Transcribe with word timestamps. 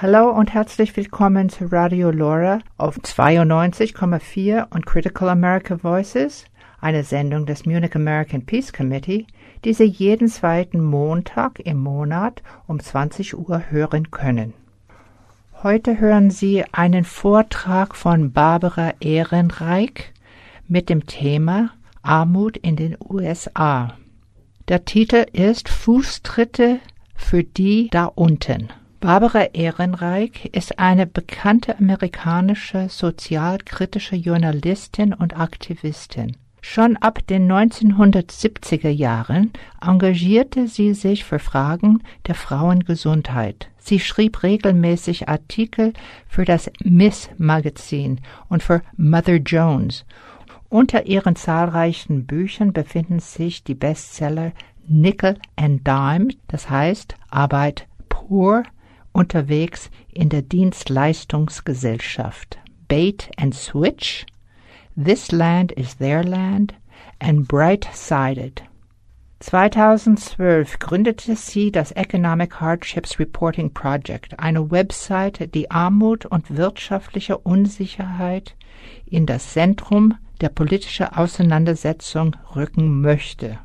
Hallo 0.00 0.30
und 0.30 0.54
herzlich 0.54 0.96
willkommen 0.96 1.48
zu 1.48 1.72
Radio 1.72 2.12
Laura 2.12 2.60
auf 2.76 2.98
92,4 2.98 4.70
und 4.70 4.86
Critical 4.86 5.28
America 5.28 5.82
Voices, 5.82 6.44
eine 6.80 7.02
Sendung 7.02 7.46
des 7.46 7.66
Munich 7.66 7.96
American 7.96 8.46
Peace 8.46 8.72
Committee, 8.72 9.26
die 9.64 9.72
Sie 9.72 9.86
jeden 9.86 10.28
zweiten 10.28 10.80
Montag 10.80 11.58
im 11.58 11.78
Monat 11.78 12.44
um 12.68 12.78
20 12.78 13.36
Uhr 13.36 13.64
hören 13.70 14.12
können. 14.12 14.54
Heute 15.64 15.98
hören 15.98 16.30
Sie 16.30 16.64
einen 16.70 17.02
Vortrag 17.02 17.96
von 17.96 18.30
Barbara 18.30 18.92
Ehrenreich 19.00 20.12
mit 20.68 20.90
dem 20.90 21.06
Thema 21.06 21.70
Armut 22.02 22.56
in 22.56 22.76
den 22.76 22.96
USA. 23.00 23.94
Der 24.68 24.84
Titel 24.84 25.26
ist 25.32 25.68
Fußtritte 25.68 26.78
für 27.16 27.42
die 27.42 27.88
da 27.90 28.04
unten. 28.04 28.68
Barbara 29.00 29.50
Ehrenreich 29.52 30.46
ist 30.50 30.80
eine 30.80 31.06
bekannte 31.06 31.78
amerikanische 31.78 32.88
sozialkritische 32.88 34.16
Journalistin 34.16 35.14
und 35.14 35.38
Aktivistin. 35.38 36.36
Schon 36.62 36.96
ab 36.96 37.24
den 37.28 37.50
1970er 37.50 38.88
Jahren 38.88 39.52
engagierte 39.80 40.66
sie 40.66 40.94
sich 40.94 41.24
für 41.24 41.38
Fragen 41.38 42.02
der 42.26 42.34
Frauengesundheit. 42.34 43.70
Sie 43.78 44.00
schrieb 44.00 44.42
regelmäßig 44.42 45.28
Artikel 45.28 45.92
für 46.26 46.44
das 46.44 46.68
Miss 46.82 47.30
Magazin 47.38 48.20
und 48.48 48.64
für 48.64 48.82
Mother 48.96 49.36
Jones. 49.36 50.06
Unter 50.68 51.06
ihren 51.06 51.36
zahlreichen 51.36 52.26
Büchern 52.26 52.72
befinden 52.72 53.20
sich 53.20 53.62
die 53.62 53.76
Bestseller 53.76 54.50
Nickel 54.88 55.38
and 55.54 55.86
Dime, 55.86 56.30
das 56.48 56.68
heißt 56.68 57.14
Arbeit 57.30 57.86
pur, 58.08 58.64
unterwegs 59.18 59.90
in 60.12 60.28
der 60.28 60.42
Dienstleistungsgesellschaft. 60.42 62.58
Bait 62.86 63.28
and 63.36 63.52
Switch, 63.52 64.24
This 64.96 65.32
Land 65.32 65.72
is 65.72 65.96
Their 65.96 66.22
Land 66.22 66.74
and 67.18 67.48
Bright-Sided. 67.48 68.62
2012 69.40 70.78
gründete 70.78 71.34
sie 71.34 71.72
das 71.72 71.90
Economic 71.92 72.60
Hardships 72.60 73.18
Reporting 73.18 73.74
Project, 73.74 74.38
eine 74.38 74.70
Website, 74.70 75.52
die 75.52 75.68
Armut 75.70 76.24
und 76.24 76.56
wirtschaftliche 76.56 77.38
Unsicherheit 77.38 78.54
in 79.04 79.26
das 79.26 79.52
Zentrum 79.52 80.14
der 80.40 80.48
politischen 80.48 81.06
Auseinandersetzung 81.06 82.36
rücken 82.54 83.00
möchte. 83.00 83.58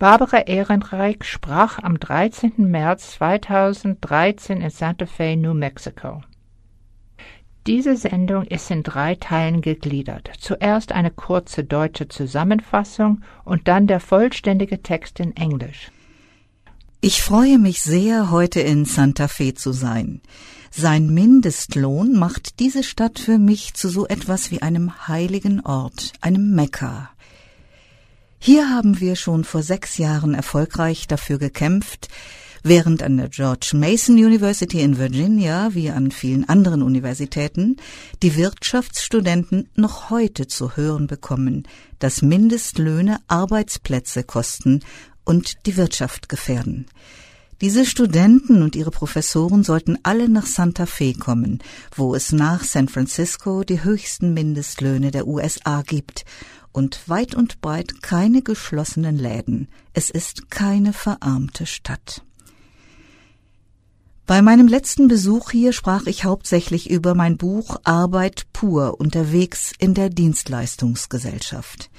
Barbara 0.00 0.46
Ehrenreich 0.46 1.24
sprach 1.24 1.78
am 1.78 2.00
13. 2.00 2.52
März 2.56 3.16
2013 3.16 4.62
in 4.62 4.70
Santa 4.70 5.04
Fe, 5.04 5.36
New 5.36 5.52
Mexico. 5.52 6.22
Diese 7.66 7.98
Sendung 7.98 8.44
ist 8.44 8.70
in 8.70 8.82
drei 8.82 9.16
Teilen 9.16 9.60
gegliedert. 9.60 10.30
Zuerst 10.40 10.92
eine 10.92 11.10
kurze 11.10 11.64
deutsche 11.64 12.08
Zusammenfassung 12.08 13.20
und 13.44 13.68
dann 13.68 13.86
der 13.86 14.00
vollständige 14.00 14.82
Text 14.82 15.20
in 15.20 15.36
Englisch. 15.36 15.90
Ich 17.02 17.20
freue 17.20 17.58
mich 17.58 17.82
sehr, 17.82 18.30
heute 18.30 18.60
in 18.60 18.86
Santa 18.86 19.28
Fe 19.28 19.52
zu 19.52 19.72
sein. 19.72 20.22
Sein 20.70 21.12
Mindestlohn 21.12 22.18
macht 22.18 22.58
diese 22.58 22.84
Stadt 22.84 23.18
für 23.18 23.36
mich 23.36 23.74
zu 23.74 23.90
so 23.90 24.06
etwas 24.06 24.50
wie 24.50 24.62
einem 24.62 25.08
heiligen 25.08 25.60
Ort, 25.60 26.14
einem 26.22 26.54
Mekka. 26.54 27.10
Hier 28.42 28.70
haben 28.70 29.00
wir 29.00 29.16
schon 29.16 29.44
vor 29.44 29.62
sechs 29.62 29.98
Jahren 29.98 30.32
erfolgreich 30.32 31.06
dafür 31.06 31.36
gekämpft, 31.36 32.08
während 32.62 33.02
an 33.02 33.18
der 33.18 33.28
George 33.28 33.72
Mason 33.74 34.14
University 34.14 34.80
in 34.80 34.96
Virginia 34.96 35.74
wie 35.74 35.90
an 35.90 36.10
vielen 36.10 36.48
anderen 36.48 36.82
Universitäten 36.82 37.76
die 38.22 38.36
Wirtschaftsstudenten 38.36 39.68
noch 39.74 40.08
heute 40.08 40.46
zu 40.46 40.74
hören 40.74 41.06
bekommen, 41.06 41.68
dass 41.98 42.22
Mindestlöhne 42.22 43.18
Arbeitsplätze 43.28 44.24
kosten 44.24 44.80
und 45.24 45.66
die 45.66 45.76
Wirtschaft 45.76 46.30
gefährden. 46.30 46.86
Diese 47.60 47.84
Studenten 47.84 48.62
und 48.62 48.74
ihre 48.74 48.90
Professoren 48.90 49.64
sollten 49.64 49.98
alle 50.02 50.30
nach 50.30 50.46
Santa 50.46 50.86
Fe 50.86 51.12
kommen, 51.12 51.58
wo 51.94 52.14
es 52.14 52.32
nach 52.32 52.64
San 52.64 52.88
Francisco 52.88 53.64
die 53.64 53.84
höchsten 53.84 54.32
Mindestlöhne 54.32 55.10
der 55.10 55.26
USA 55.26 55.82
gibt 55.82 56.24
und 56.72 57.08
weit 57.08 57.34
und 57.34 57.60
breit 57.60 58.02
keine 58.02 58.42
geschlossenen 58.42 59.18
Läden. 59.18 59.68
Es 59.92 60.10
ist 60.10 60.50
keine 60.50 60.92
verarmte 60.92 61.66
Stadt. 61.66 62.22
Bei 64.26 64.42
meinem 64.42 64.68
letzten 64.68 65.08
Besuch 65.08 65.50
hier 65.50 65.72
sprach 65.72 66.06
ich 66.06 66.24
hauptsächlich 66.24 66.88
über 66.88 67.16
mein 67.16 67.36
Buch 67.36 67.78
Arbeit 67.82 68.46
pur 68.52 69.00
unterwegs 69.00 69.72
in 69.78 69.92
der 69.94 70.08
Dienstleistungsgesellschaft. 70.08 71.90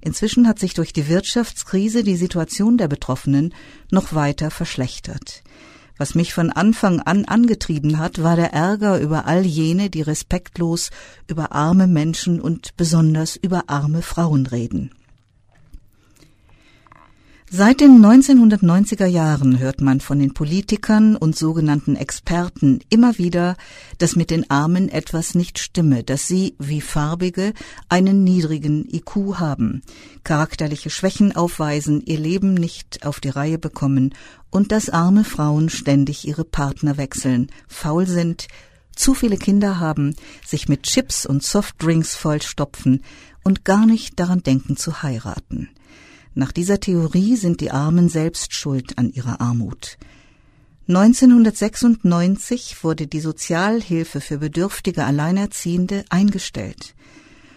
Inzwischen 0.00 0.46
hat 0.46 0.60
sich 0.60 0.74
durch 0.74 0.92
die 0.92 1.08
Wirtschaftskrise 1.08 2.04
die 2.04 2.14
Situation 2.14 2.78
der 2.78 2.86
Betroffenen 2.86 3.52
noch 3.90 4.14
weiter 4.14 4.52
verschlechtert. 4.52 5.42
Was 5.98 6.14
mich 6.14 6.34
von 6.34 6.50
Anfang 6.50 7.00
an 7.00 7.24
angetrieben 7.24 7.98
hat, 7.98 8.22
war 8.22 8.36
der 8.36 8.52
Ärger 8.52 9.00
über 9.00 9.26
all 9.26 9.46
jene, 9.46 9.88
die 9.88 10.02
respektlos 10.02 10.90
über 11.26 11.52
arme 11.52 11.86
Menschen 11.86 12.40
und 12.40 12.76
besonders 12.76 13.36
über 13.36 13.64
arme 13.68 14.02
Frauen 14.02 14.46
reden. 14.46 14.90
Seit 17.48 17.80
den 17.80 18.04
1990er 18.04 19.06
Jahren 19.06 19.60
hört 19.60 19.80
man 19.80 20.00
von 20.00 20.18
den 20.18 20.34
Politikern 20.34 21.14
und 21.14 21.36
sogenannten 21.36 21.94
Experten 21.94 22.80
immer 22.88 23.18
wieder, 23.18 23.56
dass 23.98 24.16
mit 24.16 24.30
den 24.30 24.50
Armen 24.50 24.88
etwas 24.88 25.36
nicht 25.36 25.60
stimme, 25.60 26.02
dass 26.02 26.26
sie, 26.26 26.56
wie 26.58 26.80
Farbige, 26.80 27.52
einen 27.88 28.24
niedrigen 28.24 28.84
IQ 28.92 29.38
haben, 29.38 29.82
charakterliche 30.24 30.90
Schwächen 30.90 31.36
aufweisen, 31.36 32.02
ihr 32.04 32.18
Leben 32.18 32.52
nicht 32.52 33.06
auf 33.06 33.20
die 33.20 33.28
Reihe 33.28 33.58
bekommen 33.58 34.12
und 34.50 34.72
dass 34.72 34.90
arme 34.90 35.22
Frauen 35.22 35.68
ständig 35.68 36.26
ihre 36.26 36.44
Partner 36.44 36.96
wechseln, 36.96 37.46
faul 37.68 38.08
sind, 38.08 38.48
zu 38.96 39.14
viele 39.14 39.36
Kinder 39.36 39.78
haben, 39.78 40.16
sich 40.44 40.68
mit 40.68 40.82
Chips 40.82 41.24
und 41.24 41.44
Softdrinks 41.44 42.16
vollstopfen 42.16 43.04
und 43.44 43.64
gar 43.64 43.86
nicht 43.86 44.18
daran 44.18 44.42
denken 44.42 44.76
zu 44.76 45.04
heiraten. 45.04 45.68
Nach 46.38 46.52
dieser 46.52 46.78
Theorie 46.80 47.34
sind 47.36 47.62
die 47.62 47.70
Armen 47.70 48.10
selbst 48.10 48.52
schuld 48.52 48.98
an 48.98 49.08
ihrer 49.08 49.40
Armut. 49.40 49.96
1996 50.86 52.84
wurde 52.84 53.06
die 53.06 53.20
Sozialhilfe 53.20 54.20
für 54.20 54.36
bedürftige 54.36 55.04
Alleinerziehende 55.04 56.04
eingestellt. 56.10 56.94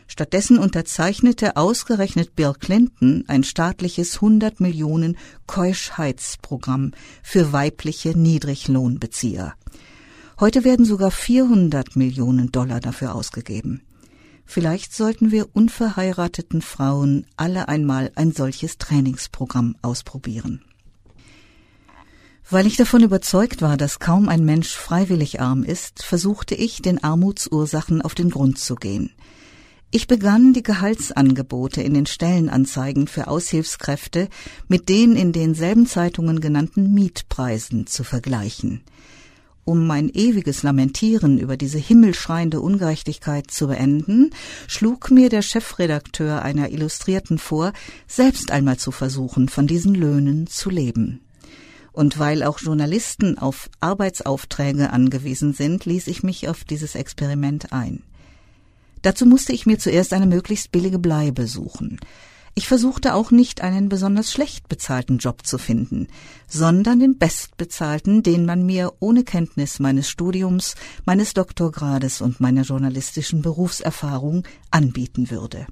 Stattdessen 0.07 0.57
unterzeichnete 0.57 1.57
ausgerechnet 1.57 2.37
Bill 2.37 2.53
Clinton 2.57 3.25
ein 3.27 3.43
staatliches 3.43 4.15
100 4.15 4.61
Millionen 4.61 5.17
Keuschheitsprogramm 5.45 6.93
für 7.21 7.51
weibliche 7.51 8.17
Niedriglohnbezieher. 8.17 9.55
Heute 10.39 10.63
werden 10.63 10.85
sogar 10.85 11.11
400 11.11 11.97
Millionen 11.97 12.53
Dollar 12.53 12.79
dafür 12.79 13.13
ausgegeben. 13.13 13.81
Vielleicht 14.51 14.95
sollten 14.95 15.29
wir 15.29 15.47
unverheirateten 15.53 16.63
Frauen 16.63 17.27
alle 17.37 17.67
einmal 17.67 18.11
ein 18.15 18.31
solches 18.31 18.79
Trainingsprogramm 18.79 19.75
ausprobieren. 19.83 20.63
Weil 22.49 22.65
ich 22.65 22.75
davon 22.75 23.03
überzeugt 23.03 23.61
war, 23.61 23.77
dass 23.77 23.99
kaum 23.99 24.27
ein 24.27 24.43
Mensch 24.43 24.69
freiwillig 24.69 25.39
arm 25.39 25.61
ist, 25.61 26.03
versuchte 26.03 26.55
ich, 26.55 26.81
den 26.81 27.03
Armutsursachen 27.03 28.01
auf 28.01 28.15
den 28.15 28.31
Grund 28.31 28.57
zu 28.57 28.73
gehen. 28.73 29.11
Ich 29.91 30.07
begann, 30.07 30.53
die 30.53 30.63
Gehaltsangebote 30.63 31.83
in 31.83 31.93
den 31.93 32.07
Stellenanzeigen 32.07 33.05
für 33.05 33.27
Aushilfskräfte 33.27 34.29
mit 34.67 34.89
den 34.89 35.15
in 35.15 35.31
denselben 35.31 35.85
Zeitungen 35.85 36.41
genannten 36.41 36.91
Mietpreisen 36.95 37.85
zu 37.85 38.03
vergleichen 38.03 38.81
um 39.69 39.85
mein 39.85 40.09
ewiges 40.09 40.63
Lamentieren 40.63 41.37
über 41.37 41.55
diese 41.55 41.77
himmelschreiende 41.77 42.59
Ungerechtigkeit 42.59 43.51
zu 43.51 43.67
beenden, 43.67 44.31
schlug 44.65 45.11
mir 45.11 45.29
der 45.29 45.43
Chefredakteur 45.43 46.41
einer 46.41 46.71
Illustrierten 46.71 47.37
vor, 47.37 47.73
selbst 48.07 48.49
einmal 48.49 48.77
zu 48.77 48.89
versuchen, 48.89 49.47
von 49.47 49.67
diesen 49.67 49.93
Löhnen 49.93 50.47
zu 50.47 50.71
leben. 50.71 51.21
Und 51.91 52.17
weil 52.17 52.41
auch 52.41 52.59
Journalisten 52.59 53.37
auf 53.37 53.69
Arbeitsaufträge 53.79 54.89
angewiesen 54.89 55.53
sind, 55.53 55.85
ließ 55.85 56.07
ich 56.07 56.23
mich 56.23 56.49
auf 56.49 56.63
dieses 56.63 56.95
Experiment 56.95 57.71
ein. 57.71 58.01
Dazu 59.03 59.27
musste 59.27 59.53
ich 59.53 59.67
mir 59.67 59.77
zuerst 59.77 60.13
eine 60.13 60.25
möglichst 60.25 60.71
billige 60.71 60.97
Bleibe 60.97 61.45
suchen. 61.45 61.99
Ich 62.59 62.67
versuchte 62.67 63.13
auch 63.13 63.31
nicht 63.31 63.61
einen 63.61 63.87
besonders 63.87 64.33
schlecht 64.33 64.67
bezahlten 64.67 65.17
Job 65.17 65.45
zu 65.45 65.57
finden, 65.57 66.09
sondern 66.45 66.99
den 66.99 67.17
bestbezahlten, 67.17 68.21
den 68.21 68.45
man 68.45 68.65
mir 68.65 68.91
ohne 68.99 69.23
Kenntnis 69.23 69.79
meines 69.79 70.09
Studiums, 70.09 70.75
meines 71.05 71.33
Doktorgrades 71.33 72.19
und 72.19 72.41
meiner 72.41 72.63
journalistischen 72.63 73.41
Berufserfahrung 73.41 74.43
anbieten 74.71 75.31
würde. 75.31 75.67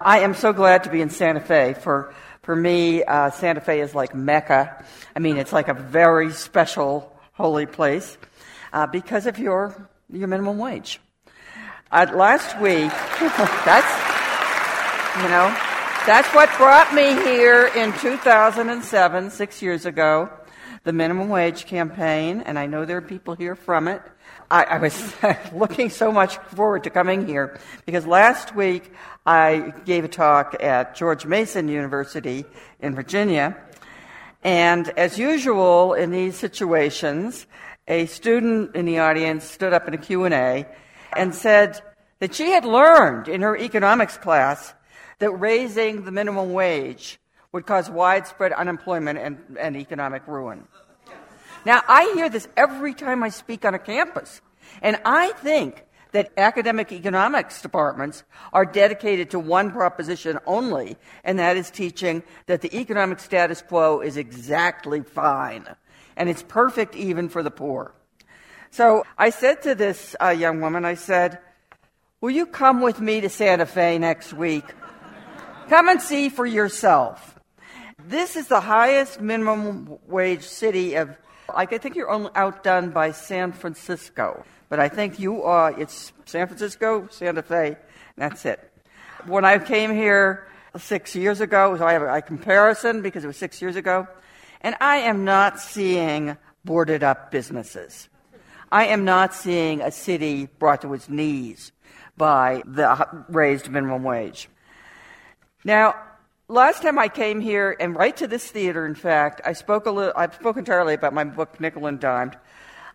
I 0.00 0.24
am 0.24 0.34
so 0.34 0.52
glad 0.52 0.82
to 0.82 0.90
be 0.90 1.00
in 1.00 1.10
Santa 1.10 1.40
Fe. 1.40 1.76
For 1.80 2.10
for 2.42 2.56
me, 2.56 3.04
uh, 3.04 3.30
Santa 3.30 3.60
Fe 3.60 3.80
is 3.80 3.94
like 3.94 4.12
Mecca. 4.12 4.84
I 5.14 5.20
mean, 5.20 5.36
it's 5.36 5.52
like 5.52 5.68
a 5.68 5.74
very 5.74 6.32
special 6.32 7.08
holy 7.34 7.66
place 7.66 8.18
uh, 8.72 8.88
because 8.88 9.28
of 9.28 9.38
your, 9.38 9.88
your 10.12 10.26
minimum 10.26 10.58
wage. 10.58 10.98
Uh, 11.92 12.08
last 12.12 12.60
week, 12.60 12.90
that's, 13.64 15.22
you 15.22 15.28
know, 15.28 15.54
that's 16.06 16.32
what 16.32 16.48
brought 16.56 16.94
me 16.94 17.14
here 17.24 17.66
in 17.74 17.92
2007, 17.94 19.30
six 19.30 19.60
years 19.60 19.86
ago, 19.86 20.30
the 20.84 20.92
minimum 20.92 21.28
wage 21.28 21.66
campaign, 21.66 22.42
and 22.42 22.56
I 22.56 22.66
know 22.66 22.84
there 22.84 22.98
are 22.98 23.02
people 23.02 23.34
here 23.34 23.56
from 23.56 23.88
it. 23.88 24.00
I, 24.48 24.62
I 24.62 24.78
was 24.78 25.14
looking 25.52 25.90
so 25.90 26.12
much 26.12 26.36
forward 26.54 26.84
to 26.84 26.90
coming 26.90 27.26
here 27.26 27.58
because 27.86 28.06
last 28.06 28.54
week 28.54 28.92
I 29.26 29.74
gave 29.84 30.04
a 30.04 30.08
talk 30.08 30.54
at 30.62 30.94
George 30.94 31.26
Mason 31.26 31.66
University 31.66 32.44
in 32.78 32.94
Virginia. 32.94 33.56
And 34.44 34.88
as 34.90 35.18
usual 35.18 35.94
in 35.94 36.12
these 36.12 36.36
situations, 36.36 37.46
a 37.88 38.06
student 38.06 38.76
in 38.76 38.84
the 38.86 39.00
audience 39.00 39.42
stood 39.42 39.72
up 39.72 39.88
in 39.88 39.94
a 39.94 39.98
Q&A 39.98 40.66
and 41.16 41.34
said 41.34 41.82
that 42.20 42.32
she 42.32 42.52
had 42.52 42.64
learned 42.64 43.26
in 43.26 43.40
her 43.40 43.56
economics 43.56 44.16
class 44.16 44.72
that 45.18 45.30
raising 45.30 46.04
the 46.04 46.12
minimum 46.12 46.52
wage 46.52 47.18
would 47.52 47.66
cause 47.66 47.88
widespread 47.90 48.52
unemployment 48.52 49.18
and, 49.18 49.56
and 49.58 49.76
economic 49.76 50.26
ruin. 50.26 50.66
Now, 51.64 51.82
I 51.88 52.12
hear 52.14 52.28
this 52.28 52.48
every 52.56 52.94
time 52.94 53.22
I 53.22 53.30
speak 53.30 53.64
on 53.64 53.74
a 53.74 53.78
campus. 53.78 54.40
And 54.82 55.00
I 55.04 55.32
think 55.32 55.84
that 56.12 56.32
academic 56.36 56.92
economics 56.92 57.60
departments 57.60 58.24
are 58.52 58.64
dedicated 58.64 59.30
to 59.30 59.38
one 59.38 59.70
proposition 59.70 60.38
only, 60.46 60.96
and 61.24 61.38
that 61.38 61.56
is 61.56 61.70
teaching 61.70 62.22
that 62.46 62.60
the 62.60 62.78
economic 62.78 63.20
status 63.20 63.62
quo 63.62 64.00
is 64.00 64.16
exactly 64.16 65.02
fine. 65.02 65.66
And 66.16 66.28
it's 66.28 66.42
perfect 66.42 66.94
even 66.96 67.28
for 67.28 67.42
the 67.42 67.50
poor. 67.50 67.92
So 68.70 69.04
I 69.18 69.30
said 69.30 69.62
to 69.62 69.74
this 69.74 70.14
uh, 70.20 70.28
young 70.28 70.60
woman, 70.60 70.84
I 70.84 70.94
said, 70.94 71.38
Will 72.20 72.30
you 72.30 72.46
come 72.46 72.80
with 72.80 73.00
me 73.00 73.20
to 73.20 73.28
Santa 73.28 73.66
Fe 73.66 73.98
next 73.98 74.32
week? 74.32 74.64
Come 75.68 75.88
and 75.88 76.00
see 76.00 76.28
for 76.28 76.46
yourself. 76.46 77.38
This 78.08 78.36
is 78.36 78.46
the 78.46 78.60
highest 78.60 79.20
minimum 79.20 79.98
wage 80.06 80.44
city 80.44 80.94
of 80.94 81.16
like, 81.54 81.72
I 81.72 81.78
think 81.78 81.96
you're 81.96 82.10
only 82.10 82.30
outdone 82.34 82.90
by 82.90 83.12
San 83.12 83.52
Francisco, 83.52 84.44
but 84.68 84.80
I 84.80 84.88
think 84.88 85.18
you 85.18 85.42
are. 85.44 85.78
It's 85.78 86.12
San 86.24 86.46
Francisco, 86.46 87.08
Santa 87.10 87.42
Fe, 87.42 87.76
that's 88.16 88.44
it. 88.44 88.60
When 89.26 89.44
I 89.44 89.58
came 89.58 89.94
here 89.94 90.46
six 90.76 91.14
years 91.14 91.40
ago, 91.40 91.76
so 91.76 91.86
I 91.86 91.92
have 91.92 92.02
a 92.02 92.22
comparison 92.22 93.02
because 93.02 93.24
it 93.24 93.28
was 93.28 93.36
six 93.36 93.62
years 93.62 93.76
ago, 93.76 94.08
and 94.60 94.74
I 94.80 94.98
am 94.98 95.24
not 95.24 95.60
seeing 95.60 96.36
boarded 96.64 97.02
up 97.02 97.30
businesses. 97.30 98.08
I 98.70 98.86
am 98.86 99.04
not 99.04 99.32
seeing 99.32 99.80
a 99.80 99.92
city 99.92 100.48
brought 100.58 100.82
to 100.82 100.92
its 100.94 101.08
knees 101.08 101.72
by 102.16 102.62
the 102.66 103.24
raised 103.28 103.70
minimum 103.70 104.02
wage. 104.02 104.48
Now, 105.66 105.96
last 106.46 106.82
time 106.82 106.96
I 106.96 107.08
came 107.08 107.40
here, 107.40 107.76
and 107.80 107.96
right 107.96 108.16
to 108.18 108.28
this 108.28 108.48
theater, 108.48 108.86
in 108.86 108.94
fact, 108.94 109.40
I 109.44 109.52
spoke 109.52 109.86
a 109.86 109.90
little. 109.90 110.12
I 110.14 110.30
spoke 110.30 110.56
entirely 110.56 110.94
about 110.94 111.12
my 111.12 111.24
book 111.24 111.58
Nickel 111.58 111.86
and 111.86 111.98
Dimed. 111.98 112.36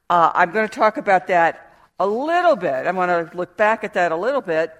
Uh, 0.10 0.32
I'm 0.34 0.52
going 0.52 0.70
to 0.70 0.74
talk 0.74 0.96
about 0.96 1.28
that 1.28 1.76
a 2.00 2.08
little 2.08 2.56
bit. 2.56 2.88
I'm 2.88 2.96
going 2.96 3.10
to 3.10 3.36
look 3.36 3.58
back 3.58 3.84
at 3.84 3.96
that 3.96 4.14
a 4.14 4.16
little 4.16 4.40
bit, 4.40 4.72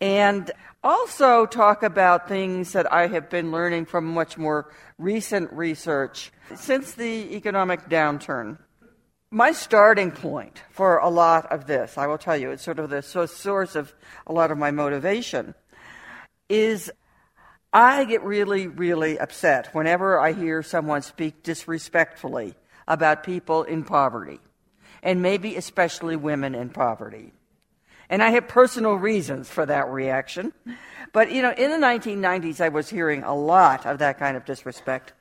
and 0.00 0.50
also 0.82 1.46
talk 1.46 1.84
about 1.84 2.28
things 2.28 2.72
that 2.72 2.92
I 2.92 3.06
have 3.06 3.30
been 3.30 3.52
learning 3.52 3.84
from 3.84 4.06
much 4.06 4.36
more 4.36 4.72
recent 4.98 5.52
research 5.52 6.32
since 6.56 6.94
the 6.94 7.32
economic 7.36 7.88
downturn. 7.88 8.58
My 9.30 9.52
starting 9.52 10.10
point 10.10 10.64
for 10.72 10.98
a 10.98 11.08
lot 11.08 11.52
of 11.52 11.68
this, 11.68 11.96
I 11.96 12.08
will 12.08 12.18
tell 12.18 12.36
you, 12.36 12.50
it's 12.50 12.64
sort 12.64 12.80
of 12.80 12.90
the 12.90 13.02
source 13.02 13.76
of 13.76 13.94
a 14.26 14.32
lot 14.32 14.50
of 14.50 14.58
my 14.58 14.72
motivation, 14.72 15.54
is 16.48 16.90
I 17.76 18.04
get 18.04 18.24
really, 18.24 18.68
really 18.68 19.18
upset 19.18 19.74
whenever 19.74 20.18
I 20.18 20.32
hear 20.32 20.62
someone 20.62 21.02
speak 21.02 21.42
disrespectfully 21.42 22.54
about 22.88 23.22
people 23.22 23.64
in 23.64 23.84
poverty, 23.84 24.40
and 25.02 25.20
maybe 25.20 25.56
especially 25.56 26.16
women 26.16 26.54
in 26.54 26.70
poverty. 26.70 27.34
And 28.08 28.22
I 28.22 28.30
have 28.30 28.48
personal 28.48 28.94
reasons 28.94 29.50
for 29.50 29.66
that 29.66 29.90
reaction. 29.90 30.54
But, 31.12 31.30
you 31.30 31.42
know, 31.42 31.52
in 31.52 31.70
the 31.70 31.86
1990s, 31.86 32.62
I 32.62 32.70
was 32.70 32.88
hearing 32.88 33.24
a 33.24 33.36
lot 33.36 33.84
of 33.84 33.98
that 33.98 34.18
kind 34.18 34.38
of 34.38 34.46
disrespect, 34.46 35.12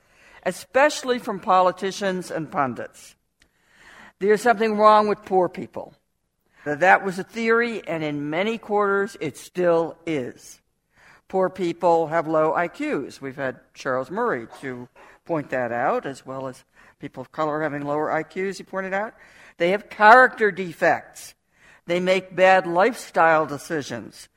especially 0.44 1.20
from 1.20 1.42
politicians 1.42 2.32
and 2.32 2.50
pundits. 2.50 3.16
There's 4.20 4.42
something 4.42 4.78
wrong 4.78 5.10
with 5.10 5.26
poor 5.26 5.50
people. 5.50 5.94
That 6.64 7.04
was 7.04 7.20
a 7.20 7.24
theory, 7.26 7.86
and 7.86 8.02
in 8.02 8.30
many 8.30 8.58
quarters, 8.58 9.18
it 9.20 9.36
still 9.36 9.98
is 10.06 10.62
poor 11.28 11.50
people 11.50 12.08
have 12.08 12.28
low 12.28 12.52
IQs. 12.54 13.22
We've 13.22 13.36
had 13.36 13.60
Charles 13.74 14.12
Murray 14.12 14.48
to 14.62 14.88
point 15.26 15.50
that 15.50 15.72
out, 15.72 16.06
as 16.06 16.26
well 16.26 16.48
as 16.48 16.64
people 17.00 17.22
of 17.22 17.32
color 17.32 17.62
having 17.62 17.84
lower 17.84 18.10
IQs, 18.10 18.58
he 18.58 18.64
pointed 18.64 18.94
out. 18.94 19.14
They 19.58 19.72
have 19.72 19.90
character 19.90 20.52
defects. 20.52 21.34
They 21.86 22.00
make 22.00 22.36
bad 22.36 22.68
lifestyle 22.68 23.46
decisions. 23.46 24.28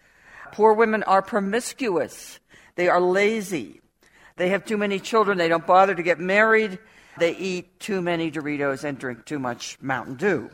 Poor 0.52 0.73
women 0.73 1.02
are 1.05 1.23
promiscuous. 1.23 2.40
They 2.75 2.88
are 2.88 3.00
lazy. 3.00 3.81
They 4.37 4.50
have 4.50 4.64
too 4.64 4.76
many 4.76 5.00
children. 5.00 5.38
They 5.38 5.49
don't 5.49 5.67
bother 5.67 5.94
to 5.94 6.02
get 6.02 6.20
married. 6.20 6.79
They 7.19 7.35
eat 7.37 7.81
too 7.81 8.00
many 8.00 8.31
Doritos 8.31 8.85
and 8.85 8.99
drink 8.99 9.25
too 9.25 9.38
much 9.38 9.79
Mountain 9.81 10.14
Dew. 10.14 10.50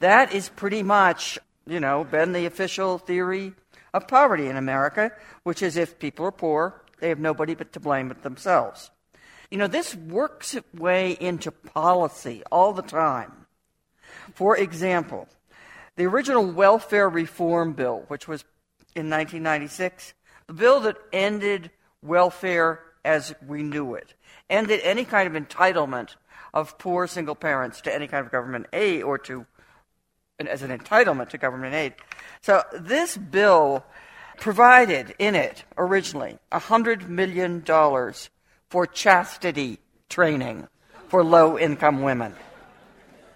That 0.00 0.32
is 0.32 0.48
pretty 0.48 0.82
much, 0.82 1.38
you 1.66 1.80
know, 1.80 2.04
been 2.04 2.32
the 2.32 2.46
official 2.46 2.98
theory 2.98 3.54
of 3.94 4.08
poverty 4.08 4.46
in 4.46 4.56
America, 4.56 5.12
which 5.42 5.62
is 5.62 5.76
if 5.76 5.98
people 5.98 6.26
are 6.26 6.32
poor, 6.32 6.82
they 7.00 7.08
have 7.08 7.18
nobody 7.18 7.54
but 7.54 7.72
to 7.72 7.80
blame 7.80 8.08
but 8.08 8.22
themselves. 8.22 8.90
You 9.50 9.58
know, 9.58 9.66
this 9.66 9.94
works 9.94 10.54
its 10.54 10.72
way 10.72 11.12
into 11.20 11.50
policy 11.50 12.42
all 12.50 12.72
the 12.72 12.82
time. 12.82 13.46
For 14.34 14.56
example, 14.56 15.28
the 15.96 16.06
original 16.06 16.46
welfare 16.46 17.08
reform 17.08 17.72
bill, 17.74 18.04
which 18.08 18.26
was 18.26 18.42
in 18.94 19.10
1996, 19.10 20.14
the 20.46 20.54
bill 20.54 20.80
that 20.80 20.96
ended 21.12 21.70
welfare 22.02 22.80
as 23.04 23.34
we 23.46 23.62
knew 23.62 23.94
it, 23.94 24.14
ended 24.48 24.80
any 24.82 25.04
kind 25.04 25.34
of 25.34 25.42
entitlement 25.42 26.16
of 26.54 26.78
poor 26.78 27.06
single 27.06 27.34
parents 27.34 27.80
to 27.82 27.94
any 27.94 28.06
kind 28.06 28.24
of 28.24 28.32
government 28.32 28.66
aid 28.72 29.02
or 29.02 29.18
to 29.18 29.46
as 30.48 30.62
an 30.62 30.76
entitlement 30.76 31.30
to 31.30 31.38
government 31.38 31.74
aid. 31.74 31.94
So 32.40 32.62
this 32.72 33.16
bill 33.16 33.84
provided 34.38 35.14
in 35.18 35.34
it 35.34 35.64
originally 35.78 36.38
$100 36.50 37.08
million 37.08 37.62
for 38.68 38.86
chastity 38.86 39.78
training 40.08 40.66
for 41.08 41.22
low 41.22 41.58
income 41.58 42.02
women. 42.02 42.34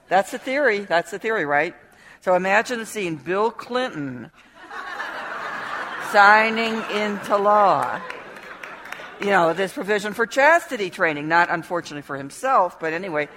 That's 0.08 0.30
the 0.30 0.38
theory. 0.38 0.80
That's 0.80 1.10
the 1.10 1.18
theory, 1.18 1.44
right? 1.44 1.75
So 2.20 2.34
imagine 2.34 2.84
scene 2.86 3.16
Bill 3.16 3.50
Clinton 3.50 4.30
signing 6.10 6.82
into 6.90 7.36
law, 7.36 8.00
you 9.20 9.26
know, 9.26 9.52
this 9.52 9.72
provision 9.72 10.12
for 10.12 10.26
chastity 10.26 10.90
training, 10.90 11.28
not 11.28 11.50
unfortunately 11.50 12.02
for 12.02 12.16
himself, 12.16 12.78
but 12.80 12.92
anyway, 12.92 13.28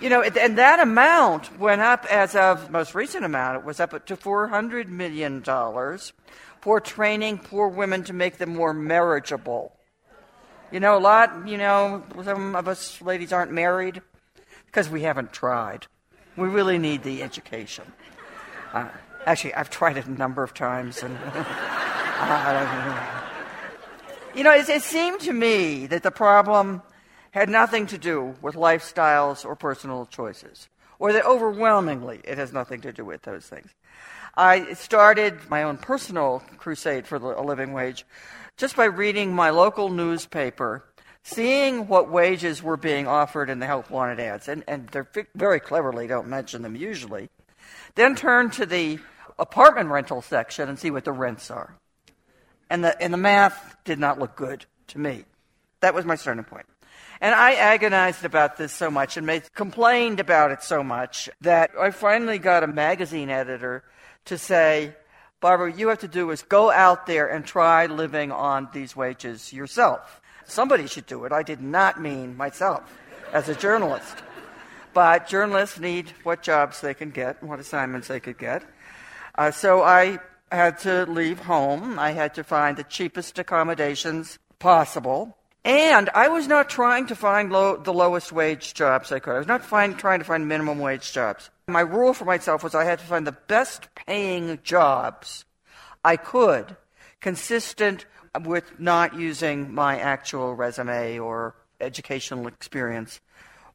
you 0.00 0.08
know, 0.08 0.22
and 0.22 0.58
that 0.58 0.80
amount 0.80 1.58
went 1.58 1.80
up 1.80 2.06
as 2.06 2.36
of 2.36 2.70
most 2.70 2.94
recent 2.94 3.24
amount. 3.24 3.58
It 3.58 3.64
was 3.64 3.80
up 3.80 4.06
to 4.06 4.16
$400 4.16 4.88
million 4.88 5.42
for 6.60 6.80
training 6.80 7.38
poor 7.38 7.68
women 7.68 8.04
to 8.04 8.12
make 8.12 8.38
them 8.38 8.54
more 8.54 8.72
marriageable. 8.72 9.72
You 10.70 10.80
know, 10.80 10.98
a 10.98 11.00
lot, 11.00 11.48
you 11.48 11.56
know, 11.56 12.04
some 12.24 12.54
of 12.54 12.68
us 12.68 13.00
ladies 13.00 13.32
aren't 13.32 13.52
married 13.52 14.02
because 14.66 14.88
we 14.88 15.02
haven't 15.02 15.32
tried. 15.32 15.86
We 16.36 16.48
really 16.48 16.78
need 16.78 17.02
the 17.02 17.22
education. 17.22 17.84
Uh, 18.72 18.88
actually, 19.26 19.54
I've 19.54 19.70
tried 19.70 19.96
it 19.96 20.06
a 20.06 20.10
number 20.10 20.42
of 20.42 20.54
times. 20.54 21.02
And 21.02 21.14
you 24.36 24.44
know, 24.44 24.52
it, 24.52 24.68
it 24.68 24.82
seemed 24.82 25.20
to 25.20 25.32
me 25.32 25.86
that 25.86 26.02
the 26.02 26.10
problem 26.10 26.82
had 27.30 27.48
nothing 27.48 27.86
to 27.86 27.98
do 27.98 28.34
with 28.40 28.54
lifestyles 28.54 29.44
or 29.44 29.54
personal 29.56 30.06
choices, 30.06 30.68
or 30.98 31.12
that 31.12 31.26
overwhelmingly 31.26 32.20
it 32.24 32.38
has 32.38 32.52
nothing 32.52 32.80
to 32.82 32.92
do 32.92 33.04
with 33.04 33.22
those 33.22 33.46
things. 33.46 33.70
I 34.34 34.74
started 34.74 35.50
my 35.50 35.64
own 35.64 35.78
personal 35.78 36.42
crusade 36.58 37.06
for 37.06 37.16
a 37.16 37.42
living 37.42 37.72
wage 37.72 38.06
just 38.56 38.76
by 38.76 38.84
reading 38.84 39.34
my 39.34 39.50
local 39.50 39.88
newspaper, 39.88 40.84
seeing 41.22 41.88
what 41.88 42.10
wages 42.10 42.62
were 42.62 42.76
being 42.76 43.06
offered 43.06 43.50
in 43.50 43.58
the 43.58 43.66
help 43.66 43.90
wanted 43.90 44.20
ads, 44.20 44.48
and, 44.48 44.64
and 44.68 44.88
they 44.88 45.02
very 45.34 45.60
cleverly 45.60 46.06
don't 46.06 46.28
mention 46.28 46.62
them 46.62 46.76
usually. 46.76 47.28
Then 47.94 48.14
turn 48.14 48.50
to 48.52 48.66
the 48.66 48.98
apartment 49.38 49.90
rental 49.90 50.22
section 50.22 50.68
and 50.68 50.78
see 50.78 50.90
what 50.90 51.04
the 51.04 51.12
rents 51.12 51.50
are. 51.50 51.74
And 52.70 52.84
the, 52.84 53.00
and 53.02 53.12
the 53.12 53.18
math 53.18 53.76
did 53.84 53.98
not 53.98 54.18
look 54.18 54.36
good 54.36 54.66
to 54.88 54.98
me. 54.98 55.24
That 55.80 55.94
was 55.94 56.04
my 56.04 56.16
starting 56.16 56.44
point. 56.44 56.66
And 57.20 57.34
I 57.34 57.54
agonized 57.54 58.24
about 58.24 58.56
this 58.56 58.72
so 58.72 58.90
much 58.90 59.16
and 59.16 59.26
made, 59.26 59.52
complained 59.54 60.20
about 60.20 60.52
it 60.52 60.62
so 60.62 60.84
much 60.84 61.28
that 61.40 61.70
I 61.78 61.90
finally 61.90 62.38
got 62.38 62.62
a 62.62 62.68
magazine 62.68 63.28
editor 63.28 63.82
to 64.26 64.38
say, 64.38 64.94
Barbara, 65.40 65.70
what 65.70 65.78
you 65.78 65.88
have 65.88 65.98
to 66.00 66.08
do 66.08 66.30
is 66.30 66.42
go 66.42 66.70
out 66.70 67.06
there 67.06 67.26
and 67.26 67.44
try 67.44 67.86
living 67.86 68.30
on 68.30 68.68
these 68.72 68.94
wages 68.94 69.52
yourself. 69.52 70.20
Somebody 70.44 70.86
should 70.86 71.06
do 71.06 71.24
it. 71.24 71.32
I 71.32 71.42
did 71.42 71.60
not 71.60 72.00
mean 72.00 72.36
myself 72.36 72.82
as 73.32 73.48
a 73.48 73.54
journalist. 73.54 74.16
But 74.94 75.28
journalists 75.28 75.78
need 75.78 76.10
what 76.22 76.42
jobs 76.42 76.80
they 76.80 76.94
can 76.94 77.10
get, 77.10 77.42
what 77.42 77.60
assignments 77.60 78.08
they 78.08 78.20
could 78.20 78.38
get. 78.38 78.64
Uh, 79.36 79.50
so 79.50 79.82
I 79.82 80.18
had 80.50 80.78
to 80.80 81.04
leave 81.06 81.40
home. 81.40 81.98
I 81.98 82.12
had 82.12 82.34
to 82.34 82.44
find 82.44 82.76
the 82.76 82.84
cheapest 82.84 83.38
accommodations 83.38 84.38
possible. 84.58 85.36
And 85.68 86.08
I 86.14 86.28
was 86.28 86.48
not 86.48 86.70
trying 86.70 87.08
to 87.08 87.14
find 87.14 87.52
low, 87.52 87.76
the 87.76 87.92
lowest 87.92 88.32
wage 88.32 88.72
jobs 88.72 89.12
I 89.12 89.18
could. 89.18 89.34
I 89.34 89.38
was 89.38 89.46
not 89.46 89.62
find, 89.62 89.98
trying 89.98 90.18
to 90.18 90.24
find 90.24 90.48
minimum 90.48 90.78
wage 90.78 91.12
jobs. 91.12 91.50
My 91.66 91.82
rule 91.82 92.14
for 92.14 92.24
myself 92.24 92.64
was 92.64 92.74
I 92.74 92.84
had 92.84 93.00
to 93.00 93.04
find 93.04 93.26
the 93.26 93.32
best 93.32 93.94
paying 93.94 94.60
jobs 94.62 95.44
I 96.02 96.16
could, 96.16 96.74
consistent 97.20 98.06
with 98.46 98.80
not 98.80 99.14
using 99.14 99.74
my 99.74 99.98
actual 99.98 100.54
resume 100.54 101.18
or 101.18 101.54
educational 101.82 102.46
experience 102.46 103.20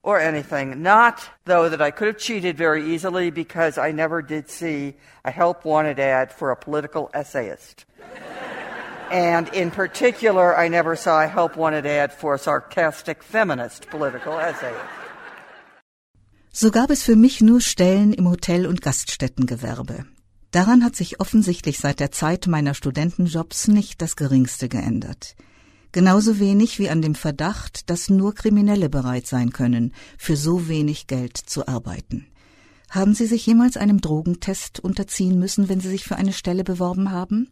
or 0.01 0.19
anything. 0.19 0.81
Not, 0.81 1.29
though, 1.45 1.69
that 1.69 1.79
I 1.79 1.91
could 1.91 2.07
have 2.07 2.17
cheated 2.17 2.57
very 2.57 2.91
easily 2.91 3.29
because 3.29 3.77
I 3.77 3.91
never 3.91 4.23
did 4.23 4.49
see 4.49 4.95
a 5.23 5.29
help 5.29 5.63
wanted 5.63 5.99
ad 5.99 6.33
for 6.33 6.49
a 6.49 6.57
political 6.57 7.11
essayist. 7.13 7.85
And 9.11 9.49
in 9.53 9.71
particular, 9.71 10.55
I 10.57 10.69
never 10.69 10.95
saw 10.95 11.21
a 11.21 11.27
help 11.27 11.55
wanted 11.55 11.85
ad 11.85 12.11
for 12.13 12.37
sarcastic 12.37 13.23
feminist 13.23 13.89
political 13.89 14.39
essayist. 14.39 15.03
So 16.51 16.69
gab 16.69 16.91
es 16.91 17.01
für 17.01 17.15
mich 17.15 17.41
nur 17.41 17.61
Stellen 17.61 18.13
im 18.13 18.29
Hotel- 18.29 18.67
und 18.67 18.81
Gaststättengewerbe. 18.81 20.05
Daran 20.51 20.83
hat 20.83 20.95
sich 20.95 21.19
offensichtlich 21.19 21.79
seit 21.79 21.99
der 21.99 22.11
Zeit 22.11 22.45
meiner 22.45 22.75
Studentenjobs 22.75 23.67
nicht 23.69 24.03
das 24.03 24.15
geringste 24.15 24.69
geändert. 24.69 25.35
Genauso 25.91 26.39
wenig 26.39 26.77
wie 26.77 26.89
an 26.89 27.01
dem 27.01 27.15
Verdacht, 27.15 27.89
dass 27.89 28.09
nur 28.09 28.35
Kriminelle 28.35 28.89
bereit 28.89 29.25
sein 29.25 29.51
können, 29.51 29.93
für 30.17 30.35
so 30.35 30.67
wenig 30.67 31.07
Geld 31.07 31.37
zu 31.37 31.67
arbeiten. 31.67 32.27
Haben 32.89 33.15
Sie 33.15 33.25
sich 33.25 33.47
jemals 33.47 33.75
einem 33.75 34.01
Drogentest 34.01 34.79
unterziehen 34.79 35.39
müssen, 35.39 35.69
wenn 35.69 35.79
Sie 35.79 35.89
sich 35.89 36.03
für 36.03 36.17
eine 36.17 36.33
Stelle 36.33 36.63
beworben 36.63 37.09
haben? 37.09 37.49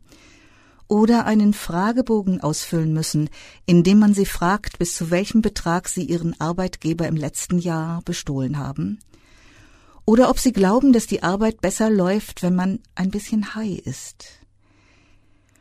Oder 0.91 1.25
einen 1.25 1.53
Fragebogen 1.53 2.41
ausfüllen 2.41 2.91
müssen, 2.91 3.29
in 3.65 3.83
dem 3.83 3.97
man 3.97 4.13
Sie 4.13 4.25
fragt, 4.25 4.77
bis 4.77 4.93
zu 4.93 5.09
welchem 5.09 5.41
Betrag 5.41 5.87
Sie 5.87 6.03
Ihren 6.03 6.37
Arbeitgeber 6.41 7.07
im 7.07 7.15
letzten 7.15 7.59
Jahr 7.59 8.01
bestohlen 8.01 8.57
haben? 8.57 8.99
Oder 10.03 10.29
ob 10.29 10.37
sie 10.37 10.51
glauben, 10.51 10.91
dass 10.91 11.07
die 11.07 11.23
Arbeit 11.23 11.61
besser 11.61 11.89
läuft, 11.89 12.43
wenn 12.43 12.55
man 12.55 12.79
ein 12.93 13.09
bisschen 13.09 13.55
high 13.55 13.79
ist. 13.79 14.41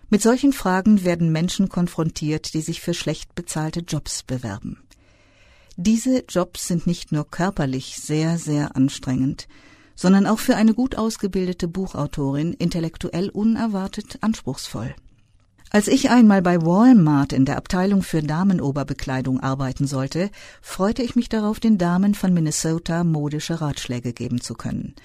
Mit 0.09 0.21
solchen 0.21 0.53
Fragen 0.53 1.05
werden 1.05 1.31
Menschen 1.31 1.69
konfrontiert, 1.69 2.53
die 2.53 2.61
sich 2.61 2.81
für 2.81 2.93
schlecht 2.93 3.37
bezahlte 3.37 3.85
Jobs 3.87 4.25
bewerben. 4.25 4.83
Diese 5.77 6.25
Jobs 6.29 6.67
sind 6.67 6.89
nicht 6.89 7.13
nur 7.13 7.31
körperlich 7.31 7.99
sehr, 8.01 8.37
sehr 8.37 8.75
anstrengend, 8.75 9.47
sondern 9.95 10.27
auch 10.27 10.41
für 10.41 10.57
eine 10.57 10.75
gut 10.75 10.97
ausgebildete 10.97 11.69
Buchautorin 11.69 12.53
intellektuell 12.53 13.29
unerwartet 13.29 14.19
anspruchsvoll. 14.23 14.93
Als 15.73 15.87
ich 15.87 16.11
einmal 16.11 16.43
bei 16.43 16.61
Walmart 16.63 17.33
in 17.33 17.45
der 17.45 17.57
Abteilung 17.57 18.03
für 18.03 18.25
Damenoberbekleidung 18.25 19.39
arbeiten 19.39 19.87
sollte, 19.87 20.31
freute 20.61 21.05
ich 21.05 21.15
mich 21.15 21.29
darauf, 21.29 21.61
den 21.61 21.79
Damen 21.79 22.17
von 22.17 22.35
Minnesota 22.35 23.05
modische 23.05 23.61
Ratschläge 23.61 24.13
geben 24.13 24.41
zu 24.41 24.55
können. 24.55 24.97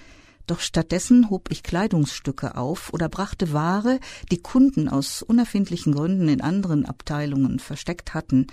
Doch 0.47 0.59
stattdessen 0.59 1.29
hob 1.29 1.51
ich 1.51 1.61
Kleidungsstücke 1.61 2.57
auf 2.57 2.91
oder 2.93 3.09
brachte 3.09 3.53
Ware, 3.53 3.99
die 4.31 4.41
Kunden 4.41 4.89
aus 4.89 5.21
unerfindlichen 5.21 5.93
Gründen 5.93 6.29
in 6.29 6.41
anderen 6.41 6.87
Abteilungen 6.87 7.59
versteckt 7.59 8.15
hatten, 8.15 8.47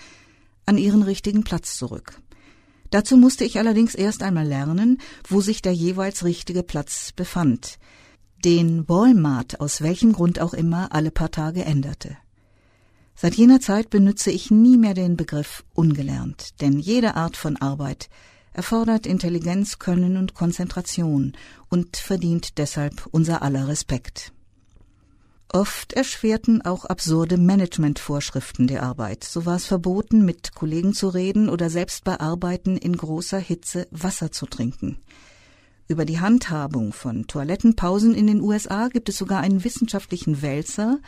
an 0.67 0.77
ihren 0.77 1.03
richtigen 1.03 1.45
Platz 1.45 1.79
zurück. 1.79 2.21
Dazu 2.91 3.17
musste 3.17 3.45
ich 3.45 3.59
allerdings 3.59 3.95
erst 3.95 4.23
einmal 4.23 4.47
lernen, 4.47 5.01
wo 5.27 5.41
sich 5.41 5.63
der 5.63 5.73
jeweils 5.73 6.25
richtige 6.25 6.63
Platz 6.63 7.13
befand– 7.13 7.79
den 8.45 8.89
Walmart 8.89 9.61
aus 9.61 9.83
welchem 9.83 10.13
Grund 10.13 10.41
auch 10.41 10.55
immer 10.55 10.93
alle 10.93 11.11
paar 11.11 11.31
Tage 11.31 11.65
änderte. 11.65 12.17
Seit 13.15 13.35
jener 13.35 13.61
Zeit 13.61 13.91
benütze 13.91 14.31
ich 14.31 14.51
nie 14.51 14.77
mehr 14.77 14.95
den 14.95 15.17
Begriff 15.17 15.65
ungelernt, 15.75 16.61
denn 16.61 16.79
jede 16.79 17.15
Art 17.15 17.37
von 17.37 17.57
Arbeit 17.57 18.09
erfordert 18.53 19.07
Intelligenz, 19.07 19.79
Können 19.79 20.17
und 20.17 20.35
Konzentration 20.35 21.33
und 21.69 21.97
verdient 21.97 22.59
deshalb 22.59 23.07
unser 23.11 23.43
aller 23.43 23.69
Respekt. 23.69 24.33
Oft 25.55 25.93
erschwerten 25.93 26.63
auch 26.63 26.87
absurde 26.87 27.37
Managementvorschriften 27.37 28.67
die 28.67 28.79
Arbeit. 28.79 29.23
So 29.23 29.45
war 29.45 29.57
es 29.57 29.67
verboten, 29.67 30.25
mit 30.25 30.55
Kollegen 30.55 30.95
zu 30.95 31.09
reden 31.09 31.51
oder 31.51 31.69
selbst 31.69 32.05
bei 32.05 32.19
Arbeiten 32.19 32.79
in 32.79 32.97
großer 32.97 33.39
Hitze 33.39 33.87
Wasser 33.91 34.33
zu 34.33 34.47
trinken. 34.47 34.99
Über 35.93 36.07
die 36.07 36.21
Handhabung 36.21 36.95
von 36.95 37.27
Toilettenpausen 37.27 38.15
in 38.15 38.27
den 38.27 38.41
USA 38.41 38.89
gibt 38.89 39.11
es 39.11 39.19
sogar 39.19 39.41
einen 39.41 39.63
wissenschaftlichen 39.63 40.41
Wälzer 40.41 41.01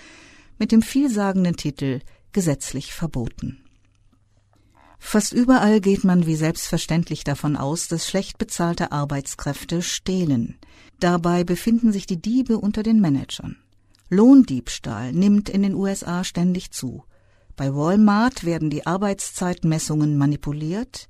mit 0.59 0.73
dem 0.73 0.83
vielsagenden 0.83 1.57
Titel 1.57 2.01
Gesetzlich 2.33 2.93
verboten. 2.93 3.65
Fast 4.99 5.33
überall 5.33 5.81
geht 5.81 6.05
man 6.05 6.27
wie 6.27 6.37
selbstverständlich 6.37 7.25
davon 7.25 7.57
aus, 7.57 7.89
dass 7.89 8.07
schlecht 8.07 8.37
bezahlte 8.37 8.93
Arbeitskräfte 8.93 9.81
stehlen. 9.81 10.59
Dabei 11.01 11.45
befinden 11.45 11.91
sich 11.91 12.05
die 12.05 12.21
Diebe 12.21 12.59
unter 12.59 12.83
den 12.83 13.01
Managern. 13.01 13.57
Lohndiebstahl 14.11 15.15
nimmt 15.15 15.49
in 15.49 15.63
den 15.63 15.75
USA 15.75 16.25
ständig 16.25 16.73
zu. 16.73 17.05
Bei 17.57 17.75
Walmart 17.75 18.45
werden 18.45 18.69
die 18.69 18.85
Arbeitszeitmessungen 18.85 20.19
manipuliert 20.19 21.09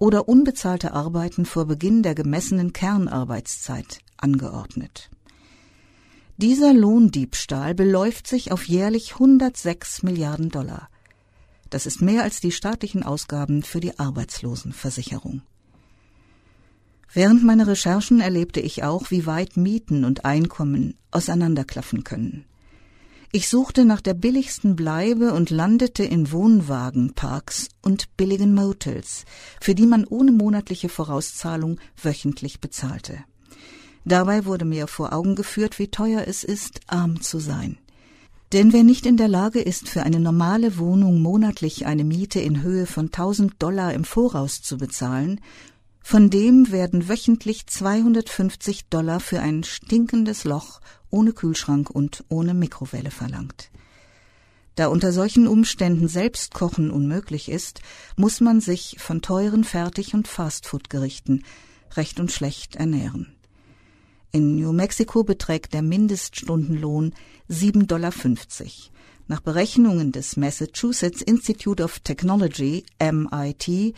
oder 0.00 0.28
unbezahlte 0.28 0.94
Arbeiten 0.94 1.44
vor 1.44 1.66
Beginn 1.66 2.02
der 2.02 2.14
gemessenen 2.14 2.72
Kernarbeitszeit 2.72 4.00
angeordnet. 4.16 5.10
Dieser 6.38 6.72
Lohndiebstahl 6.72 7.74
beläuft 7.74 8.26
sich 8.26 8.50
auf 8.50 8.66
jährlich 8.66 9.12
106 9.12 10.02
Milliarden 10.02 10.48
Dollar. 10.48 10.88
Das 11.68 11.84
ist 11.84 12.00
mehr 12.00 12.22
als 12.22 12.40
die 12.40 12.50
staatlichen 12.50 13.02
Ausgaben 13.02 13.62
für 13.62 13.80
die 13.80 13.98
Arbeitslosenversicherung. 13.98 15.42
Während 17.12 17.44
meiner 17.44 17.66
Recherchen 17.66 18.20
erlebte 18.20 18.60
ich 18.60 18.82
auch, 18.82 19.10
wie 19.10 19.26
weit 19.26 19.58
Mieten 19.58 20.06
und 20.06 20.24
Einkommen 20.24 20.96
auseinanderklaffen 21.10 22.04
können. 22.04 22.46
Ich 23.32 23.48
suchte 23.48 23.84
nach 23.84 24.00
der 24.00 24.14
billigsten 24.14 24.74
Bleibe 24.74 25.32
und 25.32 25.50
landete 25.50 26.02
in 26.02 26.32
Wohnwagenparks 26.32 27.68
und 27.80 28.16
billigen 28.16 28.54
Motels, 28.54 29.24
für 29.60 29.76
die 29.76 29.86
man 29.86 30.04
ohne 30.04 30.32
monatliche 30.32 30.88
Vorauszahlung 30.88 31.78
wöchentlich 32.02 32.60
bezahlte. 32.60 33.18
Dabei 34.04 34.46
wurde 34.46 34.64
mir 34.64 34.88
vor 34.88 35.12
Augen 35.12 35.36
geführt, 35.36 35.78
wie 35.78 35.86
teuer 35.86 36.24
es 36.26 36.42
ist, 36.42 36.80
arm 36.88 37.20
zu 37.20 37.38
sein. 37.38 37.78
Denn 38.52 38.72
wer 38.72 38.82
nicht 38.82 39.06
in 39.06 39.16
der 39.16 39.28
Lage 39.28 39.60
ist, 39.60 39.88
für 39.88 40.02
eine 40.02 40.18
normale 40.18 40.76
Wohnung 40.76 41.22
monatlich 41.22 41.86
eine 41.86 42.02
Miete 42.02 42.40
in 42.40 42.62
Höhe 42.62 42.86
von 42.86 43.06
1000 43.06 43.62
Dollar 43.62 43.94
im 43.94 44.02
Voraus 44.02 44.60
zu 44.60 44.76
bezahlen, 44.76 45.40
von 46.02 46.30
dem 46.30 46.72
werden 46.72 47.08
wöchentlich 47.08 47.68
250 47.68 48.86
Dollar 48.88 49.20
für 49.20 49.38
ein 49.38 49.62
stinkendes 49.62 50.42
Loch 50.42 50.80
ohne 51.10 51.32
Kühlschrank 51.32 51.90
und 51.90 52.24
ohne 52.28 52.54
Mikrowelle 52.54 53.10
verlangt. 53.10 53.70
Da 54.76 54.86
unter 54.86 55.12
solchen 55.12 55.46
Umständen 55.46 56.08
Selbstkochen 56.08 56.90
unmöglich 56.90 57.50
ist, 57.50 57.80
muss 58.16 58.40
man 58.40 58.60
sich 58.60 58.96
von 58.98 59.20
teuren 59.20 59.64
Fertig- 59.64 60.14
und 60.14 60.28
Fastfood-Gerichten 60.28 61.44
recht 61.96 62.20
und 62.20 62.30
schlecht 62.32 62.76
ernähren. 62.76 63.34
In 64.32 64.56
New 64.56 64.72
Mexico 64.72 65.24
beträgt 65.24 65.74
der 65.74 65.82
Mindeststundenlohn 65.82 67.14
7,50 67.48 67.86
Dollar. 67.86 68.12
Nach 69.26 69.40
Berechnungen 69.40 70.12
des 70.12 70.36
Massachusetts 70.36 71.20
Institute 71.20 71.82
of 71.82 71.98
Technology, 72.00 72.84
MIT, 73.00 73.94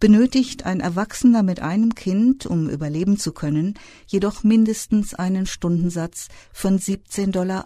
benötigt 0.00 0.64
ein 0.64 0.80
Erwachsener 0.80 1.42
mit 1.42 1.60
einem 1.60 1.94
Kind, 1.94 2.46
um 2.46 2.68
überleben 2.68 3.18
zu 3.18 3.32
können, 3.32 3.74
jedoch 4.06 4.42
mindestens 4.42 5.14
einen 5.14 5.46
Stundensatz 5.46 6.28
von 6.52 6.78
17,78 6.78 7.30
Dollar. 7.30 7.64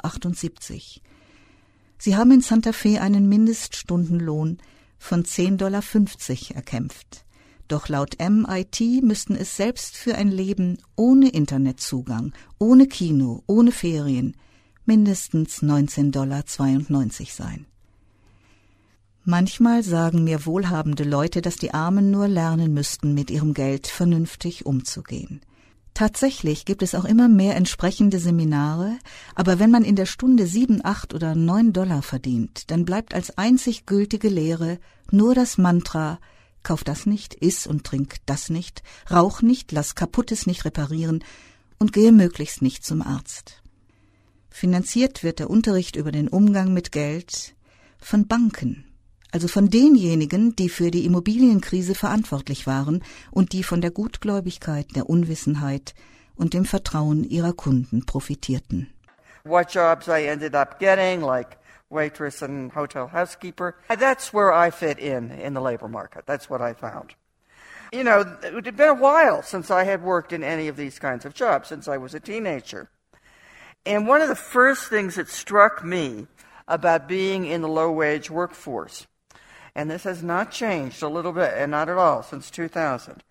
Sie 1.99 2.17
haben 2.17 2.33
in 2.33 2.41
Santa 2.41 2.73
Fe 2.73 3.01
einen 3.01 3.29
Mindeststundenlohn 3.29 4.59
von 4.99 5.25
10,50 5.25 5.57
Dollar 5.57 5.83
erkämpft. 6.57 7.25
Doch 7.69 7.89
laut 7.89 8.17
MIT 8.19 9.03
müssten 9.03 9.37
es 9.37 9.57
selbst 9.57 9.97
für 9.97 10.17
ein 10.17 10.31
Leben 10.31 10.79
ohne 10.97 11.31
Internetzugang, 11.31 12.33
ohne 12.59 12.89
Kino, 12.89 13.43
ohne 13.47 13.73
Ferien 13.73 14.37
mindestens 14.85 15.63
19,92 15.63 16.11
Dollar 16.11 16.45
sein. 17.31 17.67
Manchmal 19.25 19.83
sagen 19.83 20.25
mir 20.25 20.45
wohlhabende 20.45 21.05
Leute, 21.05 21.41
dass 21.41 21.57
die 21.57 21.73
Armen 21.73 22.11
nur 22.11 22.29
lernen 22.29 22.75
müssten, 22.75 23.15
mit 23.15 23.31
ihrem 23.31 23.55
Geld 23.55 23.87
vernünftig 23.87 24.67
umzugehen. 24.67 25.41
Tatsächlich 25.95 26.65
gibt 26.65 26.83
es 26.83 26.95
auch 26.95 27.05
immer 27.05 27.29
mehr 27.29 27.57
entsprechende 27.57 28.19
Seminare, 28.19 28.99
aber 29.35 29.59
wenn 29.59 29.71
man 29.71 29.85
in 29.85 29.97
der 29.97 30.07
Stunde 30.07 30.47
sieben, 30.47 30.85
acht 30.85 31.15
oder 31.15 31.35
neun 31.35 31.73
Dollar 31.73 32.03
verdient, 32.03 32.71
dann 32.71 32.85
bleibt 32.85 33.15
als 33.15 33.39
einzig 33.39 33.87
gültige 33.87 34.29
Lehre 34.29 34.79
nur 35.11 35.35
das 35.35 35.57
Mantra 35.57 36.19
Kauf 36.65 36.83
das 36.83 37.05
nicht, 37.05 37.35
iss 37.35 37.67
und 37.67 37.85
trink 37.85 38.17
das 38.25 38.49
nicht, 38.49 38.83
rauch 39.11 39.43
nicht, 39.43 39.71
lass 39.71 39.95
kaputtes 39.95 40.47
nicht 40.47 40.65
reparieren 40.65 41.23
und 41.79 41.93
gehe 41.93 42.11
möglichst 42.11 42.63
nicht 42.63 42.85
zum 42.85 43.03
Arzt. 43.03 43.63
Finanziert 44.49 45.23
wird 45.23 45.41
der 45.41 45.51
Unterricht 45.51 45.95
über 45.95 46.11
den 46.11 46.27
Umgang 46.27 46.73
mit 46.73 46.91
Geld 46.91 47.55
von 47.99 48.27
Banken, 48.27 48.87
also 49.35 49.49
von 49.49 49.69
denjenigen, 49.69 50.55
die 50.55 50.69
für 50.69 50.93
die 50.93 51.05
Immobilienkrise 51.05 51.97
verantwortlich 51.97 52.69
waren 52.69 53.03
und 53.33 53.53
die 53.53 53.65
von 53.65 53.81
der 53.81 53.91
Gutgläubigkeit, 53.91 54.95
der 54.95 55.11
Unwissenheit 55.11 55.93
und 56.37 56.55
dem 56.55 56.65
Vertrauen 56.65 57.25
ihrer 57.25 57.53
Kunden 57.53 58.07
profitierten. 58.07 58.95
What 59.43 59.75
jobs 59.75 60.07
I 60.07 60.29
ended 60.29 60.55
up 60.55 60.79
getting, 60.79 61.21
like 61.21 61.59
waitress 61.91 62.45
and 62.45 62.73
hotel 62.77 63.11
housekeeper, 63.13 63.75
that's 63.89 64.33
where 64.33 64.53
I 64.55 64.71
fit 64.71 65.01
in 65.01 65.33
in 65.33 65.55
the 65.55 65.61
labor 65.61 65.89
market. 65.89 66.27
That's 66.27 66.49
what 66.49 66.61
I 66.61 66.73
found. 66.73 67.17
You 67.93 68.05
know, 68.05 68.21
it 68.21 68.65
had 68.65 68.77
been 68.77 68.89
a 68.89 68.95
while 68.95 69.43
since 69.43 69.69
I 69.69 69.83
had 69.83 70.05
worked 70.05 70.33
in 70.33 70.45
any 70.45 70.69
of 70.69 70.77
these 70.77 71.01
kinds 71.01 71.25
of 71.25 71.35
jobs, 71.35 71.69
since 71.69 71.89
I 71.89 71.99
was 71.99 72.15
a 72.15 72.21
teenager. 72.21 72.89
And 73.85 74.07
one 74.07 74.23
of 74.23 74.29
the 74.29 74.37
first 74.37 74.89
things 74.89 75.17
that 75.17 75.29
struck 75.29 75.85
me 75.85 76.29
about 76.69 77.09
being 77.09 77.47
in 77.47 77.63
the 77.63 77.69
low 77.69 77.91
wage 77.91 78.31
workforce 78.31 79.09
and 79.75 79.91
this 79.91 80.05
has 80.05 80.23
not 80.23 80.51
changed 80.51 81.03
a 81.03 81.09
little 81.09 81.33
bit, 81.33 81.53
and 81.57 81.71
not 81.71 81.89
at 81.89 81.99
all 81.99 82.23
since 82.23 82.51
2000, 82.51 83.23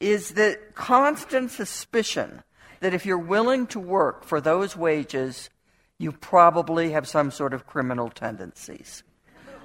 is 0.00 0.30
the 0.30 0.58
constant 0.74 1.50
suspicion 1.50 2.42
that 2.80 2.94
if 2.94 3.06
you're 3.06 3.18
willing 3.18 3.66
to 3.68 3.80
work 3.80 4.24
for 4.24 4.40
those 4.40 4.76
wages, 4.76 5.50
you 5.98 6.12
probably 6.12 6.90
have 6.92 7.08
some 7.08 7.30
sort 7.30 7.54
of 7.54 7.66
criminal 7.66 8.10
tendencies. 8.10 9.02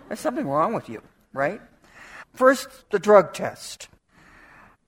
There's 0.08 0.20
something 0.20 0.48
wrong 0.48 0.74
with 0.74 0.90
you, 0.90 1.02
right? 1.34 1.62
First, 2.34 2.90
the 2.92 3.00
drug 3.00 3.34
test. 3.34 3.88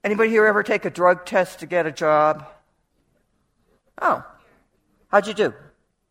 Anybody 0.03 0.29
here 0.29 0.45
ever 0.45 0.63
take 0.63 0.85
a 0.85 0.89
drug 0.89 1.25
test 1.25 1.59
to 1.59 1.65
get 1.65 1.85
a 1.85 1.91
job? 1.91 2.47
Oh, 4.01 4.23
how'd 5.09 5.27
you 5.27 5.33
do? 5.33 5.53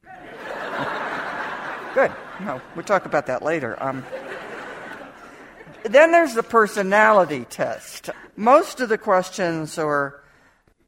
Good. 1.94 2.12
No, 2.40 2.60
we'll 2.74 2.84
talk 2.84 3.04
about 3.04 3.26
that 3.26 3.42
later. 3.42 3.82
Um, 3.82 4.04
then 5.84 6.12
there's 6.12 6.34
the 6.34 6.42
personality 6.42 7.44
test. 7.48 8.10
Most 8.36 8.80
of 8.80 8.88
the 8.88 8.98
questions 8.98 9.78
are, 9.78 10.22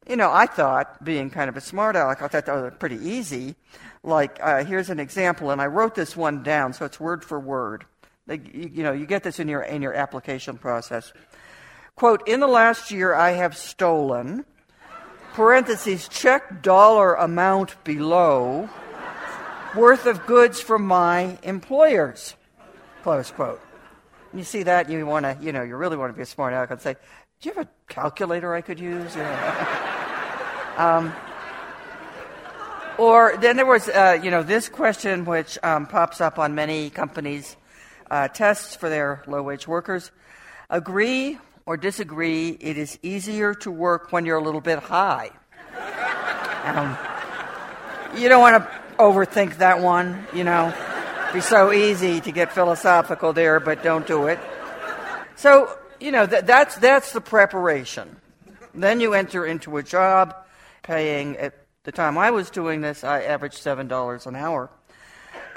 you 0.08 0.16
know, 0.16 0.30
I 0.32 0.46
thought, 0.46 1.04
being 1.04 1.30
kind 1.30 1.48
of 1.48 1.56
a 1.56 1.60
smart 1.60 1.96
aleck, 1.96 2.22
I 2.22 2.28
thought 2.28 2.46
that 2.46 2.54
was 2.54 2.72
pretty 2.78 2.96
easy. 2.96 3.54
Like, 4.02 4.38
uh, 4.40 4.64
here's 4.64 4.90
an 4.90 4.98
example, 4.98 5.50
and 5.50 5.60
I 5.60 5.66
wrote 5.66 5.94
this 5.94 6.16
one 6.16 6.42
down, 6.42 6.72
so 6.72 6.84
it's 6.84 6.98
word 6.98 7.24
for 7.24 7.38
word. 7.38 7.84
Like, 8.26 8.52
you, 8.52 8.70
you 8.74 8.82
know, 8.82 8.92
you 8.92 9.06
get 9.06 9.22
this 9.22 9.38
in 9.38 9.48
your, 9.48 9.62
in 9.62 9.82
your 9.82 9.94
application 9.94 10.58
process. 10.58 11.12
Quote, 11.94 12.26
in 12.26 12.40
the 12.40 12.48
last 12.48 12.90
year 12.90 13.14
I 13.14 13.30
have 13.32 13.56
stolen, 13.56 14.44
parentheses, 15.34 16.08
check 16.08 16.62
dollar 16.62 17.14
amount 17.14 17.82
below, 17.84 18.68
worth 19.76 20.06
of 20.06 20.26
goods 20.26 20.60
from 20.60 20.86
my 20.86 21.38
employers, 21.42 22.34
close 23.02 23.30
quote 23.30 23.60
you 24.34 24.44
see 24.44 24.62
that, 24.64 24.88
you 24.90 25.04
want 25.06 25.24
to, 25.24 25.36
you 25.40 25.52
know, 25.52 25.62
you 25.62 25.76
really 25.76 25.96
want 25.96 26.12
to 26.12 26.16
be 26.16 26.22
a 26.22 26.26
smart 26.26 26.52
aleck 26.52 26.70
and 26.70 26.80
say, 26.80 26.94
do 27.40 27.48
you 27.48 27.54
have 27.54 27.66
a 27.66 27.92
calculator 27.92 28.54
I 28.54 28.60
could 28.60 28.80
use? 28.80 29.16
um, 30.76 31.12
or 32.98 33.36
then 33.38 33.56
there 33.56 33.66
was, 33.66 33.88
uh, 33.88 34.18
you 34.22 34.30
know, 34.30 34.42
this 34.42 34.68
question 34.68 35.24
which 35.24 35.58
um, 35.62 35.86
pops 35.86 36.20
up 36.20 36.38
on 36.38 36.54
many 36.54 36.90
companies' 36.90 37.56
uh, 38.10 38.28
tests 38.28 38.76
for 38.76 38.88
their 38.88 39.22
low-wage 39.26 39.66
workers. 39.66 40.10
Agree 40.70 41.38
or 41.66 41.76
disagree, 41.76 42.50
it 42.60 42.78
is 42.78 42.98
easier 43.02 43.54
to 43.54 43.70
work 43.70 44.12
when 44.12 44.24
you're 44.24 44.38
a 44.38 44.42
little 44.42 44.60
bit 44.60 44.78
high. 44.78 45.30
Um, 46.64 46.96
you 48.16 48.28
don't 48.28 48.40
want 48.40 48.62
to 48.62 48.70
overthink 48.98 49.58
that 49.58 49.80
one, 49.80 50.26
you 50.32 50.44
know 50.44 50.72
be 51.32 51.40
so 51.40 51.72
easy 51.72 52.20
to 52.20 52.32
get 52.32 52.52
philosophical 52.52 53.32
there, 53.32 53.58
but 53.58 53.82
don't 53.82 54.06
do 54.06 54.26
it. 54.26 54.38
So, 55.36 55.76
you 55.98 56.12
know, 56.12 56.26
that, 56.26 56.46
that's, 56.46 56.76
that's 56.76 57.12
the 57.12 57.20
preparation. 57.20 58.16
Then 58.74 59.00
you 59.00 59.14
enter 59.14 59.46
into 59.46 59.76
a 59.76 59.82
job 59.82 60.34
paying, 60.82 61.36
at 61.38 61.54
the 61.84 61.92
time 61.92 62.18
I 62.18 62.30
was 62.30 62.50
doing 62.50 62.80
this, 62.80 63.02
I 63.04 63.22
averaged 63.22 63.56
$7 63.56 64.26
an 64.26 64.36
hour. 64.36 64.70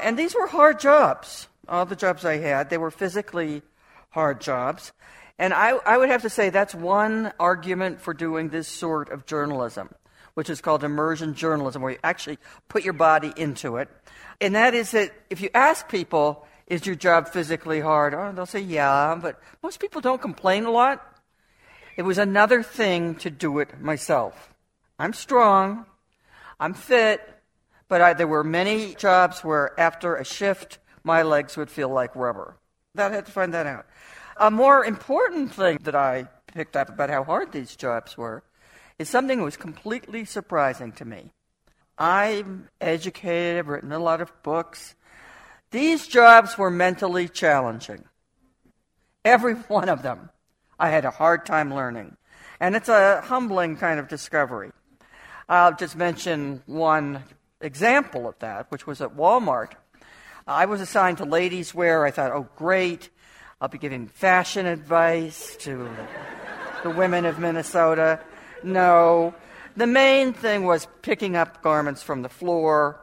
And 0.02 0.18
these 0.18 0.34
were 0.36 0.48
hard 0.48 0.80
jobs. 0.80 1.48
All 1.68 1.86
the 1.86 1.96
jobs 1.96 2.26
I 2.26 2.38
had, 2.38 2.70
they 2.70 2.78
were 2.78 2.92
physically 2.92 3.62
hard 4.10 4.40
jobs. 4.40 4.94
And 5.38 5.54
I, 5.54 5.72
I 5.86 5.98
would 5.98 6.10
have 6.10 6.22
to 6.22 6.30
say 6.30 6.50
that's 6.50 6.74
one 6.74 7.34
argument 7.40 8.00
for 8.00 8.14
doing 8.14 8.50
this 8.50 8.68
sort 8.68 9.10
of 9.12 9.26
journalism, 9.26 9.90
which 10.36 10.50
is 10.50 10.62
called 10.62 10.84
immersion 10.84 11.34
journalism, 11.34 11.82
where 11.82 11.94
you 11.94 12.00
actually 12.04 12.38
put 12.70 12.84
your 12.84 12.94
body 12.94 13.34
into 13.36 13.78
it. 13.78 13.90
And 14.40 14.56
that 14.56 14.74
is 14.74 14.92
that 14.92 15.12
if 15.30 15.42
you 15.42 15.50
ask 15.54 15.90
people, 15.90 16.46
is 16.68 16.86
your 16.86 16.96
job 16.96 17.30
physically 17.30 17.80
hard? 17.80 18.14
Oh, 18.14 18.32
they'll 18.34 18.46
say, 18.46 18.60
yeah, 18.60 19.18
but 19.20 19.40
most 19.64 19.80
people 19.80 20.02
don't 20.02 20.22
complain 20.22 20.66
a 20.66 20.72
lot. 20.72 21.02
It 21.96 22.04
was 22.04 22.18
another 22.18 22.62
thing 22.62 23.16
to 23.16 23.30
do 23.30 23.60
it 23.60 23.80
myself. 23.80 24.54
I'm 25.00 25.14
strong, 25.14 25.86
I'm 26.60 26.74
fit, 26.74 27.22
but 27.88 28.02
I, 28.02 28.14
there 28.14 28.28
were 28.28 28.44
many 28.44 28.96
jobs 28.96 29.44
where 29.44 29.78
after 29.80 30.16
a 30.16 30.26
shift, 30.26 30.80
my 31.04 31.22
legs 31.22 31.56
would 31.56 31.70
feel 31.70 31.90
like 31.90 32.16
rubber. 32.16 32.58
That 32.96 33.12
I 33.12 33.16
had 33.16 33.26
to 33.28 33.32
find 33.32 33.54
that 33.54 33.68
out. 33.68 33.86
A 34.38 34.52
more 34.52 34.84
important 34.84 35.54
thing 35.54 35.80
that 35.84 35.96
I 35.96 36.28
picked 36.48 36.76
up 36.76 36.90
about 36.90 37.10
how 37.10 37.24
hard 37.24 37.52
these 37.52 37.76
jobs 37.76 38.18
were 38.18 38.44
is 38.98 39.10
something 39.10 39.40
that 39.40 39.44
was 39.44 39.58
completely 39.58 40.26
surprising 40.26 40.92
to 40.94 41.06
me. 41.06 41.32
I'm 41.98 42.70
educated, 42.82 43.58
I've 43.60 43.68
written 43.68 43.92
a 43.92 44.00
lot 44.00 44.22
of 44.22 44.32
books. 44.44 44.96
These 45.72 46.08
jobs 46.08 46.58
were 46.58 46.70
mentally 46.70 47.28
challenging. 47.28 48.06
Every 49.24 49.54
one 49.68 49.90
of 49.90 50.04
them. 50.04 50.30
I 50.80 50.90
had 50.90 51.06
a 51.06 51.12
hard 51.12 51.46
time 51.46 51.74
learning. 51.74 52.18
And 52.60 52.76
it's 52.76 52.90
a 52.90 53.22
humbling 53.22 53.78
kind 53.78 54.00
of 54.00 54.08
discovery. 54.08 54.72
I'll 55.48 55.76
just 55.76 55.96
mention 55.96 56.64
one 56.66 57.24
example 57.62 58.28
of 58.28 58.40
that, 58.40 58.72
which 58.72 58.88
was 58.88 59.02
at 59.02 59.16
Walmart. 59.16 59.74
I 60.48 60.66
was 60.66 60.82
assigned 60.82 61.18
to 61.18 61.26
ladies' 61.26 61.74
wear. 61.74 62.06
I 62.06 62.12
thought, 62.12 62.32
oh, 62.32 62.48
great. 62.56 63.10
I'll 63.60 63.68
be 63.68 63.78
giving 63.78 64.08
fashion 64.08 64.66
advice 64.66 65.56
to 65.62 65.90
the 66.84 66.90
women 66.90 67.26
of 67.26 67.40
Minnesota. 67.40 68.20
No, 68.66 69.36
the 69.78 69.86
main 69.86 70.34
thing 70.34 70.64
was 70.64 70.88
picking 71.04 71.36
up 71.36 71.62
garments 71.62 72.02
from 72.02 72.24
the 72.24 72.30
floor 72.30 73.00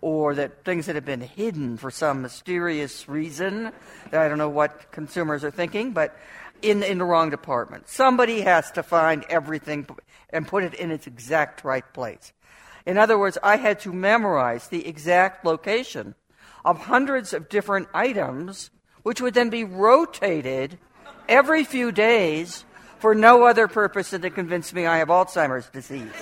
or 0.00 0.34
that 0.34 0.64
things 0.64 0.86
that 0.86 0.96
have 0.96 1.04
been 1.04 1.20
hidden 1.20 1.76
for 1.76 1.90
some 1.90 2.20
mysterious 2.20 3.08
reason 3.08 3.70
that 4.10 4.20
I 4.20 4.28
don't 4.28 4.38
know 4.38 4.48
what 4.48 4.90
consumers 4.90 5.44
are 5.44 5.52
thinking, 5.52 5.92
but 5.92 6.16
in, 6.62 6.82
in 6.82 6.98
the 6.98 7.04
wrong 7.04 7.30
department. 7.30 7.88
Somebody 7.88 8.40
has 8.40 8.72
to 8.72 8.82
find 8.82 9.24
everything 9.30 9.86
and 10.30 10.48
put 10.48 10.64
it 10.64 10.74
in 10.74 10.90
its 10.90 11.06
exact 11.06 11.62
right 11.62 11.84
place. 11.92 12.32
In 12.84 12.98
other 12.98 13.16
words, 13.16 13.38
I 13.42 13.56
had 13.56 13.78
to 13.80 13.92
memorize 13.92 14.66
the 14.66 14.86
exact 14.86 15.44
location 15.44 16.16
of 16.64 16.78
hundreds 16.80 17.32
of 17.32 17.48
different 17.48 17.88
items, 17.94 18.70
which 19.04 19.20
would 19.20 19.34
then 19.34 19.48
be 19.48 19.62
rotated 19.62 20.76
every 21.28 21.62
few 21.62 21.92
days 21.92 22.64
for 22.98 23.14
no 23.14 23.44
other 23.44 23.68
purpose 23.68 24.10
than 24.10 24.22
to 24.22 24.30
convince 24.30 24.72
me 24.72 24.86
I 24.86 24.98
have 24.98 25.08
Alzheimer's 25.08 25.68
disease. 25.68 26.12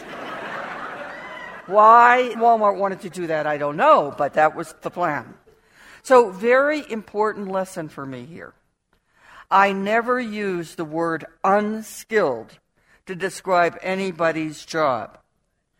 Why 1.66 2.32
Walmart 2.36 2.76
wanted 2.76 3.02
to 3.02 3.10
do 3.10 3.28
that, 3.28 3.46
I 3.46 3.56
don't 3.56 3.76
know, 3.76 4.14
but 4.16 4.34
that 4.34 4.56
was 4.56 4.74
the 4.82 4.90
plan. 4.90 5.34
So, 6.02 6.30
very 6.30 6.84
important 6.90 7.48
lesson 7.48 7.88
for 7.88 8.04
me 8.04 8.24
here. 8.24 8.54
I 9.50 9.72
never 9.72 10.18
use 10.18 10.74
the 10.74 10.84
word 10.84 11.24
unskilled 11.44 12.58
to 13.06 13.14
describe 13.14 13.78
anybody's 13.82 14.64
job. 14.64 15.18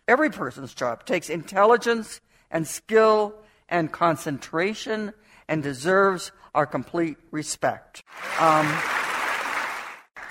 Every 0.06 0.30
person's 0.30 0.74
job 0.74 1.04
takes 1.06 1.30
intelligence 1.30 2.20
and 2.50 2.66
skill 2.66 3.34
and 3.68 3.90
concentration 3.90 5.12
and 5.48 5.62
deserves 5.62 6.32
our 6.54 6.66
complete 6.66 7.16
respect. 7.30 8.04
Um, 8.38 8.66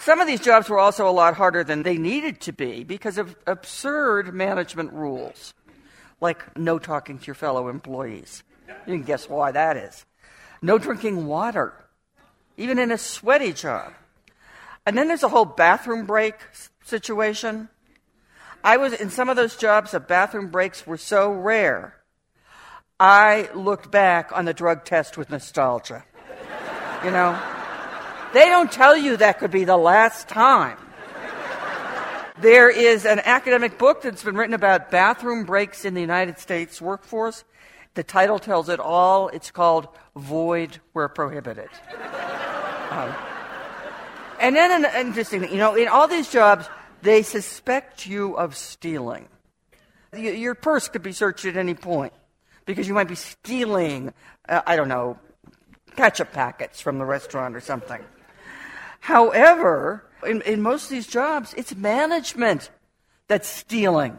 some 0.02 0.20
of 0.20 0.28
these 0.28 0.42
jobs 0.42 0.68
were 0.68 0.80
also 0.80 1.08
a 1.08 1.12
lot 1.12 1.36
harder 1.36 1.64
than 1.64 1.84
they 1.84 1.98
needed 1.98 2.42
to 2.42 2.52
be 2.52 2.84
because 2.84 3.18
of 3.18 3.36
absurd 3.46 4.34
management 4.34 4.92
rules, 4.94 5.54
like 6.20 6.58
no 6.58 6.80
talking 6.80 7.20
to 7.20 7.26
your 7.26 7.36
fellow 7.36 7.68
employees. 7.70 8.44
You 8.88 8.96
can 8.96 9.04
guess 9.04 9.30
why 9.30 9.52
that 9.52 9.78
is. 9.78 10.06
No 10.62 10.78
drinking 10.78 11.28
water. 11.28 11.74
even 12.58 12.78
in 12.80 12.92
a 12.92 12.98
sweaty 12.98 13.54
job. 13.54 13.94
And 14.86 14.98
then 14.98 15.08
there's 15.08 15.24
a 15.24 15.30
whole 15.30 15.46
bathroom 15.46 16.06
break 16.06 16.36
situation. 16.84 17.70
I 18.64 18.78
was 18.78 18.94
in 18.94 19.10
some 19.10 19.30
of 19.30 19.36
those 19.36 19.56
jobs, 19.56 19.92
the 19.92 20.00
bathroom 20.00 20.50
breaks 20.50 20.86
were 20.86 20.98
so 20.98 21.32
rare. 21.32 21.96
I 23.00 23.50
looked 23.56 23.90
back 23.90 24.32
on 24.32 24.46
the 24.46 24.54
drug 24.54 24.86
test 24.86 25.18
with 25.18 25.30
nostalgia. 25.30 26.04
You 27.04 27.10
know, 27.12 27.40
they 28.34 28.46
don't 28.46 28.72
tell 28.72 28.96
you 28.96 29.18
that 29.18 29.40
could 29.40 29.52
be 29.52 29.64
the 29.64 29.78
last 29.78 30.28
time. 30.28 30.78
There 32.40 32.70
is 32.70 33.06
an 33.06 33.20
academic 33.20 33.78
book 33.78 34.02
that's 34.02 34.24
been 34.24 34.36
written 34.36 34.56
about 34.56 34.90
bathroom 34.90 35.44
breaks 35.44 35.86
in 35.86 35.94
the 35.94 36.02
United 36.02 36.40
States 36.40 36.82
workforce. 36.82 37.44
The 37.94 38.04
title 38.04 38.40
tells 38.40 38.68
it 38.70 38.80
all. 38.80 39.28
It's 39.28 39.52
called 39.52 39.88
Void 40.16 40.80
Where 40.94 41.08
Prohibited. 41.08 41.70
Um, 42.90 43.14
and 44.40 44.56
then 44.56 44.84
an 44.84 45.06
interesting 45.06 45.42
thing, 45.42 45.52
you 45.52 45.58
know, 45.58 45.76
in 45.76 45.88
all 45.88 46.08
these 46.08 46.30
jobs, 46.32 46.68
they 47.04 47.22
suspect 47.22 48.08
you 48.08 48.36
of 48.38 48.56
stealing. 48.56 49.28
Your 50.18 50.56
purse 50.56 50.88
could 50.88 51.04
be 51.04 51.12
searched 51.12 51.46
at 51.46 51.58
any 51.58 51.76
point 51.76 52.14
because 52.66 52.88
you 52.88 52.94
might 52.94 53.08
be 53.08 53.16
stealing, 53.16 54.14
uh, 54.50 54.62
I 54.66 54.76
don't 54.76 54.88
know, 54.88 55.20
ketchup 55.96 56.32
packets 56.32 56.82
from 56.82 56.98
the 56.98 57.06
restaurant 57.06 57.56
or 57.56 57.62
something. 57.62 58.02
However, 59.02 60.06
in, 60.26 60.42
in 60.44 60.62
most 60.62 60.86
of 60.86 60.90
these 60.92 61.08
jobs, 61.08 61.54
it's 61.58 61.76
management 61.76 62.70
that's 63.28 63.48
stealing. 63.48 64.16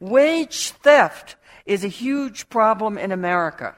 Wage 0.00 0.70
theft 0.70 1.36
is 1.66 1.84
a 1.84 1.88
huge 1.88 2.48
problem 2.48 2.96
in 2.96 3.12
America. 3.12 3.76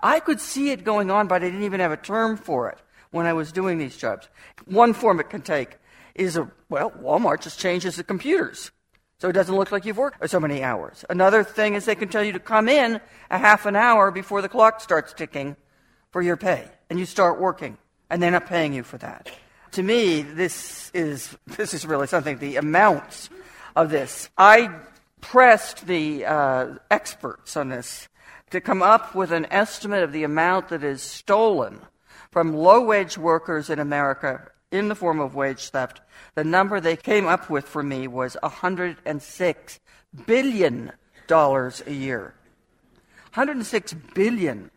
I 0.00 0.20
could 0.20 0.40
see 0.40 0.70
it 0.70 0.84
going 0.84 1.10
on, 1.10 1.26
but 1.26 1.42
I 1.42 1.46
didn't 1.46 1.64
even 1.64 1.80
have 1.80 1.92
a 1.92 1.96
term 1.96 2.36
for 2.36 2.70
it 2.70 2.78
when 3.10 3.26
I 3.26 3.32
was 3.32 3.50
doing 3.50 3.78
these 3.78 3.96
jobs. 3.96 4.28
One 4.66 4.92
form 4.92 5.18
it 5.18 5.30
can 5.30 5.42
take 5.42 5.78
is 6.14 6.36
a, 6.36 6.48
well, 6.68 6.92
Walmart 6.92 7.42
just 7.42 7.58
changes 7.58 7.96
the 7.96 8.04
computers. 8.04 8.70
So 9.18 9.28
it 9.28 9.32
doesn't 9.32 9.54
look 9.54 9.72
like 9.72 9.84
you've 9.84 9.96
worked 9.96 10.28
so 10.30 10.38
many 10.38 10.62
hours. 10.62 11.04
Another 11.10 11.42
thing 11.42 11.74
is 11.74 11.86
they 11.86 11.94
can 11.96 12.08
tell 12.08 12.22
you 12.22 12.32
to 12.32 12.40
come 12.40 12.68
in 12.68 13.00
a 13.30 13.38
half 13.38 13.66
an 13.66 13.74
hour 13.74 14.12
before 14.12 14.42
the 14.42 14.48
clock 14.48 14.80
starts 14.80 15.12
ticking 15.12 15.56
for 16.12 16.22
your 16.22 16.36
pay. 16.36 16.68
And 16.88 17.00
you 17.00 17.06
start 17.06 17.40
working. 17.40 17.78
And 18.10 18.22
they're 18.22 18.30
not 18.30 18.46
paying 18.46 18.74
you 18.74 18.82
for 18.82 18.98
that. 18.98 19.30
To 19.72 19.82
me, 19.82 20.22
this 20.22 20.90
is, 20.94 21.36
this 21.46 21.74
is 21.74 21.84
really 21.84 22.06
something, 22.06 22.38
the 22.38 22.56
amounts 22.56 23.28
of 23.74 23.90
this. 23.90 24.30
I 24.38 24.70
pressed 25.20 25.86
the 25.86 26.24
uh, 26.26 26.74
experts 26.90 27.56
on 27.56 27.70
this 27.70 28.08
to 28.50 28.60
come 28.60 28.82
up 28.82 29.14
with 29.14 29.32
an 29.32 29.46
estimate 29.50 30.02
of 30.02 30.12
the 30.12 30.22
amount 30.22 30.68
that 30.68 30.84
is 30.84 31.02
stolen 31.02 31.80
from 32.30 32.52
low 32.52 32.84
wage 32.84 33.18
workers 33.18 33.70
in 33.70 33.78
America 33.78 34.48
in 34.70 34.88
the 34.88 34.94
form 34.94 35.20
of 35.20 35.34
wage 35.34 35.70
theft. 35.70 36.00
The 36.34 36.44
number 36.44 36.80
they 36.80 36.96
came 36.96 37.26
up 37.26 37.48
with 37.48 37.66
for 37.66 37.82
me 37.82 38.06
was 38.06 38.36
$106 38.42 39.78
billion 40.26 40.92
a 41.30 41.92
year. 41.92 42.34
106 43.34 43.94
billion 44.14 44.70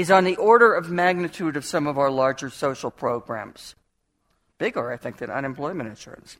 is 0.00 0.10
on 0.10 0.24
the 0.24 0.36
order 0.36 0.72
of 0.72 0.90
magnitude 0.90 1.56
of 1.56 1.64
some 1.64 1.86
of 1.86 1.98
our 1.98 2.10
larger 2.10 2.48
social 2.48 2.90
programs. 2.90 3.74
Bigger, 4.58 4.90
I 4.90 4.96
think, 4.96 5.18
than 5.18 5.30
unemployment 5.30 5.88
insurance. 5.88 6.36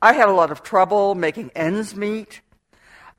I 0.00 0.12
had 0.12 0.28
a 0.28 0.32
lot 0.32 0.50
of 0.50 0.62
trouble 0.62 1.14
making 1.14 1.50
ends 1.54 1.94
meet. 1.94 2.40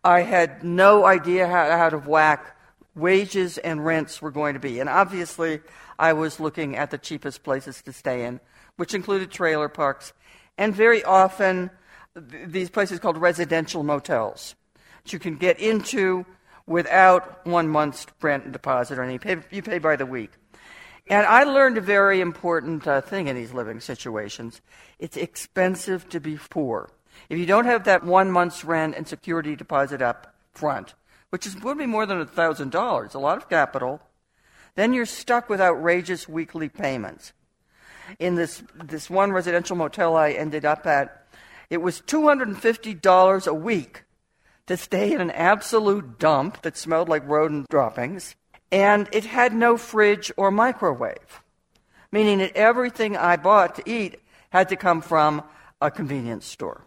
I 0.03 0.21
had 0.21 0.63
no 0.63 1.05
idea 1.05 1.47
how, 1.47 1.63
out 1.63 1.93
of 1.93 2.07
whack 2.07 2.57
wages 2.95 3.57
and 3.57 3.85
rents 3.85 4.21
were 4.21 4.31
going 4.31 4.53
to 4.53 4.59
be. 4.59 4.79
And 4.79 4.89
obviously, 4.89 5.61
I 5.99 6.13
was 6.13 6.39
looking 6.39 6.75
at 6.75 6.89
the 6.89 6.97
cheapest 6.97 7.43
places 7.43 7.81
to 7.83 7.93
stay 7.93 8.25
in 8.25 8.39
which 8.77 8.93
included 8.93 9.29
trailer 9.29 9.69
parks, 9.69 10.13
and 10.57 10.73
very 10.73 11.03
often 11.03 11.69
these 12.15 12.69
places 12.69 12.99
called 12.99 13.17
residential 13.17 13.83
motels 13.83 14.55
that 15.03 15.13
you 15.13 15.19
can 15.19 15.35
get 15.35 15.59
into 15.59 16.25
without 16.71 17.45
one 17.45 17.67
month's 17.67 18.07
rent 18.21 18.51
deposit 18.51 18.97
or 18.97 19.03
anything. 19.03 19.29
You 19.29 19.35
pay, 19.35 19.55
you 19.55 19.61
pay 19.61 19.77
by 19.77 19.95
the 19.95 20.05
week. 20.05 20.31
And 21.07 21.25
I 21.27 21.43
learned 21.43 21.77
a 21.77 21.81
very 21.81 22.21
important 22.21 22.87
uh, 22.87 23.01
thing 23.01 23.27
in 23.27 23.35
these 23.35 23.53
living 23.53 23.79
situations. 23.79 24.61
It's 24.97 25.17
expensive 25.17 26.07
to 26.09 26.19
be 26.19 26.39
poor. 26.49 26.89
If 27.29 27.37
you 27.37 27.45
don't 27.45 27.65
have 27.65 27.83
that 27.83 28.03
one 28.03 28.31
month's 28.31 28.63
rent 28.63 28.95
and 28.95 29.07
security 29.07 29.55
deposit 29.55 30.01
up 30.01 30.33
front, 30.53 30.93
which 31.29 31.45
is, 31.45 31.59
would 31.61 31.77
be 31.77 31.85
more 31.85 32.05
than 32.05 32.23
$1,000, 32.25 33.13
a 33.13 33.19
lot 33.19 33.37
of 33.37 33.49
capital, 33.49 34.01
then 34.75 34.93
you're 34.93 35.05
stuck 35.05 35.49
with 35.49 35.59
outrageous 35.59 36.29
weekly 36.29 36.69
payments 36.69 37.33
in 38.19 38.35
this, 38.35 38.63
this 38.83 39.09
one 39.09 39.31
residential 39.31 39.75
motel 39.75 40.15
I 40.15 40.31
ended 40.31 40.65
up 40.65 40.85
at, 40.85 41.27
it 41.69 41.81
was 41.81 42.01
$250 42.01 43.47
a 43.47 43.53
week 43.53 44.03
to 44.71 44.77
stay 44.77 45.11
in 45.13 45.19
an 45.19 45.31
absolute 45.31 46.17
dump 46.17 46.61
that 46.61 46.77
smelled 46.77 47.09
like 47.09 47.27
rodent 47.27 47.67
droppings, 47.69 48.37
and 48.71 49.09
it 49.11 49.25
had 49.25 49.53
no 49.53 49.75
fridge 49.75 50.31
or 50.37 50.49
microwave, 50.49 51.43
meaning 52.09 52.37
that 52.37 52.55
everything 52.55 53.17
I 53.17 53.35
bought 53.35 53.75
to 53.75 53.89
eat 53.89 54.21
had 54.49 54.69
to 54.69 54.77
come 54.77 55.01
from 55.01 55.43
a 55.81 55.91
convenience 55.91 56.45
store, 56.45 56.85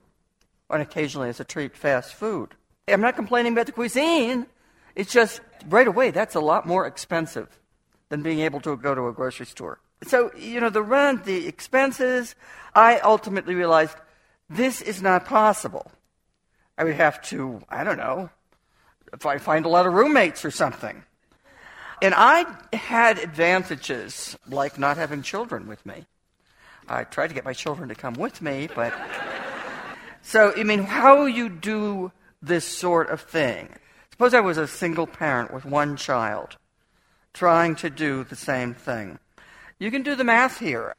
and 0.70 0.80
occasionally 0.80 1.28
as 1.28 1.40
a 1.40 1.44
treat, 1.44 1.76
fast 1.76 2.14
food. 2.14 2.54
I'm 2.88 3.02
not 3.02 3.16
complaining 3.16 3.52
about 3.52 3.66
the 3.66 3.72
cuisine. 3.72 4.46
It's 4.94 5.12
just 5.12 5.42
right 5.68 5.86
away, 5.86 6.10
that's 6.10 6.34
a 6.34 6.40
lot 6.40 6.66
more 6.66 6.86
expensive 6.86 7.60
than 8.08 8.22
being 8.22 8.40
able 8.40 8.60
to 8.60 8.78
go 8.78 8.94
to 8.94 9.08
a 9.08 9.12
grocery 9.12 9.44
store. 9.44 9.78
So, 10.06 10.32
you 10.34 10.58
know, 10.58 10.70
the 10.70 10.82
rent, 10.82 11.26
the 11.26 11.46
expenses, 11.46 12.34
I 12.74 13.00
ultimately 13.00 13.54
realized 13.54 13.96
this 14.48 14.80
is 14.80 15.02
not 15.02 15.26
possible. 15.26 15.92
I 16.76 16.84
would 16.84 16.94
have 16.94 17.22
to, 17.22 17.62
I 17.68 17.84
don't 17.84 17.98
know, 17.98 18.30
if 19.12 19.26
I 19.26 19.38
find 19.38 19.64
a 19.64 19.68
lot 19.68 19.86
of 19.86 19.92
roommates 19.92 20.44
or 20.44 20.50
something. 20.50 21.04
And 22.02 22.14
I 22.16 22.44
had 22.72 23.18
advantages 23.18 24.36
like 24.48 24.78
not 24.78 24.96
having 24.96 25.22
children 25.22 25.66
with 25.66 25.84
me. 25.86 26.06
I 26.88 27.04
tried 27.04 27.28
to 27.28 27.34
get 27.34 27.44
my 27.44 27.52
children 27.52 27.88
to 27.88 27.94
come 27.94 28.14
with 28.14 28.42
me, 28.42 28.68
but. 28.74 28.92
so, 30.22 30.52
I 30.56 30.64
mean, 30.64 30.80
how 30.80 31.26
you 31.26 31.48
do 31.48 32.12
this 32.42 32.64
sort 32.64 33.08
of 33.08 33.20
thing? 33.20 33.68
Suppose 34.10 34.34
I 34.34 34.40
was 34.40 34.58
a 34.58 34.66
single 34.66 35.06
parent 35.06 35.52
with 35.52 35.64
one 35.64 35.96
child 35.96 36.56
trying 37.32 37.74
to 37.76 37.90
do 37.90 38.24
the 38.24 38.36
same 38.36 38.74
thing. 38.74 39.18
You 39.78 39.90
can 39.90 40.02
do 40.02 40.14
the 40.14 40.24
math 40.24 40.58
here. 40.58 40.94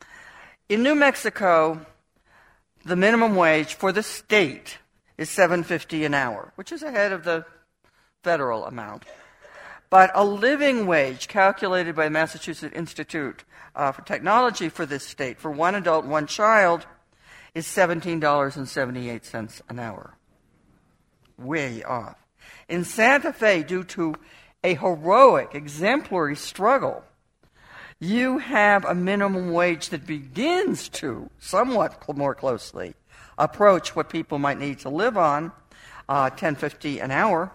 In 0.68 0.84
New 0.84 0.96
Mexico, 0.96 1.86
the 2.84 2.96
minimum 2.96 3.36
wage 3.36 3.74
for 3.76 3.92
the 3.92 4.04
state 4.04 4.80
is 5.18 5.30
7.50 5.30 6.06
an 6.06 6.14
hour, 6.14 6.52
which 6.56 6.72
is 6.72 6.84
ahead 6.84 7.12
of 7.12 7.24
the 7.24 7.46
federal 8.24 8.66
amount. 8.66 9.04
But 9.90 10.12
a 10.16 10.24
living 10.24 10.88
wage 10.88 11.28
calculated 11.28 11.96
by 11.96 12.06
the 12.06 12.10
Massachusetts 12.12 12.76
Institute 12.76 13.44
uh, 13.76 13.92
for 13.92 14.02
Technology 14.02 14.70
for 14.70 14.86
this 14.86 15.06
state 15.06 15.40
for 15.40 15.52
one 15.52 15.76
adult, 15.76 16.06
one 16.06 16.28
child 16.28 16.86
is 17.54 17.66
$17.78 17.66 19.62
an 19.70 19.80
hour. 19.80 20.18
Way 21.38 21.84
off. 21.84 22.18
In 22.68 22.84
Santa 22.84 23.32
Fe, 23.32 23.64
due 23.64 23.84
to 23.84 24.16
a 24.64 24.76
heroic, 24.76 25.54
exemplary 25.54 26.36
struggle 26.36 27.04
you 28.00 28.40
have 28.40 28.84
a 28.84 28.94
minimum 28.94 29.52
wage 29.52 29.90
that 29.90 30.06
begins 30.06 30.90
to 30.90 31.30
somewhat 31.40 32.04
more 32.16 32.36
closely 32.36 32.94
approach 33.38 33.96
what 33.96 34.10
people 34.10 34.40
might 34.40 34.60
need 34.60 34.80
to 34.80 34.90
live 34.90 35.18
on, 35.18 35.52
uh, 36.08 36.30
1050 36.30 37.00
an 37.00 37.12
hour. 37.12 37.52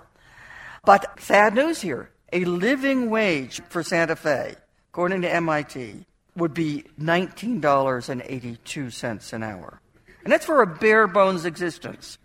But 0.85 1.19
sad 1.21 1.55
news 1.55 1.81
here, 1.81 2.11
a 2.33 2.45
living 2.45 3.11
wage 3.11 3.61
for 3.69 3.83
Santa 3.83 4.14
Fe, 4.16 4.55
according 4.90 5.23
to 5.23 5.33
MIT, 5.33 6.05
would 6.37 6.55
be 6.55 6.85
$19.82 7.01 9.33
an 9.33 9.43
hour. 9.43 9.81
And 10.25 10.33
that's 10.33 10.47
for 10.47 10.62
a 10.62 10.66
bare 10.66 11.07
bones 11.07 11.45
existence. 11.45 12.19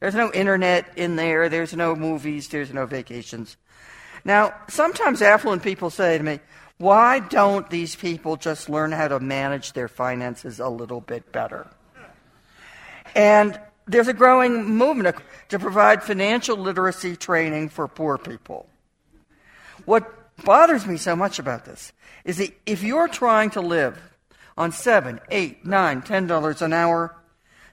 There's 0.00 0.14
no 0.14 0.32
internet 0.32 0.86
in 0.96 1.16
there, 1.16 1.48
there's 1.48 1.74
no 1.74 1.96
movies, 1.96 2.48
there's 2.48 2.72
no 2.72 2.86
vacations. 2.86 3.56
Now, 4.24 4.54
sometimes 4.68 5.22
affluent 5.22 5.62
people 5.62 5.90
say 5.90 6.18
to 6.18 6.24
me, 6.24 6.40
why 6.78 7.20
don't 7.20 7.70
these 7.70 7.96
people 7.96 8.36
just 8.36 8.68
learn 8.68 8.92
how 8.92 9.08
to 9.08 9.18
manage 9.18 9.72
their 9.72 9.88
finances 9.88 10.60
a 10.60 10.68
little 10.68 11.00
bit 11.00 11.32
better? 11.32 11.66
And 13.16 13.58
there's 13.86 14.08
a 14.08 14.12
growing 14.12 14.66
movement 14.66 15.16
to 15.48 15.58
provide 15.58 16.02
financial 16.02 16.54
literacy 16.58 17.16
training 17.16 17.70
for 17.70 17.88
poor 17.88 18.18
people. 18.18 18.68
What 19.86 20.12
bothers 20.44 20.86
me 20.86 20.98
so 20.98 21.16
much 21.16 21.38
about 21.38 21.64
this 21.64 21.94
is 22.26 22.36
that 22.36 22.52
if 22.66 22.82
you're 22.82 23.08
trying 23.08 23.50
to 23.50 23.62
live 23.62 23.98
on 24.58 24.70
seven, 24.70 25.18
eight, 25.30 25.64
nine, 25.64 26.02
ten 26.02 26.26
dollars 26.26 26.60
an 26.60 26.74
hour, 26.74 27.16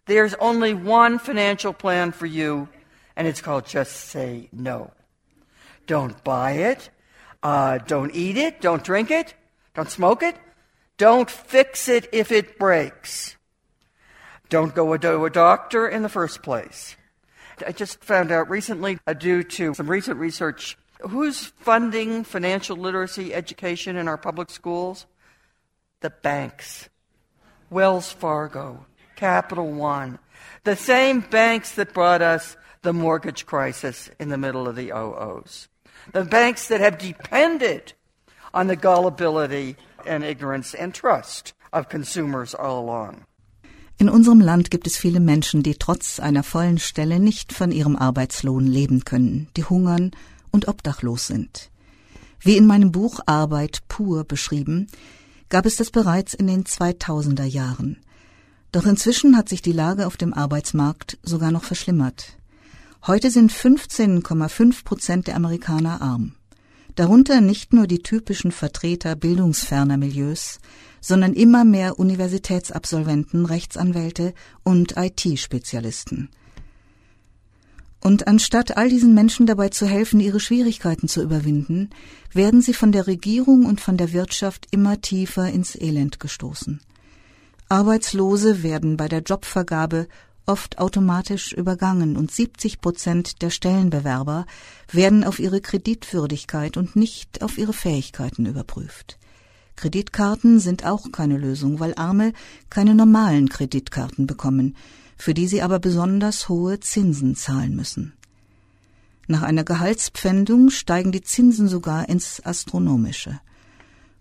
there's 0.06 0.34
only 0.36 0.74
one 0.74 1.20
financial 1.20 1.74
plan 1.74 2.14
for 2.14 2.26
you, 2.26 2.70
and 3.18 3.28
it's 3.28 3.42
called 3.42 3.66
just 3.66 3.92
say 3.92 4.48
no. 4.54 4.92
Don't 5.88 6.24
buy 6.24 6.52
it. 6.52 6.90
Uh, 7.42 7.80
don't 7.80 8.16
eat 8.16 8.38
it. 8.38 8.62
Don't 8.62 8.84
drink 8.84 9.12
it. 9.12 9.34
Don't 9.74 9.90
smoke 9.90 10.24
it. 10.24 10.38
Don't 10.98 11.30
fix 11.30 11.90
it 11.90 12.08
if 12.14 12.32
it 12.32 12.58
breaks. 12.58 13.33
Don't 14.54 14.76
go 14.76 14.96
to 14.96 15.26
a 15.26 15.32
doctor 15.32 15.88
in 15.88 16.04
the 16.04 16.10
first 16.10 16.44
place. 16.44 16.96
I 17.66 17.72
just 17.72 18.04
found 18.04 18.32
out 18.32 18.52
recently, 18.52 19.00
uh, 19.08 19.14
due 19.14 19.42
to 19.42 19.74
some 19.74 19.90
recent 19.90 20.20
research, 20.20 20.78
who's 21.02 21.46
funding 21.46 22.24
financial 22.24 22.78
literacy 22.78 23.34
education 23.34 23.96
in 23.96 24.08
our 24.08 24.16
public 24.16 24.52
schools? 24.52 25.08
The 26.02 26.12
banks. 26.12 26.88
Wells 27.72 28.12
Fargo, 28.12 28.86
Capital 29.16 29.72
One, 29.72 30.20
the 30.66 30.76
same 30.76 31.22
banks 31.22 31.72
that 31.72 31.96
brought 31.96 32.22
us 32.22 32.56
the 32.84 32.94
mortgage 32.94 33.48
crisis 33.48 34.12
in 34.20 34.30
the 34.30 34.38
middle 34.38 34.68
of 34.68 34.76
the 34.76 34.92
OOs. 34.92 35.68
The 36.12 36.26
banks 36.26 36.68
that 36.68 36.80
have 36.80 37.00
depended 37.00 37.94
on 38.54 38.68
the 38.68 38.76
gullibility 38.76 39.78
and 40.06 40.24
ignorance 40.24 40.76
and 40.76 40.94
trust 40.94 41.54
of 41.74 41.90
consumers 41.90 42.54
all 42.54 42.80
along. 42.80 43.26
In 43.98 44.10
unserem 44.10 44.42
Land 44.42 44.72
gibt 44.72 44.88
es 44.88 44.98
viele 44.98 45.20
Menschen, 45.20 45.64
die 45.64 45.76
trotz 45.76 46.20
einer 46.20 46.44
vollen 46.44 46.80
Stelle 46.80 47.20
nicht 47.20 47.54
von 47.54 47.72
ihrem 47.72 47.96
Arbeitslohn 47.96 48.66
leben 48.66 49.06
können, 49.06 49.48
die 49.56 49.64
hungern 49.64 50.12
und 50.52 50.68
obdachlos 50.68 51.28
sind. 51.28 51.70
Wie 52.40 52.58
in 52.58 52.66
meinem 52.66 52.92
Buch 52.92 53.20
Arbeit 53.26 53.80
pur 53.88 54.26
beschrieben, 54.26 54.88
gab 55.50 55.66
es 55.66 55.78
das 55.78 55.92
bereits 55.92 56.34
in 56.34 56.48
den 56.48 56.64
2000er 56.66 57.46
Jahren. 57.46 57.98
Doch 58.72 58.86
inzwischen 58.86 59.38
hat 59.38 59.50
sich 59.50 59.62
die 59.62 59.72
Lage 59.72 60.08
auf 60.08 60.18
dem 60.18 60.34
Arbeitsmarkt 60.34 61.20
sogar 61.22 61.52
noch 61.52 61.64
verschlimmert. 61.64 62.38
Heute 63.06 63.30
sind 63.30 63.52
15,5 63.52 64.84
Prozent 64.84 65.28
der 65.28 65.36
Amerikaner 65.36 66.02
arm. 66.02 66.34
Darunter 66.96 67.42
nicht 67.42 67.74
nur 67.74 67.88
die 67.88 68.04
typischen 68.04 68.52
Vertreter 68.52 69.16
bildungsferner 69.16 69.98
Milieus, 69.98 70.60
sondern 71.04 71.34
immer 71.34 71.66
mehr 71.66 72.00
Universitätsabsolventen, 72.00 73.46
Rechtsanwälte 73.46 74.34
und 74.64 74.96
IT-Spezialisten. 74.96 76.30
Und 78.00 78.28
anstatt 78.28 78.78
all 78.78 78.90
diesen 78.90 79.14
Menschen 79.14 79.46
dabei 79.46 79.70
zu 79.70 79.86
helfen, 79.86 80.20
ihre 80.20 80.40
Schwierigkeiten 80.40 81.08
zu 81.08 81.22
überwinden, 81.22 81.90
werden 82.32 82.62
sie 82.62 82.74
von 82.74 82.92
der 82.92 83.08
Regierung 83.08 83.66
und 83.66 83.82
von 83.82 83.98
der 83.98 84.14
Wirtschaft 84.14 84.68
immer 84.72 85.00
tiefer 85.02 85.50
ins 85.50 85.76
Elend 85.76 86.20
gestoßen. 86.20 86.82
Arbeitslose 87.70 88.64
werden 88.64 88.98
bei 88.98 89.08
der 89.08 89.22
Jobvergabe 89.22 90.08
oft 90.46 90.80
automatisch 90.80 91.54
übergangen 91.54 92.18
und 92.18 92.32
70 92.32 92.82
Prozent 92.82 93.42
der 93.42 93.50
Stellenbewerber 93.50 94.46
werden 94.92 95.24
auf 95.24 95.40
ihre 95.40 95.62
Kreditwürdigkeit 95.62 96.78
und 96.78 96.96
nicht 96.96 97.42
auf 97.42 97.58
ihre 97.58 97.74
Fähigkeiten 97.74 98.46
überprüft. 98.46 99.18
Kreditkarten 99.76 100.60
sind 100.60 100.86
auch 100.86 101.12
keine 101.12 101.38
Lösung, 101.38 101.80
weil 101.80 101.94
Arme 101.96 102.34
keine 102.70 102.96
normalen 102.96 103.50
Kreditkarten 103.50 104.28
bekommen, 104.28 104.76
für 105.18 105.34
die 105.34 105.48
sie 105.48 105.62
aber 105.62 105.80
besonders 105.80 106.50
hohe 106.50 106.80
Zinsen 106.80 107.36
zahlen 107.36 107.76
müssen. 107.76 108.14
Nach 109.28 109.42
einer 109.42 109.64
Gehaltspfändung 109.64 110.70
steigen 110.70 111.12
die 111.12 111.22
Zinsen 111.22 111.68
sogar 111.68 112.10
ins 112.10 112.46
Astronomische. 112.46 113.40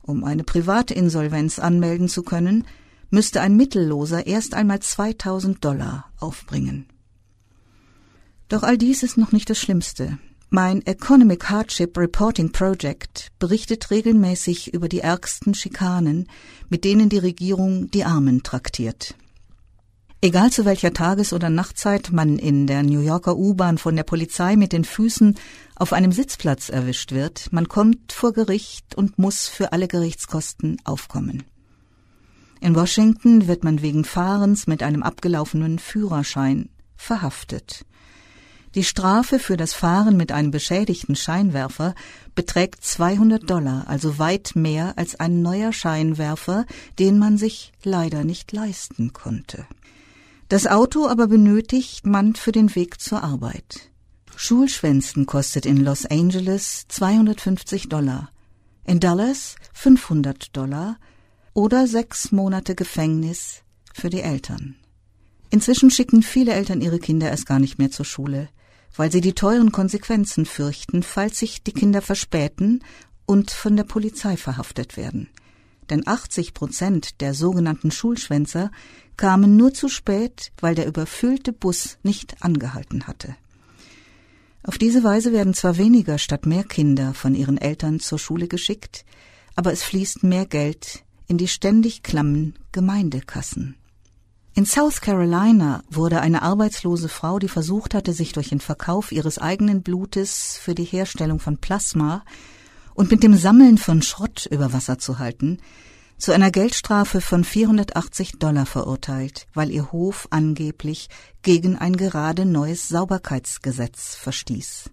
Um 0.03 0.25
eine 0.25 0.45
Privatinsolvenz 0.45 1.59
anmelden 1.59 2.09
zu 2.09 2.23
können, 2.23 2.65
müsste 3.11 3.41
ein 3.41 3.57
Mittelloser 3.57 4.27
erst 4.27 4.55
einmal 4.55 4.81
2000 4.81 5.65
Dollar 5.65 6.11
aufbringen. 6.19 6.87
Doch 8.49 8.63
all 8.63 8.79
dies 8.79 9.03
ist 9.03 9.17
noch 9.17 9.33
nicht 9.33 9.51
das 9.51 9.59
Schlimmste. 9.59 10.19
Mein 10.55 10.85
Economic 10.85 11.49
Hardship 11.49 11.97
Reporting 11.97 12.53
Project 12.53 13.33
berichtet 13.39 13.91
regelmäßig 13.91 14.75
über 14.75 14.87
die 14.87 15.01
ärgsten 15.01 15.55
Schikanen, 15.55 16.29
mit 16.69 16.85
denen 16.85 17.09
die 17.09 17.17
Regierung 17.17 17.91
die 17.91 18.05
Armen 18.05 18.43
traktiert. 18.43 19.15
Egal 20.21 20.53
zu 20.53 20.67
welcher 20.67 20.93
Tages- 20.93 21.33
oder 21.33 21.49
Nachtzeit 21.49 22.13
man 22.13 22.39
in 22.39 22.67
der 22.67 22.83
New 22.83 23.01
Yorker 23.01 23.35
U-Bahn 23.39 23.79
von 23.79 23.97
der 23.97 24.03
Polizei 24.03 24.57
mit 24.57 24.75
den 24.75 24.85
Füßen 24.85 25.37
auf 25.75 25.95
einem 25.95 26.13
Sitzplatz 26.13 26.69
erwischt 26.69 27.13
wird, 27.13 27.51
man 27.51 27.69
kommt 27.69 28.13
vor 28.13 28.35
Gericht 28.35 28.95
und 28.95 29.19
muss 29.19 29.49
für 29.49 29.73
alle 29.73 29.89
Gerichtskosten 29.89 30.77
aufkommen. 30.85 31.45
In 32.61 32.75
Washington 32.75 33.49
wird 33.49 33.65
man 33.65 33.81
wegen 33.81 34.05
Fahrens 34.05 34.67
mit 34.67 34.83
einem 34.83 35.03
abgelaufenen 35.03 35.79
Führerschein 35.79 36.69
verhaftet. 36.95 37.87
Die 38.75 38.85
Strafe 38.85 39.39
für 39.39 39.59
das 39.59 39.75
Fahren 39.75 40.17
mit 40.17 40.33
einem 40.33 40.51
beschädigten 40.51 41.15
Scheinwerfer 41.15 41.95
beträgt 42.35 42.83
200 42.83 43.49
Dollar, 43.49 43.87
also 43.87 44.19
weit 44.19 44.53
mehr 44.55 44.97
als 44.97 45.21
ein 45.21 45.43
neuer 45.43 45.75
Scheinwerfer, 45.75 46.65
den 46.99 47.19
man 47.19 47.37
sich 47.37 47.73
leider 47.85 48.25
nicht 48.25 48.51
leisten 48.53 49.13
konnte. 49.13 49.67
Das 50.49 50.67
Auto 50.67 51.07
aber 51.07 51.27
benötigt 51.27 52.07
man 52.07 52.35
für 52.35 52.53
den 52.53 52.75
Weg 52.75 53.01
zur 53.01 53.23
Arbeit. 53.23 53.91
Schulschwänzen 54.37 55.27
kostet 55.27 55.67
in 55.67 55.77
Los 55.77 56.07
Angeles 56.07 56.87
250 56.89 57.91
Dollar, 57.91 58.31
in 58.85 59.01
Dallas 59.01 59.57
500 59.75 60.57
Dollar, 60.57 60.99
oder 61.53 61.87
sechs 61.87 62.33
Monate 62.33 62.75
Gefängnis 62.75 63.63
für 63.93 64.09
die 64.09 64.23
Eltern. 64.23 64.77
Inzwischen 65.51 65.91
schicken 65.91 66.23
viele 66.23 66.55
Eltern 66.55 66.81
ihre 66.81 66.99
Kinder 66.99 67.29
erst 67.29 67.45
gar 67.45 67.59
nicht 67.59 67.79
mehr 67.79 67.91
zur 67.91 68.07
Schule, 68.07 68.49
weil 68.97 69.11
sie 69.11 69.21
die 69.21 69.35
teuren 69.35 69.73
Konsequenzen 69.73 70.47
fürchten, 70.47 71.03
falls 71.03 71.39
sich 71.39 71.63
die 71.63 71.73
Kinder 71.73 72.03
verspäten 72.03 72.85
und 73.27 73.51
von 73.51 73.77
der 73.77 73.85
Polizei 73.85 74.37
verhaftet 74.37 74.97
werden. 74.97 75.29
Denn 75.91 76.07
80 76.07 76.55
Prozent 76.55 77.21
der 77.21 77.35
sogenannten 77.35 77.91
Schulschwänzer 77.91 78.71
kamen 79.17 79.57
nur 79.57 79.75
zu 79.75 79.89
spät, 79.89 80.53
weil 80.61 80.75
der 80.75 80.87
überfüllte 80.87 81.53
Bus 81.53 81.99
nicht 82.03 82.43
angehalten 82.43 83.07
hatte. 83.07 83.37
Auf 84.65 84.79
diese 84.79 85.03
Weise 85.03 85.33
werden 85.33 85.55
zwar 85.55 85.77
weniger 85.77 86.19
statt 86.19 86.47
mehr 86.47 86.65
Kinder 86.65 87.15
von 87.15 87.35
ihren 87.35 87.59
Eltern 87.59 87.99
zur 87.99 88.19
Schule 88.19 88.47
geschickt, 88.47 89.05
aber 89.57 89.73
es 89.73 89.83
fließt 89.83 90.23
mehr 90.23 90.47
Geld 90.47 91.05
in 91.27 91.37
die 91.37 91.49
ständig 91.49 92.03
klammen 92.03 92.55
Gemeindekassen. 92.71 93.77
In 94.55 94.67
South 94.67 95.01
Carolina 95.01 95.83
wurde 95.89 96.21
eine 96.21 96.43
arbeitslose 96.43 97.09
Frau, 97.09 97.39
die 97.39 97.49
versucht 97.49 97.95
hatte, 97.95 98.13
sich 98.13 98.33
durch 98.33 98.51
den 98.51 98.61
Verkauf 98.61 99.11
ihres 99.11 99.39
eigenen 99.39 99.83
Blutes 99.83 100.59
für 100.61 100.75
die 100.75 100.85
Herstellung 100.85 101.41
von 101.41 101.57
Plasma 101.57 102.23
und 102.93 103.11
mit 103.11 103.23
dem 103.23 103.35
Sammeln 103.35 103.79
von 103.79 104.03
Schrott 104.03 104.47
über 104.51 104.75
Wasser 104.75 104.99
zu 104.99 105.19
halten, 105.19 105.59
zu 106.19 106.33
einer 106.33 106.51
Geldstrafe 106.51 107.23
von 107.23 107.45
480 107.45 108.33
Dollar 108.33 108.67
verurteilt, 108.67 109.47
weil 109.55 109.71
ihr 109.71 109.91
Hof 109.91 110.29
angeblich 110.29 111.09
gegen 111.41 111.79
ein 111.79 111.97
gerade 111.97 112.45
neues 112.45 112.89
Sauberkeitsgesetz 112.89 114.17
verstieß. 114.17 114.91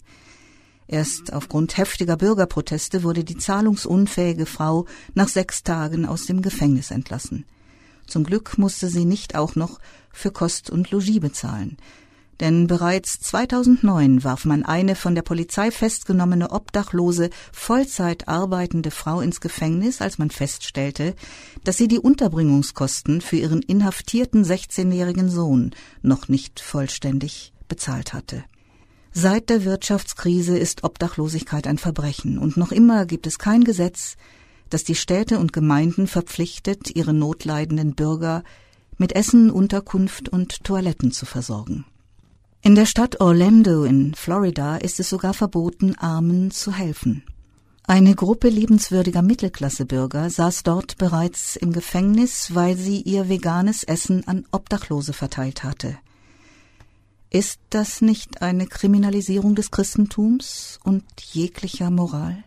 Erst 0.88 1.34
aufgrund 1.34 1.78
heftiger 1.78 2.16
Bürgerproteste 2.16 3.04
wurde 3.04 3.26
die 3.26 3.38
zahlungsunfähige 3.38 4.46
Frau 4.46 4.86
nach 5.16 5.28
sechs 5.28 5.64
Tagen 5.64 6.06
aus 6.06 6.28
dem 6.28 6.42
Gefängnis 6.42 6.92
entlassen. 6.92 7.46
Zum 8.10 8.24
Glück 8.24 8.58
musste 8.58 8.90
sie 8.90 9.06
nicht 9.06 9.36
auch 9.36 9.56
noch 9.56 9.80
für 10.12 10.32
Kost 10.32 10.70
und 10.70 10.92
Logis 10.92 11.20
bezahlen. 11.20 11.78
Denn 12.40 12.68
bereits 12.68 13.20
2009 13.20 14.24
warf 14.24 14.46
man 14.46 14.64
eine 14.64 14.96
von 14.96 15.14
der 15.14 15.24
Polizei 15.24 15.72
festgenommene 15.72 16.52
obdachlose, 16.52 17.30
Vollzeit 17.52 18.30
arbeitende 18.30 18.92
Frau 18.92 19.20
ins 19.20 19.42
Gefängnis, 19.42 20.02
als 20.02 20.18
man 20.20 20.30
feststellte, 20.30 21.16
dass 21.66 21.78
sie 21.78 21.90
die 21.90 22.00
Unterbringungskosten 22.00 23.20
für 23.20 23.36
ihren 23.36 23.62
inhaftierten 23.62 24.46
16-jährigen 24.46 25.30
Sohn 25.30 25.72
noch 26.02 26.30
nicht 26.30 26.62
vollständig 26.62 27.54
bezahlt 27.68 28.14
hatte. 28.14 28.46
Seit 29.12 29.50
der 29.50 29.66
Wirtschaftskrise 29.66 30.58
ist 30.58 30.84
Obdachlosigkeit 30.84 31.68
ein 31.68 31.78
Verbrechen 31.78 32.38
und 32.38 32.56
noch 32.56 32.72
immer 32.72 33.06
gibt 33.06 33.28
es 33.28 33.38
kein 33.38 33.66
Gesetz, 33.66 34.16
das 34.70 34.84
die 34.84 34.96
Städte 34.96 35.40
und 35.40 35.54
Gemeinden 35.54 36.08
verpflichtet, 36.08 36.96
ihre 36.96 37.14
notleidenden 37.14 37.96
Bürger 37.96 38.44
mit 38.98 39.14
Essen, 39.14 39.50
Unterkunft 39.50 40.30
und 40.30 40.64
Toiletten 40.64 41.12
zu 41.12 41.26
versorgen. 41.26 41.86
In 42.62 42.76
der 42.76 42.86
Stadt 42.86 43.22
Orlando 43.22 43.86
in 43.86 44.14
Florida 44.14 44.76
ist 44.78 45.00
es 45.00 45.10
sogar 45.10 45.34
verboten, 45.34 45.96
Armen 45.96 46.52
zu 46.52 46.74
helfen. 46.74 47.24
Eine 47.84 48.14
Gruppe 48.14 48.50
liebenswürdiger 48.50 49.22
Mittelklassebürger 49.22 50.30
saß 50.30 50.64
dort 50.64 50.98
bereits 50.98 51.56
im 51.56 51.72
Gefängnis, 51.72 52.54
weil 52.54 52.78
sie 52.78 53.02
ihr 53.02 53.30
veganes 53.30 53.84
Essen 53.84 54.28
an 54.28 54.46
Obdachlose 54.52 55.14
verteilt 55.14 55.64
hatte. 55.64 55.98
Ist 57.32 57.60
das 57.70 58.02
nicht 58.02 58.42
eine 58.42 58.68
Kriminalisierung 58.68 59.56
des 59.56 59.72
Christentums 59.72 60.80
und 60.84 61.04
jeglicher 61.32 61.90
Moral? 61.90 62.44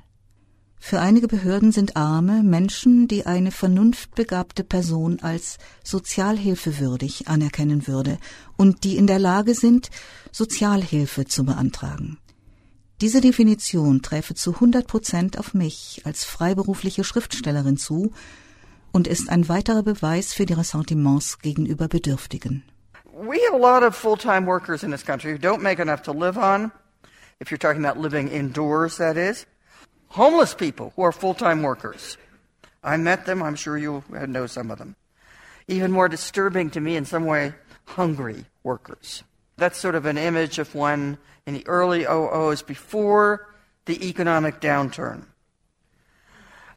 Für 0.85 1.01
einige 1.01 1.29
Behörden 1.29 1.71
sind 1.71 1.97
Arme 1.97 2.43
Menschen, 2.43 3.07
die 3.07 3.25
eine 3.25 3.53
vernunftbegabte 3.53 4.65
Person 4.65 5.21
als 5.23 5.59
sozialhilfewürdig 5.85 7.29
anerkennen 7.29 7.87
würde 7.87 8.19
und 8.57 8.83
die 8.83 8.97
in 8.97 9.07
der 9.07 9.21
Lage 9.21 9.55
sind, 9.55 9.91
Sozialhilfe 10.33 11.25
zu 11.25 11.45
beantragen. 11.45 12.19
Diese 13.01 13.21
Definition 13.21 14.03
träfe 14.03 14.35
zu 14.35 14.55
100 14.55 14.89
Prozent 14.89 15.39
auf 15.39 15.55
mich 15.55 16.03
als 16.05 16.25
freiberufliche 16.25 17.05
Schriftstellerin 17.05 17.77
zu 17.77 18.13
und 18.91 19.07
ist 19.07 19.31
ein 19.31 19.49
weiterer 19.49 19.85
Beweis 19.85 20.35
für 20.35 20.47
die 20.47 20.55
Ressentiments 20.55 21.39
gegenüber 21.39 21.87
Bedürftigen. 21.87 22.65
We 23.15 23.39
have 23.49 23.55
a 23.55 23.57
lot 23.57 23.89
of 23.89 23.95
full-time 23.95 24.47
workers 24.47 24.83
in 24.83 24.91
this 24.91 25.07
country 25.07 25.33
who 25.33 25.39
don't 25.39 25.63
make 25.63 25.81
enough 25.81 26.03
to 26.03 26.13
live 26.13 26.37
on. 26.37 26.73
If 27.41 27.51
you're 27.53 27.61
talking 27.61 27.85
about 27.85 28.03
living 28.03 28.29
indoors, 28.29 28.97
that 28.97 29.17
is. 29.17 29.47
Homeless 30.13 30.53
people 30.53 30.93
who 30.95 31.03
are 31.03 31.13
full-time 31.13 31.63
workers. 31.63 32.19
I 32.85 32.99
met 32.99 33.25
them. 33.25 33.43
I'm 33.43 33.55
sure 33.55 33.79
you 33.79 34.05
know 34.11 34.47
some 34.47 34.71
of 34.71 34.77
them. 34.77 34.95
Even 35.69 35.91
more 35.91 36.07
disturbing 36.07 36.69
to 36.73 36.81
me 36.81 36.97
in 36.97 37.07
some 37.07 37.25
way, 37.25 37.55
hungry 37.87 38.45
workers. 38.63 39.23
That's 39.57 39.79
sort 39.79 39.95
of 39.95 40.05
an 40.05 40.19
image 40.19 40.59
of 40.59 40.75
one 40.75 41.17
in 41.47 41.55
the 41.55 41.67
early 41.67 42.07
oh 42.07 42.29
OOs 42.29 42.61
before 42.61 43.49
the 43.87 44.07
economic 44.07 44.61
downturn. 44.61 45.25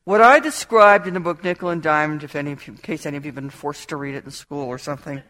What 0.06 0.22
I 0.22 0.40
described 0.40 1.06
in 1.06 1.14
the 1.14 1.20
book 1.20 1.44
Nickel 1.44 1.70
and 1.70 1.84
Dimed, 1.84 2.24
if 2.24 2.38
any 2.38 2.54
of 2.54 2.66
you, 2.66 2.72
in 2.72 2.80
case 2.80 3.06
any 3.06 3.18
of 3.18 3.26
you 3.26 3.30
have 3.30 3.36
been 3.36 3.50
forced 3.50 3.90
to 3.90 3.98
read 3.98 4.16
it 4.16 4.24
in 4.24 4.32
school 4.32 4.64
or 4.64 4.78
something, 4.78 5.22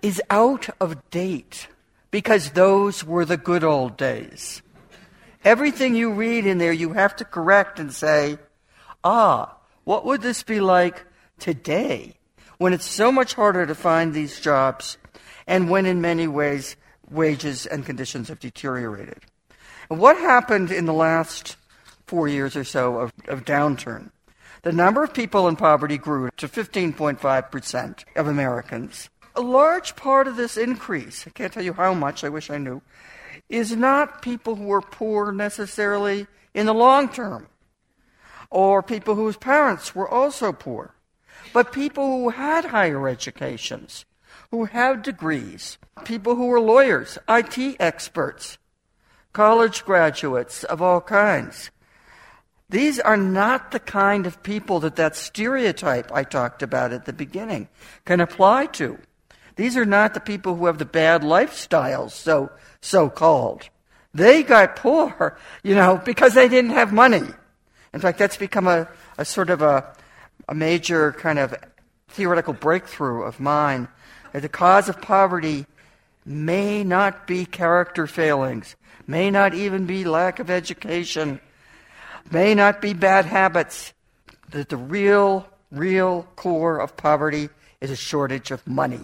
is 0.00 0.22
out 0.30 0.70
of 0.80 1.10
date 1.10 1.68
because 2.10 2.52
those 2.52 3.04
were 3.04 3.26
the 3.26 3.36
good 3.36 3.64
old 3.64 3.98
days. 3.98 4.62
Everything 5.44 5.94
you 5.94 6.10
read 6.12 6.46
in 6.46 6.56
there, 6.56 6.72
you 6.72 6.94
have 6.94 7.14
to 7.16 7.24
correct 7.24 7.78
and 7.78 7.92
say, 7.92 8.38
ah, 9.04 9.54
what 9.84 10.06
would 10.06 10.22
this 10.22 10.42
be 10.42 10.60
like 10.60 11.04
today 11.38 12.14
when 12.56 12.72
it's 12.72 12.86
so 12.86 13.12
much 13.12 13.34
harder 13.34 13.66
to 13.66 13.74
find 13.74 14.14
these 14.14 14.40
jobs 14.40 14.96
and 15.46 15.68
when 15.68 15.84
in 15.84 16.00
many 16.00 16.26
ways 16.26 16.76
wages 17.10 17.66
and 17.66 17.84
conditions 17.84 18.28
have 18.28 18.40
deteriorated? 18.40 19.18
And 19.90 20.00
what 20.00 20.16
happened 20.16 20.70
in 20.70 20.86
the 20.86 20.94
last 20.94 21.56
four 22.06 22.26
years 22.26 22.56
or 22.56 22.64
so 22.64 22.98
of, 22.98 23.12
of 23.28 23.44
downturn? 23.44 24.10
The 24.62 24.72
number 24.72 25.04
of 25.04 25.12
people 25.12 25.46
in 25.46 25.56
poverty 25.56 25.98
grew 25.98 26.30
to 26.38 26.48
15.5% 26.48 28.04
of 28.16 28.26
Americans. 28.26 29.10
A 29.36 29.42
large 29.42 29.94
part 29.94 30.26
of 30.26 30.36
this 30.36 30.56
increase, 30.56 31.26
I 31.26 31.30
can't 31.30 31.52
tell 31.52 31.62
you 31.62 31.74
how 31.74 31.92
much, 31.92 32.24
I 32.24 32.30
wish 32.30 32.48
I 32.48 32.56
knew, 32.56 32.80
is 33.48 33.74
not 33.76 34.22
people 34.22 34.56
who 34.56 34.72
are 34.72 34.80
poor 34.80 35.32
necessarily 35.32 36.26
in 36.54 36.66
the 36.66 36.74
long 36.74 37.08
term, 37.08 37.48
or 38.50 38.82
people 38.82 39.14
whose 39.14 39.36
parents 39.36 39.94
were 39.94 40.08
also 40.08 40.52
poor, 40.52 40.94
but 41.52 41.72
people 41.72 42.06
who 42.06 42.28
had 42.30 42.66
higher 42.66 43.08
educations, 43.08 44.04
who 44.50 44.66
have 44.66 45.02
degrees, 45.02 45.78
people 46.04 46.36
who 46.36 46.46
were 46.46 46.60
lawyers, 46.60 47.18
IT 47.28 47.76
experts, 47.80 48.58
college 49.32 49.84
graduates 49.84 50.64
of 50.64 50.80
all 50.80 51.00
kinds. 51.00 51.70
These 52.70 52.98
are 52.98 53.16
not 53.16 53.70
the 53.70 53.80
kind 53.80 54.26
of 54.26 54.42
people 54.42 54.80
that 54.80 54.96
that 54.96 55.16
stereotype 55.16 56.10
I 56.12 56.24
talked 56.24 56.62
about 56.62 56.92
at 56.92 57.04
the 57.04 57.12
beginning 57.12 57.68
can 58.04 58.20
apply 58.20 58.66
to. 58.66 58.98
These 59.56 59.76
are 59.76 59.84
not 59.84 60.14
the 60.14 60.20
people 60.20 60.56
who 60.56 60.66
have 60.66 60.78
the 60.78 60.84
bad 60.84 61.22
lifestyles, 61.22 62.10
so 62.10 62.50
so 62.80 63.08
called. 63.08 63.68
They 64.12 64.42
got 64.42 64.76
poor, 64.76 65.38
you 65.62 65.74
know, 65.74 66.00
because 66.04 66.34
they 66.34 66.48
didn't 66.48 66.70
have 66.70 66.92
money. 66.92 67.22
In 67.92 68.00
fact, 68.00 68.18
that's 68.18 68.36
become 68.36 68.66
a, 68.66 68.88
a 69.18 69.24
sort 69.24 69.50
of 69.50 69.62
a, 69.62 69.92
a 70.48 70.54
major 70.54 71.12
kind 71.12 71.38
of 71.38 71.54
theoretical 72.08 72.52
breakthrough 72.52 73.22
of 73.22 73.40
mine. 73.40 73.88
That 74.32 74.42
the 74.42 74.48
cause 74.48 74.88
of 74.88 75.00
poverty 75.00 75.66
may 76.24 76.82
not 76.84 77.26
be 77.26 77.44
character 77.44 78.06
failings, 78.06 78.76
may 79.06 79.30
not 79.30 79.54
even 79.54 79.86
be 79.86 80.04
lack 80.04 80.38
of 80.38 80.50
education, 80.50 81.40
may 82.30 82.54
not 82.54 82.80
be 82.80 82.92
bad 82.92 83.26
habits. 83.26 83.92
That 84.50 84.68
the 84.68 84.76
real, 84.76 85.48
real 85.70 86.26
core 86.36 86.78
of 86.78 86.96
poverty 86.96 87.48
is 87.80 87.90
a 87.90 87.96
shortage 87.96 88.50
of 88.50 88.66
money. 88.66 89.00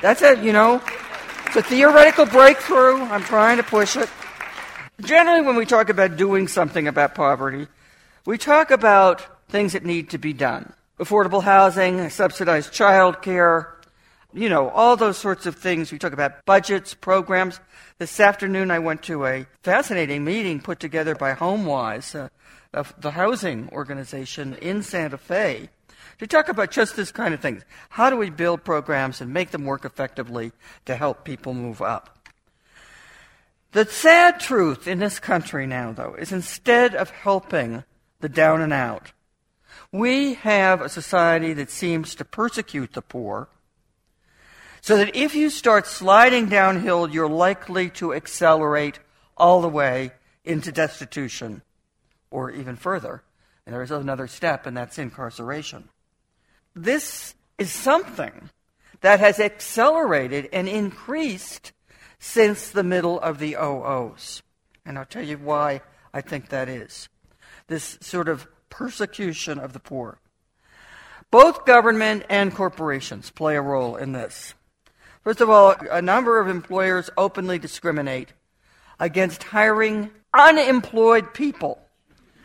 That's 0.00 0.22
it, 0.22 0.38
you 0.38 0.52
know. 0.52 0.82
It's 1.46 1.56
a 1.56 1.62
theoretical 1.62 2.26
breakthrough. 2.26 3.02
I'm 3.02 3.22
trying 3.22 3.58
to 3.58 3.62
push 3.62 3.96
it. 3.96 4.08
Generally, 5.00 5.42
when 5.42 5.56
we 5.56 5.66
talk 5.66 5.88
about 5.88 6.16
doing 6.16 6.48
something 6.48 6.86
about 6.86 7.14
poverty, 7.14 7.66
we 8.24 8.38
talk 8.38 8.70
about 8.70 9.50
things 9.50 9.72
that 9.72 9.84
need 9.84 10.10
to 10.10 10.18
be 10.18 10.32
done 10.32 10.72
affordable 11.00 11.42
housing, 11.42 12.10
subsidized 12.10 12.72
child 12.72 13.22
care, 13.22 13.74
you 14.34 14.50
know, 14.50 14.68
all 14.68 14.96
those 14.96 15.16
sorts 15.16 15.46
of 15.46 15.56
things. 15.56 15.90
We 15.90 15.98
talk 15.98 16.12
about 16.12 16.44
budgets, 16.44 16.92
programs. 16.92 17.58
This 17.98 18.20
afternoon, 18.20 18.70
I 18.70 18.78
went 18.78 19.02
to 19.04 19.24
a 19.24 19.46
fascinating 19.62 20.24
meeting 20.24 20.60
put 20.60 20.78
together 20.78 21.14
by 21.14 21.34
HomeWise, 21.34 22.28
uh, 22.74 22.84
the 22.98 23.12
housing 23.12 23.70
organization 23.72 24.54
in 24.56 24.82
Santa 24.82 25.16
Fe 25.16 25.70
to 26.20 26.26
talk 26.26 26.50
about 26.50 26.70
just 26.70 26.96
this 26.96 27.10
kind 27.10 27.32
of 27.32 27.40
thing. 27.40 27.62
How 27.88 28.10
do 28.10 28.16
we 28.16 28.28
build 28.28 28.62
programs 28.62 29.22
and 29.22 29.32
make 29.32 29.52
them 29.52 29.64
work 29.64 29.86
effectively 29.86 30.52
to 30.84 30.94
help 30.94 31.24
people 31.24 31.54
move 31.54 31.80
up? 31.80 32.28
The 33.72 33.86
sad 33.86 34.38
truth 34.38 34.86
in 34.86 34.98
this 34.98 35.18
country 35.18 35.66
now, 35.66 35.92
though, 35.92 36.14
is 36.14 36.30
instead 36.30 36.94
of 36.94 37.08
helping 37.08 37.84
the 38.20 38.28
down 38.28 38.60
and 38.60 38.72
out, 38.72 39.12
we 39.90 40.34
have 40.34 40.82
a 40.82 40.90
society 40.90 41.54
that 41.54 41.70
seems 41.70 42.14
to 42.16 42.24
persecute 42.26 42.92
the 42.92 43.00
poor, 43.00 43.48
so 44.82 44.98
that 44.98 45.16
if 45.16 45.34
you 45.34 45.48
start 45.48 45.86
sliding 45.86 46.50
downhill, 46.50 47.08
you're 47.08 47.28
likely 47.28 47.88
to 47.90 48.12
accelerate 48.12 48.98
all 49.38 49.62
the 49.62 49.68
way 49.68 50.12
into 50.44 50.70
destitution 50.70 51.62
or 52.30 52.50
even 52.50 52.76
further. 52.76 53.22
And 53.64 53.74
there 53.74 53.82
is 53.82 53.90
another 53.90 54.26
step, 54.26 54.66
and 54.66 54.76
that's 54.76 54.98
incarceration 54.98 55.88
this 56.74 57.34
is 57.58 57.70
something 57.70 58.50
that 59.00 59.20
has 59.20 59.40
accelerated 59.40 60.48
and 60.52 60.68
increased 60.68 61.72
since 62.18 62.70
the 62.70 62.82
middle 62.82 63.18
of 63.20 63.38
the 63.38 63.56
OOs. 63.56 64.42
And 64.84 64.98
I'll 64.98 65.04
tell 65.04 65.24
you 65.24 65.38
why 65.38 65.80
I 66.12 66.20
think 66.20 66.48
that 66.48 66.68
is. 66.68 67.08
This 67.66 67.98
sort 68.00 68.28
of 68.28 68.46
persecution 68.68 69.58
of 69.58 69.72
the 69.72 69.80
poor. 69.80 70.18
Both 71.30 71.64
government 71.64 72.24
and 72.28 72.54
corporations 72.54 73.30
play 73.30 73.56
a 73.56 73.62
role 73.62 73.96
in 73.96 74.12
this. 74.12 74.54
First 75.22 75.40
of 75.40 75.50
all, 75.50 75.74
a 75.90 76.02
number 76.02 76.40
of 76.40 76.48
employers 76.48 77.10
openly 77.16 77.58
discriminate 77.58 78.32
against 78.98 79.42
hiring 79.44 80.10
unemployed 80.34 81.32
people. 81.34 81.78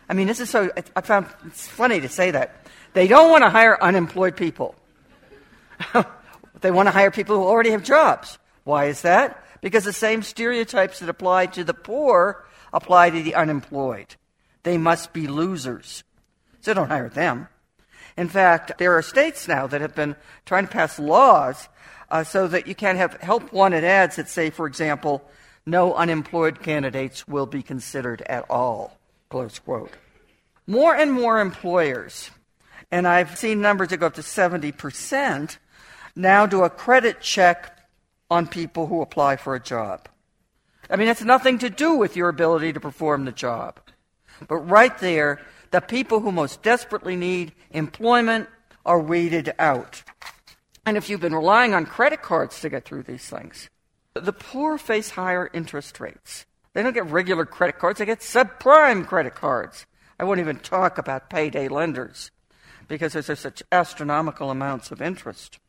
I 0.08 0.14
mean, 0.14 0.28
this 0.28 0.40
is 0.40 0.50
so, 0.50 0.72
I 0.96 1.02
found 1.02 1.28
it's 1.46 1.68
funny 1.68 2.02
to 2.02 2.10
say 2.10 2.32
that. 2.32 2.68
They 2.96 3.10
don't 3.10 3.30
want 3.30 3.44
to 3.44 3.50
hire 3.50 3.78
unemployed 3.82 4.38
people. 4.38 4.74
they 6.62 6.72
want 6.72 6.88
to 6.88 6.92
hire 6.92 7.12
people 7.12 7.36
who 7.36 7.44
already 7.44 7.72
have 7.72 7.84
jobs. 7.84 8.40
Why 8.64 8.86
is 8.86 9.02
that? 9.02 9.44
Because 9.60 9.84
the 9.84 9.92
same 9.92 10.24
stereotypes 10.24 11.00
that 11.00 11.10
apply 11.10 11.48
to 11.48 11.66
the 11.66 11.74
poor 11.74 12.46
apply 12.72 13.10
to 13.10 13.22
the 13.22 13.36
unemployed. 13.36 14.16
They 14.64 14.78
must 14.78 15.12
be 15.12 15.28
losers. 15.28 16.06
So 16.62 16.74
don't 16.74 16.88
hire 16.88 17.10
them. 17.10 17.50
In 18.16 18.30
fact, 18.30 18.78
there 18.78 18.94
are 18.98 19.02
states 19.02 19.46
now 19.46 19.68
that 19.68 19.82
have 19.82 19.94
been 19.94 20.16
trying 20.46 20.66
to 20.66 20.72
pass 20.72 20.98
laws 20.98 21.68
uh, 22.10 22.24
so 22.24 22.48
that 22.48 22.66
you 22.66 22.76
can't 22.76 22.98
have 22.98 23.16
help 23.16 23.52
wanted 23.52 23.84
ads 23.84 24.16
that 24.16 24.30
say, 24.30 24.50
for 24.50 24.68
example, 24.68 25.22
no 25.66 25.94
unemployed 25.96 26.62
candidates 26.62 27.28
will 27.28 27.46
be 27.46 27.62
considered 27.62 28.22
at 28.22 28.50
all. 28.50 28.98
Close 29.30 29.60
quote. 29.60 29.92
More 30.66 30.96
and 30.96 31.12
more 31.12 31.42
employers 31.42 32.32
and 32.92 33.08
I've 33.08 33.38
seen 33.38 33.62
numbers 33.62 33.90
that 33.90 33.98
go 33.98 34.08
up 34.08 34.16
to 34.16 34.22
70%, 34.22 35.58
now 36.16 36.46
do 36.46 36.64
a 36.64 36.70
credit 36.70 37.22
check 37.22 37.78
on 38.30 38.48
people 38.48 38.88
who 38.88 39.02
apply 39.02 39.36
for 39.36 39.56
a 39.56 39.60
job. 39.60 40.08
I 40.90 40.96
mean, 40.96 41.08
it's 41.08 41.24
nothing 41.24 41.60
to 41.60 41.70
do 41.70 41.96
with 41.96 42.16
your 42.16 42.30
ability 42.30 42.74
to 42.74 42.80
perform 42.80 43.26
the 43.26 43.32
job. 43.32 43.80
But 44.48 44.58
right 44.58 44.98
there, 45.00 45.42
the 45.72 45.82
people 45.82 46.20
who 46.20 46.32
most 46.32 46.62
desperately 46.62 47.16
need 47.16 47.54
employment 47.72 48.50
are 48.86 49.00
weeded 49.00 49.54
out. 49.58 50.04
And 50.86 50.98
if 50.98 51.10
you've 51.10 51.22
been 51.22 51.34
relying 51.34 51.74
on 51.74 51.86
credit 51.86 52.22
cards 52.22 52.62
to 52.62 52.70
get 52.70 52.86
through 52.86 53.04
these 53.04 53.28
things, 53.28 53.70
the 54.14 54.34
poor 54.34 54.78
face 54.78 55.12
higher 55.12 55.50
interest 55.54 56.00
rates. 56.00 56.46
They 56.74 56.84
don't 56.84 56.94
get 56.94 57.08
regular 57.08 57.46
credit 57.46 57.80
cards, 57.80 58.00
they 58.00 58.06
get 58.06 58.20
subprime 58.20 59.08
credit 59.08 59.34
cards. 59.34 59.86
I 60.20 60.24
won't 60.24 60.40
even 60.40 60.60
talk 60.60 60.98
about 60.98 61.30
payday 61.30 61.68
lenders 61.68 62.32
because 62.88 63.14
there's 63.14 63.40
such 63.40 63.64
astronomical 63.72 64.52
amounts 64.52 64.92
of 64.92 65.02
interest. 65.02 65.60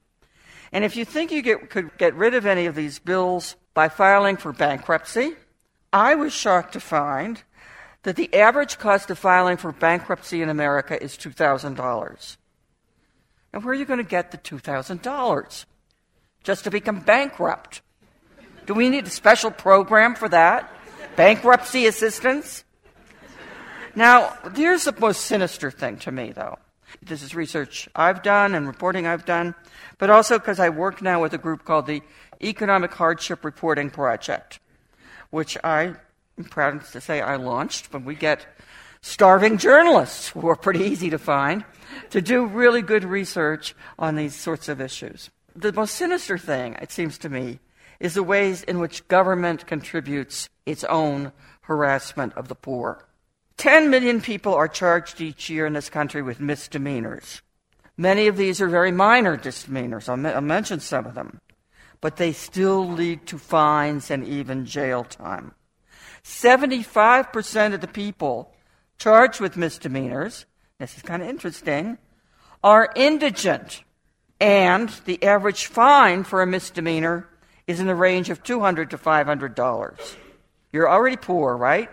And 0.73 0.85
if 0.85 0.97
you 0.97 1.05
think 1.05 1.31
you 1.31 1.43
get, 1.43 1.71
could 1.71 1.97
get 1.99 2.15
rid 2.15 2.35
of 2.35 2.47
any 2.47 2.67
of 2.67 2.75
these 2.75 2.99
bills 2.99 3.57
by 3.75 3.89
filing 3.89 4.37
for 4.37 4.53
bankruptcy, 4.53 5.33
I 5.93 6.15
was 6.15 6.33
shocked 6.33 6.73
to 6.75 6.81
find 6.81 7.43
that 8.03 8.17
the 8.17 8.33
average 8.35 8.79
cost 8.79 9.11
of 9.11 9.19
filing 9.19 9.57
for 9.57 9.73
bankruptcy 9.73 10.43
in 10.43 10.49
America 10.49 11.03
is 11.03 11.17
$2,000. 11.17 12.37
And 13.53 13.65
where 13.65 13.73
are 13.73 13.75
you 13.75 13.85
going 13.85 13.99
to 13.99 14.05
get 14.05 14.31
the 14.33 14.39
$2,000? 14.39 15.65
Just 16.45 16.65
to 16.65 16.71
become 16.71 17.01
bankrupt? 17.01 17.83
Do 18.67 18.75
we 18.75 18.91
need 18.91 19.07
a 19.07 19.11
special 19.11 19.51
program 19.51 20.15
for 20.15 20.29
that? 20.29 20.71
Bankruptcy 21.17 21.87
assistance? 21.87 22.65
Now, 23.95 24.37
here's 24.55 24.85
the 24.85 24.95
most 24.99 25.23
sinister 25.23 25.71
thing 25.71 25.97
to 26.01 26.13
me, 26.13 26.33
though. 26.33 26.59
This 27.03 27.23
is 27.23 27.35
research 27.35 27.89
I've 27.95 28.23
done 28.23 28.55
and 28.55 28.67
reporting 28.67 29.07
I've 29.07 29.25
done, 29.25 29.55
but 29.99 30.11
also 30.11 30.39
because 30.39 30.61
I 30.61 30.69
work 30.69 31.03
now 31.03 31.21
with 31.21 31.33
a 31.35 31.39
group 31.39 31.65
called 31.65 31.87
the 31.87 32.03
Economic 32.43 32.93
Hardship 32.93 33.45
Reporting 33.45 33.91
Project, 33.91 34.61
which 35.31 35.57
I 35.65 35.95
am 36.39 36.45
proud 36.45 36.85
to 36.85 37.01
say 37.01 37.21
I 37.21 37.37
launched 37.37 37.93
when 37.93 38.05
we 38.05 38.15
get 38.15 38.47
starving 39.01 39.59
journalists 39.59 40.29
who 40.29 40.49
are 40.49 40.57
pretty 40.57 40.85
easy 40.85 41.11
to 41.11 41.19
find 41.19 41.65
to 42.11 42.21
do 42.21 42.45
really 42.45 42.83
good 42.83 43.05
research 43.05 43.75
on 43.99 44.17
these 44.17 44.35
sorts 44.35 44.69
of 44.69 44.81
issues. 44.81 45.31
The 45.55 45.73
most 45.73 45.95
sinister 45.95 46.37
thing, 46.37 46.75
it 46.83 46.91
seems 46.93 47.17
to 47.19 47.29
me, 47.29 47.61
is 48.01 48.15
the 48.15 48.23
ways 48.23 48.63
in 48.63 48.79
which 48.79 49.09
government 49.09 49.67
contributes 49.67 50.49
its 50.67 50.85
own 50.85 51.33
harassment 51.63 52.35
of 52.35 52.49
the 52.49 52.55
poor. 52.55 53.07
10 53.57 53.91
million 53.91 54.21
people 54.21 54.55
are 54.55 54.69
charged 54.69 55.21
each 55.21 55.49
year 55.49 55.67
in 55.67 55.73
this 55.73 55.89
country 55.89 56.23
with 56.23 56.41
misdemeanors. 56.41 57.41
Many 57.97 58.27
of 58.27 58.37
these 58.37 58.61
are 58.61 58.69
very 58.69 58.93
minor 58.93 59.41
misdemeanors. 59.43 60.09
I'll, 60.09 60.27
I'll 60.27 60.41
mention 60.43 60.81
some 60.81 61.07
of 61.07 61.15
them. 61.15 61.41
But 62.01 62.17
they 62.17 62.33
still 62.33 62.87
lead 62.87 63.27
to 63.29 63.39
fines 63.39 64.11
and 64.11 64.27
even 64.27 64.67
jail 64.67 65.05
time. 65.05 65.55
75% 66.23 67.73
of 67.73 67.81
the 67.81 67.89
people 67.89 68.53
charged 68.99 69.41
with 69.41 69.57
misdemeanors, 69.57 70.45
this 70.79 70.97
is 70.97 71.03
kind 71.03 71.23
of 71.23 71.29
interesting, 71.29 71.97
are 72.63 72.93
indigent. 72.95 73.83
And 74.39 74.91
the 75.07 75.23
average 75.23 75.67
fine 75.67 76.25
for 76.25 76.43
a 76.43 76.47
misdemeanor 76.47 77.29
is 77.67 77.81
in 77.81 77.87
the 77.87 77.95
range 77.95 78.29
of 78.29 78.43
200 78.43 78.91
to 78.91 78.99
$500. 78.99 80.17
You're 80.73 80.91
already 80.91 81.17
poor, 81.17 81.57
right? 81.57 81.89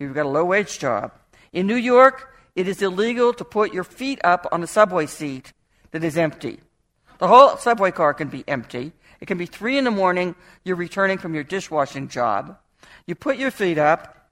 You've 0.00 0.14
got 0.14 0.24
a 0.24 0.30
low 0.30 0.46
wage 0.46 0.78
job. 0.78 1.12
In 1.52 1.66
New 1.66 1.76
York, 1.76 2.34
it 2.56 2.66
is 2.66 2.80
illegal 2.80 3.34
to 3.34 3.44
put 3.44 3.74
your 3.74 3.84
feet 3.84 4.18
up 4.24 4.46
on 4.50 4.62
a 4.62 4.66
subway 4.66 5.04
seat 5.04 5.52
that 5.90 6.02
is 6.02 6.16
empty. 6.16 6.58
The 7.18 7.28
whole 7.28 7.58
subway 7.58 7.90
car 7.90 8.14
can 8.14 8.28
be 8.28 8.42
empty. 8.48 8.92
It 9.20 9.26
can 9.26 9.36
be 9.36 9.44
three 9.44 9.76
in 9.76 9.84
the 9.84 9.90
morning, 9.90 10.34
you're 10.64 10.76
returning 10.76 11.18
from 11.18 11.34
your 11.34 11.44
dishwashing 11.44 12.08
job. 12.08 12.56
You 13.06 13.14
put 13.14 13.36
your 13.36 13.50
feet 13.50 13.76
up, 13.76 14.30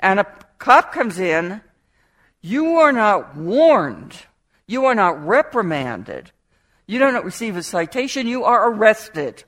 and 0.00 0.18
a 0.18 0.26
cop 0.58 0.92
comes 0.92 1.18
in. 1.18 1.60
You 2.40 2.76
are 2.76 2.92
not 2.92 3.36
warned. 3.36 4.16
You 4.66 4.86
are 4.86 4.94
not 4.94 5.26
reprimanded. 5.26 6.30
You 6.86 6.98
don't 6.98 7.24
receive 7.24 7.56
a 7.58 7.62
citation. 7.62 8.26
You 8.26 8.44
are 8.44 8.70
arrested. 8.70 9.44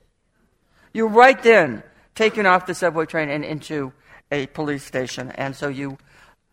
You're 0.93 1.07
right 1.07 1.41
then 1.41 1.81
taken 2.13 2.45
off 2.45 2.67
the 2.67 2.75
subway 2.75 3.07
train 3.07 3.29
and 3.29 3.43
into 3.43 3.91
a 4.33 4.47
police 4.47 4.83
station. 4.83 5.31
And 5.31 5.55
so 5.55 5.67
you, 5.67 5.97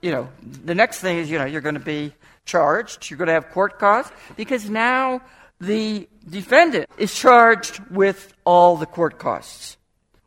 you 0.02 0.12
know, 0.12 0.28
the 0.64 0.74
next 0.74 1.00
thing 1.00 1.18
is, 1.18 1.30
you 1.30 1.38
know, 1.38 1.46
you're 1.46 1.62
going 1.62 1.74
to 1.74 1.80
be 1.80 2.12
charged. 2.44 3.10
You're 3.10 3.18
going 3.18 3.28
to 3.28 3.32
have 3.32 3.50
court 3.50 3.78
costs 3.78 4.12
because 4.36 4.68
now 4.68 5.22
the 5.60 6.08
defendant 6.28 6.88
is 6.98 7.14
charged 7.14 7.80
with 7.90 8.34
all 8.44 8.76
the 8.76 8.86
court 8.86 9.18
costs 9.18 9.78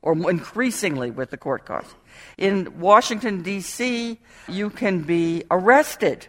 or 0.01 0.13
increasingly 0.29 1.11
with 1.11 1.29
the 1.29 1.37
court 1.37 1.65
costs. 1.65 1.93
In 2.37 2.79
Washington, 2.79 3.43
D.C., 3.43 4.19
you 4.47 4.69
can 4.69 5.01
be 5.01 5.43
arrested, 5.49 6.27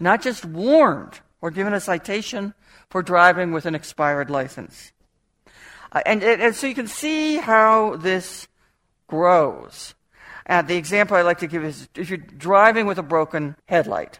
not 0.00 0.22
just 0.22 0.44
warned 0.44 1.20
or 1.40 1.50
given 1.50 1.72
a 1.72 1.80
citation 1.80 2.54
for 2.90 3.02
driving 3.02 3.52
with 3.52 3.66
an 3.66 3.74
expired 3.74 4.30
license. 4.30 4.92
Uh, 5.92 6.02
and, 6.04 6.22
and 6.22 6.54
so 6.54 6.66
you 6.66 6.74
can 6.74 6.86
see 6.86 7.36
how 7.36 7.96
this 7.96 8.48
grows. 9.06 9.94
And 10.48 10.66
the 10.66 10.76
example 10.76 11.16
I 11.16 11.22
like 11.22 11.38
to 11.38 11.46
give 11.46 11.62
is 11.62 11.88
if 11.94 12.08
you're 12.08 12.16
driving 12.16 12.86
with 12.86 12.98
a 12.98 13.02
broken 13.02 13.54
headlight, 13.66 14.18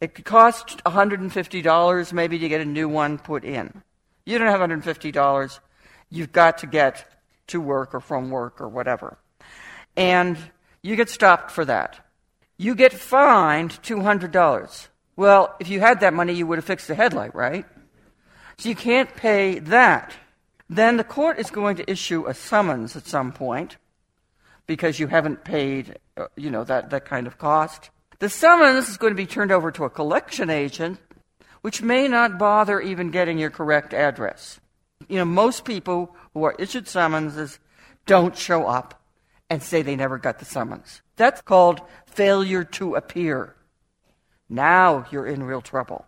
it 0.00 0.14
could 0.14 0.26
cost 0.26 0.84
$150 0.84 2.12
maybe 2.12 2.38
to 2.38 2.48
get 2.48 2.60
a 2.60 2.66
new 2.66 2.88
one 2.88 3.16
put 3.16 3.44
in. 3.44 3.82
You 4.26 4.38
don't 4.38 4.48
have 4.48 4.60
$150. 4.60 5.58
You've 6.10 6.32
got 6.32 6.58
to 6.58 6.66
get 6.66 7.06
to 7.46 7.60
work 7.60 7.94
or 7.94 8.00
from 8.00 8.30
work 8.30 8.60
or 8.60 8.68
whatever. 8.68 9.18
And 9.96 10.36
you 10.82 10.96
get 10.96 11.08
stopped 11.08 11.50
for 11.50 11.64
that. 11.64 11.98
You 12.58 12.74
get 12.74 12.92
fined 12.92 13.70
$200. 13.82 14.88
Well, 15.16 15.54
if 15.58 15.68
you 15.68 15.80
had 15.80 16.00
that 16.00 16.12
money, 16.12 16.34
you 16.34 16.46
would 16.46 16.58
have 16.58 16.64
fixed 16.64 16.88
the 16.88 16.94
headlight, 16.94 17.34
right? 17.34 17.64
So 18.58 18.68
you 18.68 18.76
can't 18.76 19.14
pay 19.16 19.60
that. 19.60 20.12
Then 20.68 20.96
the 20.98 21.04
court 21.04 21.38
is 21.38 21.50
going 21.50 21.76
to 21.76 21.90
issue 21.90 22.26
a 22.26 22.34
summons 22.34 22.96
at 22.96 23.06
some 23.06 23.32
point 23.32 23.76
because 24.66 24.98
you 24.98 25.06
haven't 25.06 25.44
paid, 25.44 25.98
uh, 26.16 26.26
you 26.36 26.50
know, 26.50 26.64
that, 26.64 26.90
that 26.90 27.04
kind 27.04 27.26
of 27.26 27.38
cost. 27.38 27.90
The 28.18 28.28
summons 28.28 28.88
is 28.88 28.96
going 28.96 29.12
to 29.12 29.16
be 29.16 29.26
turned 29.26 29.52
over 29.52 29.70
to 29.72 29.84
a 29.84 29.90
collection 29.90 30.50
agent, 30.50 30.98
which 31.62 31.82
may 31.82 32.08
not 32.08 32.38
bother 32.38 32.80
even 32.80 33.10
getting 33.10 33.38
your 33.38 33.50
correct 33.50 33.92
address. 33.92 34.60
You 35.08 35.18
know, 35.18 35.24
most 35.24 35.64
people 35.64 36.14
who 36.32 36.44
are 36.44 36.54
issued 36.58 36.88
summonses 36.88 37.58
don't 38.06 38.36
show 38.36 38.66
up 38.66 39.02
and 39.50 39.62
say 39.62 39.82
they 39.82 39.96
never 39.96 40.18
got 40.18 40.38
the 40.38 40.44
summons. 40.44 41.02
That's 41.16 41.40
called 41.42 41.80
failure 42.06 42.64
to 42.64 42.94
appear. 42.94 43.54
Now 44.48 45.06
you're 45.10 45.26
in 45.26 45.42
real 45.42 45.60
trouble. 45.60 46.06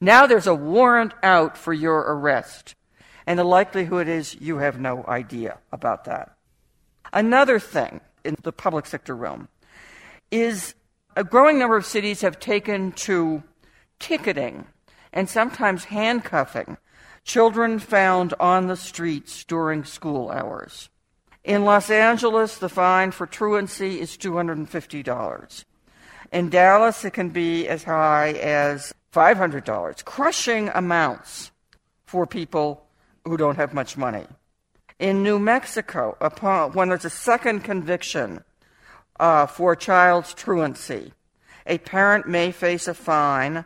Now 0.00 0.26
there's 0.26 0.46
a 0.46 0.54
warrant 0.54 1.14
out 1.22 1.56
for 1.56 1.72
your 1.72 2.00
arrest. 2.00 2.74
And 3.26 3.38
the 3.38 3.44
likelihood 3.44 4.08
is 4.08 4.34
you 4.40 4.58
have 4.58 4.80
no 4.80 5.04
idea 5.06 5.58
about 5.72 6.04
that. 6.04 6.36
Another 7.12 7.58
thing 7.58 8.00
in 8.24 8.36
the 8.42 8.52
public 8.52 8.86
sector 8.86 9.14
realm 9.16 9.48
is 10.30 10.74
a 11.16 11.24
growing 11.24 11.58
number 11.58 11.76
of 11.76 11.86
cities 11.86 12.20
have 12.20 12.38
taken 12.38 12.92
to 12.92 13.42
ticketing 13.98 14.66
and 15.12 15.28
sometimes 15.28 15.84
handcuffing 15.84 16.76
children 17.24 17.78
found 17.78 18.34
on 18.40 18.66
the 18.66 18.76
streets 18.76 19.44
during 19.44 19.84
school 19.84 20.30
hours. 20.30 20.88
In 21.42 21.64
Los 21.64 21.90
Angeles, 21.90 22.58
the 22.58 22.68
fine 22.68 23.10
for 23.10 23.26
truancy 23.26 24.00
is 24.00 24.16
$250. 24.16 25.64
In 26.32 26.48
Dallas, 26.48 27.04
it 27.04 27.12
can 27.12 27.30
be 27.30 27.66
as 27.66 27.84
high 27.84 28.32
as 28.32 28.94
$500, 29.12 30.04
crushing 30.04 30.68
amounts 30.68 31.50
for 32.04 32.26
people 32.26 32.86
who 33.24 33.36
don't 33.36 33.56
have 33.56 33.74
much 33.74 33.96
money. 33.96 34.26
In 35.00 35.22
New 35.22 35.38
Mexico, 35.38 36.14
upon, 36.20 36.72
when 36.74 36.90
there's 36.90 37.06
a 37.06 37.10
second 37.10 37.60
conviction 37.64 38.44
uh, 39.18 39.46
for 39.46 39.72
a 39.72 39.76
child's 39.76 40.34
truancy, 40.34 41.14
a 41.64 41.78
parent 41.78 42.28
may 42.28 42.52
face 42.52 42.86
a 42.86 42.92
fine 42.92 43.64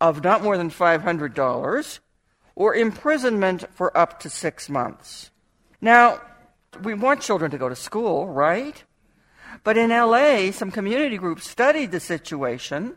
of 0.00 0.22
not 0.22 0.44
more 0.44 0.56
than 0.56 0.70
$500 0.70 1.98
or 2.54 2.74
imprisonment 2.76 3.64
for 3.74 3.96
up 3.98 4.20
to 4.20 4.30
six 4.30 4.68
months. 4.68 5.32
Now, 5.80 6.20
we 6.84 6.94
want 6.94 7.20
children 7.20 7.50
to 7.50 7.58
go 7.58 7.68
to 7.68 7.74
school, 7.74 8.28
right? 8.28 8.84
But 9.64 9.76
in 9.76 9.90
LA, 9.90 10.52
some 10.52 10.70
community 10.70 11.18
groups 11.18 11.50
studied 11.50 11.90
the 11.90 11.98
situation 11.98 12.94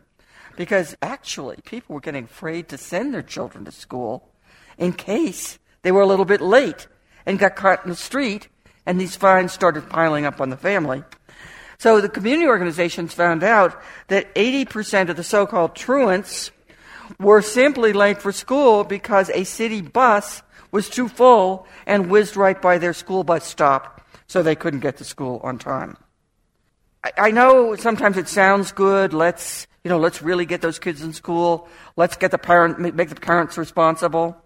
because 0.56 0.96
actually 1.02 1.56
people 1.64 1.94
were 1.94 2.00
getting 2.00 2.26
afraid 2.26 2.68
to 2.68 2.78
send 2.78 3.12
their 3.12 3.22
children 3.22 3.64
to 3.64 3.72
school 3.72 4.30
in 4.78 4.92
case 4.92 5.58
they 5.82 5.90
were 5.90 6.02
a 6.02 6.06
little 6.06 6.24
bit 6.24 6.40
late 6.40 6.86
and 7.26 7.38
got 7.38 7.56
caught 7.56 7.84
in 7.84 7.90
the 7.90 7.96
street, 7.96 8.48
and 8.86 9.00
these 9.00 9.16
fines 9.16 9.52
started 9.52 9.88
piling 9.88 10.26
up 10.26 10.40
on 10.40 10.50
the 10.50 10.56
family. 10.56 11.02
So 11.78 12.00
the 12.00 12.08
community 12.08 12.46
organizations 12.46 13.12
found 13.12 13.42
out 13.42 13.80
that 14.08 14.34
80% 14.34 15.10
of 15.10 15.16
the 15.16 15.24
so 15.24 15.46
called 15.46 15.74
truants 15.74 16.50
were 17.18 17.42
simply 17.42 17.92
late 17.92 18.20
for 18.20 18.32
school 18.32 18.84
because 18.84 19.30
a 19.30 19.44
city 19.44 19.80
bus 19.80 20.42
was 20.70 20.88
too 20.88 21.08
full 21.08 21.66
and 21.86 22.10
whizzed 22.10 22.36
right 22.36 22.60
by 22.60 22.78
their 22.78 22.92
school 22.92 23.24
bus 23.24 23.44
stop, 23.44 24.00
so 24.26 24.42
they 24.42 24.56
couldn't 24.56 24.80
get 24.80 24.96
to 24.98 25.04
school 25.04 25.40
on 25.44 25.58
time. 25.58 25.96
I, 27.04 27.12
I 27.18 27.30
know 27.30 27.76
sometimes 27.76 28.16
it 28.16 28.28
sounds 28.28 28.72
good. 28.72 29.12
Let's, 29.12 29.66
you 29.84 29.88
know, 29.88 29.98
let's 29.98 30.22
really 30.22 30.46
get 30.46 30.62
those 30.62 30.78
kids 30.78 31.02
in 31.02 31.12
school. 31.12 31.68
Let's 31.96 32.16
get 32.16 32.30
the 32.30 32.38
parent, 32.38 32.78
make 32.78 33.08
the 33.08 33.14
parents 33.14 33.58
responsible. 33.58 34.36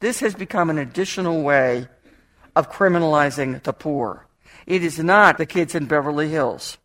This 0.00 0.20
has 0.20 0.34
become 0.34 0.70
an 0.70 0.78
additional 0.78 1.42
way 1.42 1.88
of 2.56 2.70
criminalizing 2.70 3.62
the 3.62 3.72
poor. 3.72 4.26
It 4.66 4.82
is 4.82 4.98
not 4.98 5.38
the 5.38 5.46
kids 5.46 5.74
in 5.74 5.86
Beverly 5.86 6.28
Hills 6.28 6.78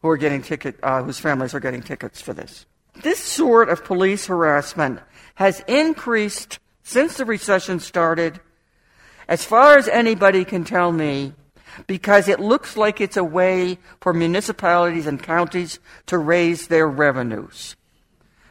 who 0.00 0.08
are 0.08 0.16
getting 0.16 0.42
ticket, 0.42 0.78
uh, 0.82 1.02
whose 1.02 1.18
families 1.18 1.54
are 1.54 1.60
getting 1.60 1.82
tickets 1.82 2.20
for 2.20 2.32
this. 2.32 2.66
This 3.02 3.18
sort 3.18 3.68
of 3.68 3.84
police 3.84 4.26
harassment 4.26 5.00
has 5.36 5.60
increased 5.66 6.58
since 6.82 7.16
the 7.16 7.24
recession 7.24 7.80
started, 7.80 8.40
as 9.28 9.44
far 9.44 9.78
as 9.78 9.88
anybody 9.88 10.44
can 10.44 10.64
tell 10.64 10.92
me, 10.92 11.32
because 11.86 12.28
it 12.28 12.40
looks 12.40 12.76
like 12.76 13.00
it's 13.00 13.16
a 13.16 13.24
way 13.24 13.78
for 14.00 14.12
municipalities 14.12 15.06
and 15.06 15.22
counties 15.22 15.78
to 16.06 16.18
raise 16.18 16.66
their 16.66 16.88
revenues. 16.88 17.76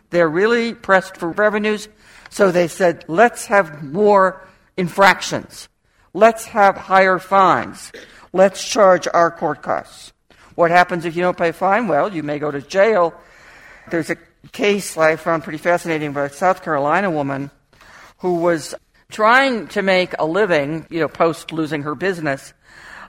They're 0.09 0.29
really 0.29 0.73
pressed 0.73 1.17
for 1.17 1.29
revenues, 1.29 1.87
so 2.29 2.51
they 2.51 2.67
said, 2.67 3.05
let's 3.07 3.45
have 3.45 3.83
more 3.83 4.41
infractions. 4.77 5.69
Let's 6.13 6.45
have 6.45 6.75
higher 6.75 7.19
fines. 7.19 7.91
Let's 8.33 8.67
charge 8.67 9.07
our 9.13 9.31
court 9.31 9.61
costs. 9.61 10.11
What 10.55 10.71
happens 10.71 11.05
if 11.05 11.15
you 11.15 11.21
don't 11.21 11.37
pay 11.37 11.49
a 11.49 11.53
fine? 11.53 11.87
Well, 11.87 12.13
you 12.13 12.23
may 12.23 12.39
go 12.39 12.51
to 12.51 12.61
jail. 12.61 13.13
There's 13.89 14.09
a 14.09 14.17
case 14.51 14.97
I 14.97 15.15
found 15.15 15.43
pretty 15.43 15.57
fascinating 15.57 16.13
by 16.13 16.25
a 16.25 16.29
South 16.29 16.63
Carolina 16.63 17.09
woman 17.09 17.51
who 18.19 18.35
was 18.35 18.75
trying 19.09 19.67
to 19.67 19.81
make 19.81 20.13
a 20.19 20.25
living, 20.25 20.85
you 20.89 20.99
know, 20.99 21.07
post 21.07 21.51
losing 21.51 21.83
her 21.83 21.95
business 21.95 22.53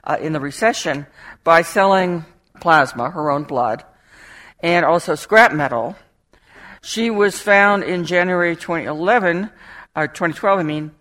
uh, 0.03 0.17
in 0.19 0.33
the 0.33 0.39
recession 0.39 1.05
by 1.43 1.61
selling 1.61 2.25
plasma, 2.59 3.09
her 3.09 3.29
own 3.29 3.43
blood, 3.43 3.83
and 4.61 4.85
also 4.85 5.15
scrap 5.15 5.53
metal. 5.53 5.95
She 6.81 7.09
was 7.09 7.39
found 7.39 7.83
in 7.83 8.05
January 8.05 8.55
2011, 8.55 9.49
or 9.95 10.03
uh, 10.03 10.07
2012, 10.07 10.59
I 10.59 10.63
mean. 10.63 10.91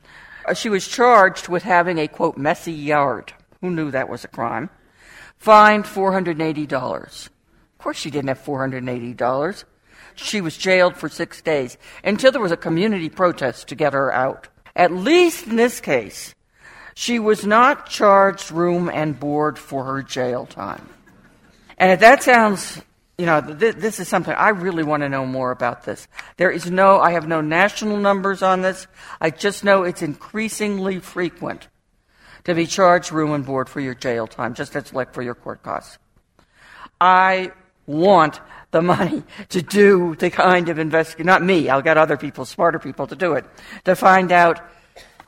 Uh, 0.47 0.55
she 0.55 0.69
was 0.69 0.87
charged 0.87 1.49
with 1.49 1.63
having 1.63 1.99
a 1.99 2.09
quote 2.09 2.37
messy 2.37 2.73
yard. 2.73 3.33
Who 3.61 3.71
knew 3.71 3.91
that 3.91 4.09
was 4.09 4.25
a 4.25 4.29
crime? 4.29 4.71
Fined 5.39 5.85
$480. 5.85 6.73
Of 6.73 7.31
course, 7.79 7.97
she 7.97 8.11
didn't 8.11 8.29
have 8.29 8.43
$480. 8.43 9.65
She 10.15 10.41
was 10.41 10.57
jailed 10.57 10.97
for 10.97 11.09
six 11.09 11.41
days 11.41 11.79
until 12.05 12.33
there 12.33 12.41
was 12.41 12.53
a 12.53 12.57
community 12.57 13.09
protest 13.09 13.69
to 13.69 13.75
get 13.75 13.93
her 13.93 14.13
out. 14.13 14.49
At 14.77 14.93
least 14.93 15.47
in 15.47 15.57
this 15.57 15.81
case, 15.81 16.35
she 16.95 17.19
was 17.19 17.47
not 17.47 17.89
charged 17.89 18.53
room 18.53 18.91
and 18.93 19.19
board 19.19 19.59
for 19.59 19.85
her 19.85 20.03
jail 20.03 20.47
time. 20.47 20.89
And 21.79 21.91
if 21.91 22.01
that 22.01 22.23
sounds, 22.23 22.81
you 23.19 23.27
know, 23.27 23.41
th- 23.41 23.77
this 23.77 24.01
is 24.01 24.09
something 24.09 24.35
I 24.35 24.51
really 24.51 24.83
want 24.83 25.03
to 25.03 25.09
know 25.09 25.27
more 25.27 25.51
about 25.51 25.85
this. 25.85 26.09
There 26.37 26.51
is 26.51 26.71
no, 26.71 26.99
I 27.01 27.13
have 27.13 27.29
no 27.29 27.41
national 27.41 27.99
numbers 27.99 28.43
on 28.43 28.63
this. 28.63 28.87
I 29.21 29.31
just 29.31 29.65
know 29.65 29.83
it's 29.83 30.03
increasingly 30.03 30.99
frequent 30.99 31.69
to 32.45 32.55
be 32.55 32.67
charged 32.67 33.13
room 33.13 33.33
and 33.33 33.45
board 33.45 33.69
for 33.69 33.81
your 33.81 33.95
jail 33.95 34.27
time, 34.27 34.55
just 34.55 34.75
as 34.75 34.93
like 34.93 35.15
for 35.15 35.23
your 35.23 35.35
court 35.35 35.63
costs. 35.63 35.99
I 37.01 37.53
want 37.87 38.41
the 38.71 38.83
money 38.83 39.23
to 39.51 39.63
do 39.63 40.17
the 40.17 40.31
kind 40.31 40.69
of 40.69 40.79
investigation. 40.79 41.27
Not 41.27 41.43
me, 41.43 41.69
I'll 41.69 41.83
get 41.83 41.99
other 41.99 42.17
people, 42.17 42.45
smarter 42.45 42.79
people 42.79 43.07
to 43.07 43.17
do 43.17 43.35
it, 43.35 43.45
to 43.85 43.95
find 43.95 44.33
out 44.33 44.61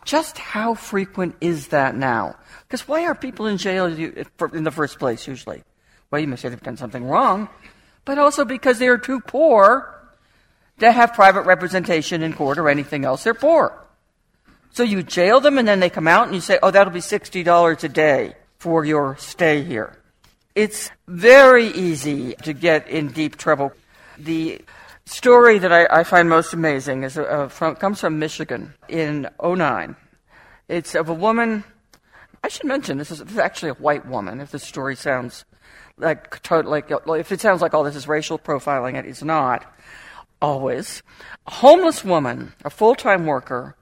just 0.05 0.39
how 0.39 0.75
frequent 0.75 1.37
is 1.41 1.69
that 1.69 1.95
now? 1.95 2.37
Because 2.63 2.87
why 2.89 3.05
are 3.05 3.15
people 3.15 3.47
in 3.47 3.59
jail 3.59 3.87
in 3.87 4.65
the 4.65 4.71
first 4.71 4.99
place, 4.99 5.27
usually? 5.27 5.63
Well, 6.11 6.21
you 6.21 6.29
may 6.29 6.37
say 6.37 6.49
they've 6.49 6.61
done 6.61 6.77
something 6.77 7.05
wrong, 7.05 7.49
but 8.05 8.19
also 8.19 8.45
because 8.45 8.79
they're 8.79 8.99
too 8.99 9.21
poor 9.21 9.91
to 10.79 10.91
have 10.91 11.15
private 11.15 11.43
representation 11.43 12.23
in 12.23 12.33
court 12.33 12.59
or 12.59 12.69
anything 12.69 13.05
else. 13.05 13.25
They're 13.25 13.35
poor. 13.35 13.81
So 14.73 14.83
you 14.83 15.03
jail 15.03 15.41
them 15.41 15.59
and 15.59 15.69
then 15.69 15.81
they 15.81 15.91
come 15.91 16.09
out 16.09 16.27
and 16.27 16.35
you 16.35 16.41
say, 16.41 16.59
oh, 16.63 16.71
that'll 16.71 16.93
be 16.93 17.01
$60 17.01 17.85
a 17.85 17.89
day 17.89 18.35
for 18.59 18.85
your 18.85 19.17
stay 19.19 19.63
here. 19.63 19.97
It's 20.55 20.91
very 21.07 21.67
easy 21.67 22.35
to 22.43 22.53
get 22.53 22.89
in 22.89 23.09
deep 23.09 23.37
trouble. 23.37 23.73
The 24.19 24.61
story 25.07 25.59
that 25.59 25.73
I, 25.73 26.01
I 26.01 26.05
find 26.05 26.29
most 26.29 26.53
amazing 26.53 27.05
is 27.05 27.19
uh, 27.19 27.49
from, 27.49 27.77
comes 27.77 28.01
from 28.01 28.19
Michigan 28.19 28.75
in 28.89 29.29
09. 29.43 29.97
It's 30.69 30.95
of 30.95 31.09
a 31.09 31.15
woman. 31.15 31.65
I 32.43 32.49
should 32.49 32.67
mention 32.67 32.99
this 32.99 33.11
is, 33.11 33.19
this 33.21 33.33
is 33.33 33.39
actually 33.39 33.71
a 33.71 33.75
white 33.75 34.07
woman. 34.07 34.41
If 34.41 34.51
the 34.51 34.59
story 34.59 34.97
sounds 34.97 35.45
like 35.99 36.51
like 36.51 36.91
if 36.91 37.33
it 37.33 37.41
sounds 37.41 37.63
like 37.63 37.75
all 37.75 37.85
this 37.85 37.97
is 37.97 38.09
racial 38.09 38.39
profiling, 38.39 38.99
it 38.99 39.07
is 39.07 39.23
not 39.23 39.65
always. 40.43 41.03
A 41.47 41.51
homeless 41.51 42.05
woman, 42.05 42.53
a 42.65 42.71
full-time 42.71 43.27
worker, 43.27 43.77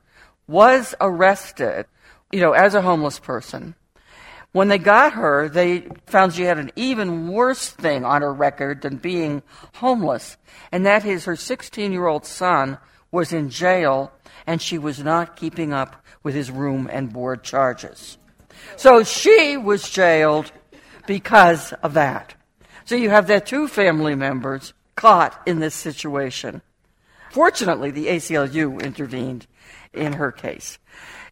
was 0.46 0.94
arrested. 1.00 1.86
You 2.30 2.40
know, 2.40 2.52
as 2.52 2.74
a 2.74 2.82
homeless 2.82 3.18
person 3.18 3.74
when 4.52 4.68
they 4.68 4.78
got 4.78 5.14
her, 5.14 5.48
they 5.48 5.88
found 6.06 6.34
she 6.34 6.42
had 6.42 6.58
an 6.58 6.70
even 6.76 7.28
worse 7.28 7.70
thing 7.70 8.04
on 8.04 8.20
her 8.20 8.32
record 8.32 8.82
than 8.82 8.96
being 8.96 9.42
homeless, 9.76 10.36
and 10.70 10.84
that 10.86 11.04
is 11.04 11.24
her 11.24 11.36
16 11.36 11.90
year 11.90 12.06
old 12.06 12.26
son 12.26 12.78
was 13.10 13.32
in 13.32 13.50
jail 13.50 14.12
and 14.46 14.60
she 14.60 14.78
was 14.78 14.98
not 14.98 15.36
keeping 15.36 15.72
up 15.72 16.04
with 16.22 16.34
his 16.34 16.50
room 16.50 16.88
and 16.90 17.12
board 17.12 17.42
charges. 17.42 18.18
So 18.76 19.04
she 19.04 19.56
was 19.56 19.88
jailed 19.88 20.50
because 21.06 21.72
of 21.74 21.94
that. 21.94 22.34
So 22.84 22.94
you 22.94 23.10
have 23.10 23.26
that 23.28 23.46
two 23.46 23.68
family 23.68 24.14
members 24.14 24.72
caught 24.96 25.40
in 25.46 25.60
this 25.60 25.74
situation. 25.74 26.62
Fortunately, 27.30 27.90
the 27.90 28.08
ACLU 28.08 28.82
intervened 28.82 29.46
in 29.92 30.14
her 30.14 30.32
case. 30.32 30.78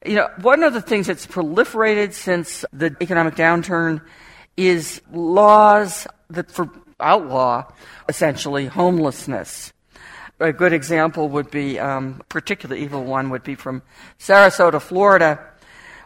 You 0.04 0.14
know, 0.14 0.30
one 0.40 0.62
of 0.62 0.72
the 0.72 0.80
things 0.80 1.06
that's 1.06 1.26
proliferated 1.26 2.14
since 2.14 2.64
the 2.72 2.96
economic 3.00 3.34
downturn 3.34 4.00
is 4.56 5.02
laws 5.12 6.06
that 6.30 6.50
for 6.50 6.70
outlaw 6.98 7.70
essentially 8.08 8.66
homelessness. 8.66 9.72
A 10.38 10.52
good 10.52 10.72
example 10.72 11.28
would 11.28 11.50
be, 11.50 11.78
um, 11.78 12.22
particularly 12.30 12.82
evil 12.82 13.04
one 13.04 13.28
would 13.30 13.42
be 13.42 13.54
from 13.54 13.82
Sarasota, 14.18 14.80
Florida, 14.80 15.38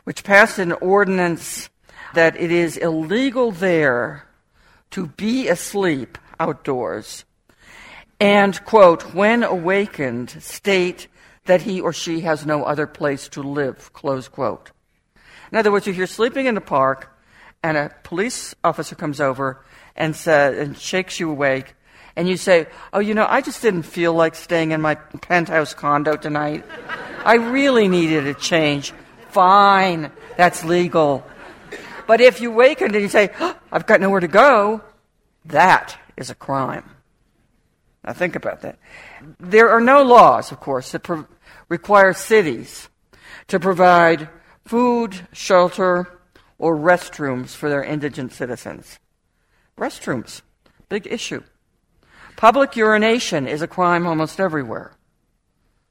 which 0.04 0.24
passed 0.24 0.58
an 0.58 0.72
ordinance 0.72 1.68
that 2.14 2.40
it 2.40 2.50
is 2.50 2.76
illegal 2.76 3.50
there 3.50 4.26
to 4.90 5.06
be 5.06 5.48
asleep 5.48 6.18
outdoors 6.38 7.24
and, 8.20 8.64
quote, 8.64 9.14
when 9.14 9.42
awakened, 9.42 10.30
state 10.30 11.08
that 11.46 11.62
he 11.62 11.80
or 11.80 11.92
she 11.92 12.20
has 12.20 12.46
no 12.46 12.64
other 12.64 12.86
place 12.86 13.28
to 13.28 13.42
live, 13.42 13.92
close 13.92 14.28
quote. 14.28 14.70
In 15.52 15.58
other 15.58 15.70
words, 15.70 15.86
if 15.86 15.96
you're 15.96 16.06
sleeping 16.06 16.46
in 16.46 16.54
the 16.54 16.60
park 16.60 17.14
and 17.62 17.76
a 17.76 17.94
police 18.02 18.54
officer 18.64 18.94
comes 18.94 19.20
over 19.20 19.64
and 19.94 20.16
says, 20.16 20.58
and 20.58 20.78
shakes 20.78 21.20
you 21.20 21.30
awake, 21.30 21.74
and 22.16 22.28
you 22.28 22.36
say, 22.36 22.66
Oh, 22.92 23.00
you 23.00 23.14
know, 23.14 23.26
I 23.28 23.40
just 23.40 23.60
didn't 23.60 23.82
feel 23.82 24.14
like 24.14 24.36
staying 24.36 24.70
in 24.70 24.80
my 24.80 24.94
penthouse 24.94 25.74
condo 25.74 26.16
tonight. 26.16 26.64
I 27.24 27.34
really 27.34 27.88
needed 27.88 28.26
a 28.26 28.34
change. 28.34 28.92
Fine, 29.30 30.12
that's 30.36 30.64
legal. 30.64 31.26
But 32.06 32.20
if 32.20 32.40
you 32.40 32.50
waken 32.50 32.94
and 32.94 33.02
you 33.02 33.08
say, 33.08 33.30
oh, 33.40 33.56
I've 33.72 33.86
got 33.86 34.00
nowhere 34.00 34.20
to 34.20 34.28
go, 34.28 34.82
that 35.46 35.98
is 36.16 36.30
a 36.30 36.34
crime. 36.34 36.88
Now 38.04 38.12
think 38.12 38.36
about 38.36 38.60
that. 38.62 38.78
There 39.40 39.70
are 39.70 39.80
no 39.80 40.02
laws, 40.02 40.52
of 40.52 40.60
course, 40.60 40.92
that 40.92 41.02
pro- 41.02 41.26
require 41.68 42.12
cities 42.12 42.88
to 43.48 43.58
provide 43.58 44.28
food, 44.66 45.26
shelter, 45.32 46.20
or 46.58 46.76
restrooms 46.76 47.50
for 47.54 47.68
their 47.68 47.82
indigent 47.82 48.32
citizens. 48.32 48.98
Restrooms, 49.78 50.42
big 50.88 51.06
issue. 51.06 51.42
Public 52.36 52.76
urination 52.76 53.46
is 53.46 53.62
a 53.62 53.68
crime 53.68 54.06
almost 54.06 54.40
everywhere. 54.40 54.92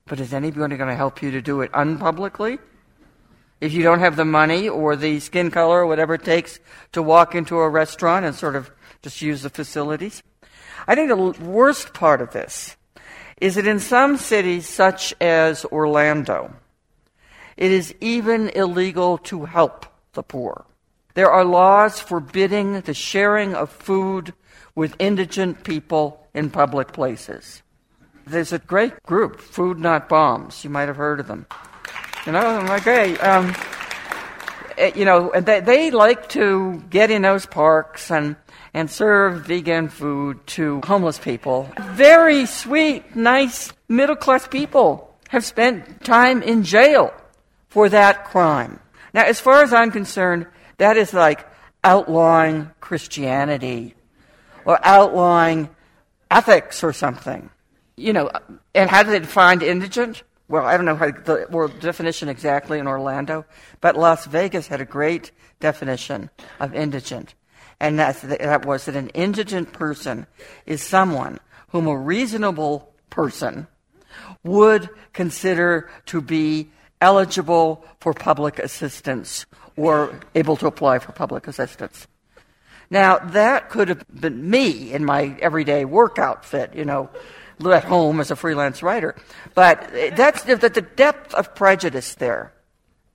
But 0.06 0.20
is 0.20 0.34
anybody 0.34 0.76
going 0.76 0.90
to 0.90 0.96
help 0.96 1.22
you 1.22 1.32
to 1.32 1.42
do 1.42 1.62
it 1.62 1.72
unpublicly? 1.74 2.60
If 3.64 3.72
you 3.72 3.82
don't 3.82 4.02
have 4.02 4.18
the 4.18 4.26
money 4.26 4.68
or 4.68 4.98
the 4.98 5.22
skin 5.22 5.50
color 5.50 5.80
or 5.80 5.88
whatever 5.88 6.16
it 6.16 6.26
takes 6.26 6.60
to 6.92 7.02
walk 7.02 7.34
into 7.34 7.60
a 7.60 7.70
restaurant 7.70 8.26
and 8.26 8.36
sort 8.36 8.58
of 8.58 8.70
just 9.02 9.22
use 9.22 9.42
the 9.42 9.50
facilities? 9.50 10.22
I 10.86 10.96
think 10.96 11.08
the 11.08 11.46
worst 11.46 11.94
part 11.94 12.22
of 12.22 12.34
this 12.34 12.76
is 13.40 13.56
that 13.56 13.66
in 13.66 13.80
some 13.80 14.18
cities, 14.18 14.68
such 14.68 15.14
as 15.22 15.64
Orlando, 15.64 16.54
it 17.56 17.72
is 17.72 17.96
even 18.02 18.50
illegal 18.50 19.18
to 19.20 19.46
help 19.46 19.86
the 20.12 20.24
poor. 20.24 20.66
There 21.14 21.32
are 21.32 21.46
laws 21.46 22.02
forbidding 22.02 22.82
the 22.82 22.94
sharing 22.94 23.56
of 23.56 23.70
food 23.70 24.34
with 24.76 24.94
indigent 25.00 25.64
people 25.64 26.28
in 26.34 26.50
public 26.50 26.92
places. 26.92 27.64
There's 28.28 28.52
a 28.52 28.60
great 28.60 29.02
group, 29.04 29.40
Food 29.40 29.80
Not 29.80 30.10
Bombs. 30.10 30.66
You 30.66 30.70
might 30.70 30.90
have 30.90 30.98
heard 30.98 31.22
of 31.22 31.28
them. 31.28 31.46
You 32.26 32.32
know, 32.32 32.66
okay. 32.76 33.18
Um, 33.18 33.54
eh, 34.78 34.92
you 34.96 35.06
know, 35.06 35.32
they, 35.36 35.60
they 35.60 35.92
like 35.92 36.30
to 36.30 36.82
get 36.90 37.12
in 37.12 37.22
those 37.22 37.46
parks 37.46 38.12
and 38.12 38.36
and 38.74 38.90
serve 38.90 39.46
vegan 39.46 39.88
food 39.88 40.46
to 40.48 40.82
homeless 40.84 41.20
people. 41.20 41.70
Very 41.92 42.46
sweet, 42.46 43.16
nice, 43.16 43.72
middle 43.88 44.16
class 44.16 44.48
people 44.48 45.16
have 45.30 45.46
spent 45.46 46.04
time 46.04 46.42
in 46.42 46.64
jail 46.64 47.14
for 47.70 47.90
that 47.90 48.26
crime. 48.26 48.80
Now, 49.14 49.26
as 49.26 49.40
far 49.40 49.62
as 49.62 49.74
I'm 49.74 49.92
concerned, 49.92 50.48
that 50.78 50.98
is 50.98 51.14
like 51.14 51.46
outlawing 51.84 52.72
Christianity 52.80 53.94
or 54.66 54.80
outlawing 54.84 55.70
ethics 56.32 56.84
or 56.84 56.94
something. 56.94 57.50
You 57.96 58.14
know, 58.14 58.32
and 58.74 58.90
how 58.90 59.04
do 59.04 59.12
they 59.12 59.20
define 59.20 59.62
indigent? 59.62 60.24
Well, 60.48 60.66
I 60.66 60.76
don't 60.76 60.86
know 60.86 60.96
how 60.96 61.12
the 61.12 61.48
word 61.50 61.80
definition 61.80 62.30
exactly 62.30 62.80
in 62.80 62.88
Orlando, 62.88 63.46
but 63.82 63.96
Las 63.98 64.26
Vegas 64.26 64.68
had 64.68 64.82
a 64.82 64.86
great 64.86 65.32
definition 65.60 66.30
of 66.60 66.76
indigent 66.76 67.34
and 67.84 68.00
that, 68.00 68.22
that 68.22 68.66
was 68.66 68.86
that 68.86 68.96
an 68.96 69.10
indigent 69.10 69.74
person 69.74 70.26
is 70.66 70.82
someone 70.82 71.42
whom 71.70 71.86
a 71.88 71.98
reasonable 71.98 72.94
person 73.10 73.68
would 74.42 74.90
consider 75.12 75.90
to 76.06 76.22
be 76.22 76.72
eligible 77.02 77.84
for 78.00 78.14
public 78.14 78.58
assistance 78.58 79.46
or 79.76 80.18
able 80.34 80.56
to 80.56 80.66
apply 80.66 81.00
for 81.00 81.12
public 81.12 81.46
assistance. 81.46 82.08
Now, 82.90 83.18
that 83.18 83.70
could 83.70 83.90
have 83.90 84.06
been 84.08 84.50
me 84.50 84.94
in 84.94 85.04
my 85.04 85.36
everyday 85.42 85.84
work 85.84 86.18
outfit, 86.18 86.76
you 86.76 86.86
know, 86.86 87.10
at 87.66 87.84
home 87.86 88.20
as 88.20 88.32
a 88.32 88.36
freelance 88.36 88.84
writer. 88.84 89.16
But 89.56 89.80
that's 90.16 90.44
the, 90.44 90.56
the 90.56 90.86
depth 90.96 91.34
of 91.34 91.54
prejudice 91.56 92.16
there, 92.16 92.52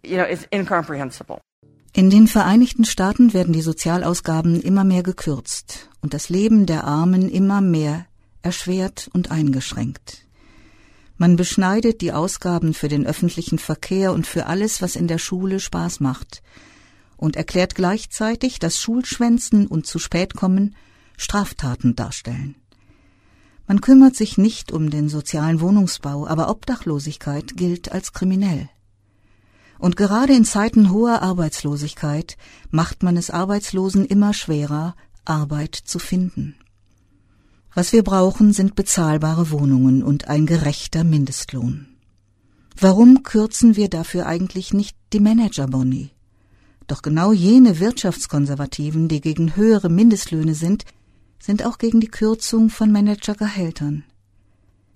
you 0.03 0.17
know, 0.17 0.25
is 0.25 0.47
incomprehensible. 0.51 1.41
In 1.93 2.11
den 2.11 2.29
Vereinigten 2.29 2.85
Staaten 2.85 3.33
werden 3.33 3.53
die 3.53 3.63
Sozialausgaben 3.63 4.61
immer 4.61 4.85
mehr 4.85 5.03
gekürzt 5.03 5.89
und 6.01 6.15
das 6.15 6.29
Leben 6.29 6.67
der 6.67 6.85
Armen 6.85 7.29
immer 7.29 7.61
mehr 7.61 8.07
erschwert 8.43 9.11
und 9.13 9.31
eingeschränkt. 9.31 10.25
Man 11.17 11.35
beschneidet 11.35 12.01
die 12.01 12.13
Ausgaben 12.13 12.75
für 12.75 12.87
den 12.87 13.05
öffentlichen 13.05 13.59
Verkehr 13.59 14.13
und 14.13 14.27
für 14.27 14.47
alles, 14.47 14.81
was 14.81 14.95
in 14.95 15.09
der 15.09 15.19
Schule 15.19 15.59
Spaß 15.59 15.99
macht, 15.99 16.43
und 17.17 17.35
erklärt 17.35 17.75
gleichzeitig, 17.75 18.61
dass 18.61 18.79
Schulschwänzen 18.79 19.67
und 19.67 19.87
zu 19.87 19.99
spät 19.99 20.35
kommen 20.35 20.77
Straftaten 21.17 21.97
darstellen. 21.97 22.55
Man 23.69 23.83
kümmert 23.83 24.17
sich 24.17 24.39
nicht 24.39 24.73
um 24.73 24.89
den 24.89 25.11
sozialen 25.11 25.61
Wohnungsbau, 25.61 26.27
aber 26.27 26.49
Obdachlosigkeit 26.49 27.55
gilt 27.55 27.93
als 27.93 28.15
kriminell. 28.15 28.71
Und 29.79 29.95
gerade 29.95 30.35
in 30.35 30.47
Zeiten 30.47 30.91
hoher 30.91 31.21
Arbeitslosigkeit 31.21 32.39
macht 32.71 33.03
man 33.03 33.19
es 33.19 33.31
Arbeitslosen 33.31 34.07
immer 34.07 34.33
schwerer, 34.33 34.97
Arbeit 35.27 35.75
zu 35.77 35.99
finden. 35.99 36.57
Was 37.75 37.93
wir 37.93 38.03
brauchen, 38.03 38.55
sind 38.55 38.75
bezahlbare 38.75 39.51
Wohnungen 39.51 40.03
und 40.03 40.29
ein 40.29 40.47
gerechter 40.47 41.05
Mindestlohn. 41.05 41.89
Warum 42.81 43.23
kürzen 43.23 43.77
wir 43.77 43.91
dafür 43.91 44.25
eigentlich 44.27 44.73
nicht 44.73 44.97
die 45.13 45.21
Managerboni? 45.21 46.11
Doch 46.87 47.03
genau 47.03 47.33
jene 47.33 47.81
Wirtschaftskonservativen, 47.81 49.09
die 49.09 49.21
gegen 49.21 49.57
höhere 49.57 49.91
Mindestlöhne 49.91 50.55
sind, 50.55 50.85
sind 51.39 51.65
auch 51.65 51.79
gegen 51.79 52.01
die 52.01 52.09
Kürzung 52.09 52.71
von 52.71 52.91
Managergehältern. 52.93 54.05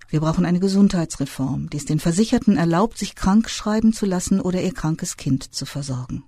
Wir 0.09 0.19
brauchen 0.19 0.45
eine 0.45 0.59
Gesundheitsreform, 0.59 1.69
die 1.69 1.77
es 1.77 1.85
den 1.85 1.99
Versicherten 1.99 2.57
erlaubt, 2.57 2.97
sich 2.97 3.15
krank 3.15 3.49
schreiben 3.49 3.93
zu 3.93 4.05
lassen 4.05 4.39
oder 4.39 4.61
ihr 4.61 4.73
krankes 4.73 5.17
Kind 5.17 5.55
zu 5.55 5.65
versorgen. 5.65 6.23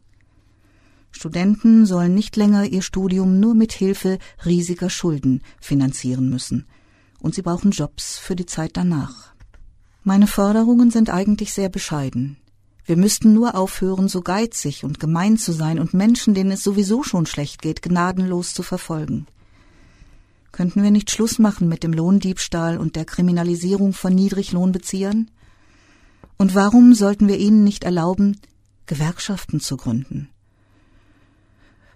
Studenten 1.11 1.85
sollen 1.85 2.13
nicht 2.13 2.35
länger 2.35 2.65
ihr 2.65 2.81
Studium 2.81 3.39
nur 3.39 3.55
mit 3.55 3.73
Hilfe 3.73 4.17
riesiger 4.45 4.89
Schulden 4.89 5.43
finanzieren 5.61 6.29
müssen, 6.29 6.65
und 7.19 7.35
sie 7.35 7.41
brauchen 7.41 7.71
Jobs 7.71 8.17
für 8.17 8.35
die 8.35 8.45
Zeit 8.45 8.71
danach. 8.73 9.33
Meine 10.03 10.27
Forderungen 10.27 10.91
sind 10.91 11.09
eigentlich 11.09 11.53
sehr 11.53 11.69
bescheiden. 11.69 12.37
Wir 12.85 12.97
müssten 12.97 13.33
nur 13.33 13.55
aufhören, 13.55 14.07
so 14.07 14.21
geizig 14.21 14.83
und 14.83 14.99
gemein 14.99 15.37
zu 15.37 15.51
sein 15.51 15.79
und 15.79 15.93
Menschen, 15.93 16.33
denen 16.33 16.51
es 16.51 16.63
sowieso 16.63 17.01
schon 17.01 17.25
schlecht 17.25 17.61
geht, 17.61 17.81
gnadenlos 17.81 18.53
zu 18.53 18.61
verfolgen. 18.61 19.25
Könnten 20.55 20.83
wir 20.83 20.91
nicht 20.91 21.11
Schluss 21.11 21.37
machen 21.37 21.67
mit 21.67 21.83
dem 21.83 21.91
Lohndiebstahl 21.91 22.77
und 22.77 22.95
der 22.95 23.03
Kriminalisierung 23.03 23.91
von 23.91 24.15
Niedriglohnbeziehern? 24.15 25.29
Und 26.37 26.55
warum 26.55 26.93
sollten 26.93 27.27
wir 27.27 27.37
ihnen 27.37 27.65
nicht 27.65 27.83
erlauben, 27.83 28.39
Gewerkschaften 28.85 29.59
zu 29.59 29.75
gründen? 29.75 30.29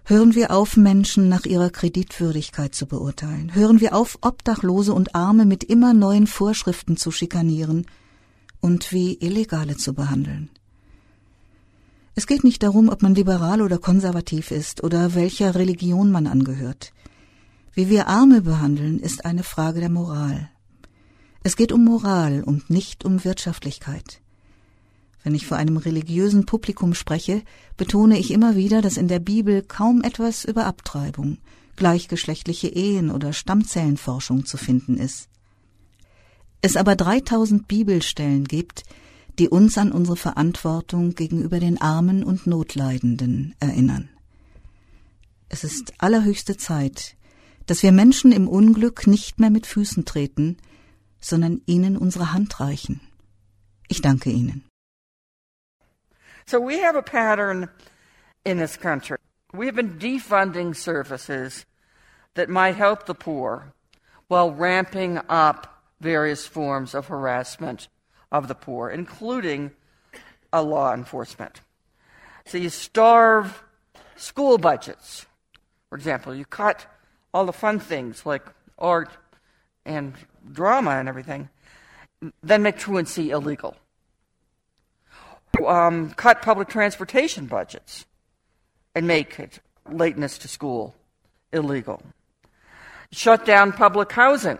Hören 0.04 0.34
wir 0.34 0.50
auf, 0.50 0.76
Menschen 0.76 1.30
nach 1.30 1.46
ihrer 1.46 1.70
Kreditwürdigkeit 1.70 2.74
zu 2.74 2.84
beurteilen. 2.84 3.54
Hören 3.54 3.80
wir 3.80 3.96
auf, 3.96 4.18
Obdachlose 4.20 4.92
und 4.92 5.14
Arme 5.14 5.46
mit 5.46 5.64
immer 5.64 5.94
neuen 5.94 6.26
Vorschriften 6.26 6.98
zu 6.98 7.10
schikanieren 7.10 7.86
und 8.60 8.92
wie 8.92 9.14
Illegale 9.14 9.78
zu 9.78 9.94
behandeln. 9.94 10.50
Es 12.14 12.26
geht 12.26 12.44
nicht 12.44 12.62
darum, 12.62 12.90
ob 12.90 13.00
man 13.00 13.14
liberal 13.14 13.62
oder 13.62 13.78
konservativ 13.78 14.50
ist 14.50 14.84
oder 14.84 15.14
welcher 15.14 15.54
Religion 15.54 16.10
man 16.10 16.26
angehört. 16.26 16.92
Wie 17.72 17.88
wir 17.88 18.08
Arme 18.08 18.42
behandeln, 18.42 18.98
ist 18.98 19.24
eine 19.24 19.44
Frage 19.44 19.80
der 19.80 19.90
Moral. 19.90 20.50
Es 21.42 21.56
geht 21.56 21.72
um 21.72 21.84
Moral 21.84 22.42
und 22.42 22.68
nicht 22.68 23.04
um 23.04 23.24
Wirtschaftlichkeit. 23.24 24.20
Wenn 25.22 25.34
ich 25.34 25.46
vor 25.46 25.56
einem 25.56 25.76
religiösen 25.76 26.46
Publikum 26.46 26.94
spreche, 26.94 27.42
betone 27.76 28.18
ich 28.18 28.32
immer 28.32 28.56
wieder, 28.56 28.82
dass 28.82 28.96
in 28.96 29.08
der 29.08 29.20
Bibel 29.20 29.62
kaum 29.62 30.02
etwas 30.02 30.44
über 30.44 30.66
Abtreibung, 30.66 31.38
gleichgeschlechtliche 31.76 32.68
Ehen 32.68 33.10
oder 33.10 33.32
Stammzellenforschung 33.32 34.46
zu 34.46 34.56
finden 34.56 34.96
ist. 34.96 35.28
Es 36.62 36.76
aber 36.76 36.96
3000 36.96 37.68
Bibelstellen 37.68 38.44
gibt, 38.44 38.82
die 39.38 39.48
uns 39.48 39.78
an 39.78 39.92
unsere 39.92 40.16
Verantwortung 40.16 41.14
gegenüber 41.14 41.60
den 41.60 41.80
Armen 41.80 42.24
und 42.24 42.46
Notleidenden 42.46 43.54
erinnern. 43.60 44.10
Es 45.48 45.64
ist 45.64 45.94
allerhöchste 45.98 46.56
Zeit, 46.56 47.16
dass 47.66 47.82
wir 47.82 47.92
Menschen 47.92 48.32
im 48.32 48.48
Unglück 48.48 49.06
nicht 49.06 49.38
mehr 49.38 49.50
mit 49.50 49.66
Füßen 49.66 50.04
treten, 50.04 50.56
sondern 51.20 51.62
ihnen 51.66 51.96
unsere 51.96 52.32
Hand 52.32 52.60
reichen. 52.60 53.00
Ich 53.88 54.00
danke 54.00 54.30
Ihnen. 54.30 54.64
So 56.46 56.58
we 56.58 56.82
have 56.82 56.96
a 56.96 57.02
pattern 57.02 57.68
in 58.44 58.58
this 58.58 58.76
country. 58.76 59.18
We 59.52 59.66
have 59.66 59.76
been 59.76 59.98
defunding 59.98 60.74
services 60.74 61.66
that 62.34 62.48
might 62.48 62.76
help 62.76 63.06
the 63.06 63.14
poor 63.14 63.72
while 64.28 64.52
ramping 64.52 65.18
up 65.28 65.82
various 66.00 66.46
forms 66.46 66.94
of 66.94 67.08
harassment 67.08 67.88
of 68.30 68.48
the 68.48 68.54
poor, 68.54 68.88
including 68.88 69.72
a 70.52 70.62
law 70.62 70.94
enforcement. 70.94 71.60
So 72.46 72.58
you 72.58 72.70
starve 72.70 73.62
school 74.16 74.58
budgets. 74.58 75.26
For 75.88 75.96
example, 75.96 76.34
you 76.34 76.44
cut 76.44 76.86
all 77.32 77.46
the 77.46 77.52
fun 77.52 77.78
things 77.78 78.26
like 78.26 78.44
art 78.78 79.10
and 79.84 80.14
drama 80.52 80.92
and 80.92 81.08
everything, 81.08 81.48
then 82.42 82.62
make 82.62 82.78
truancy 82.78 83.30
illegal 83.30 83.76
um, 85.66 86.10
cut 86.10 86.42
public 86.42 86.68
transportation 86.68 87.46
budgets 87.46 88.06
and 88.94 89.06
make 89.06 89.38
it 89.38 89.60
lateness 89.90 90.38
to 90.38 90.48
school 90.48 90.94
illegal. 91.52 92.02
Shut 93.12 93.44
down 93.44 93.72
public 93.72 94.12
housing 94.12 94.58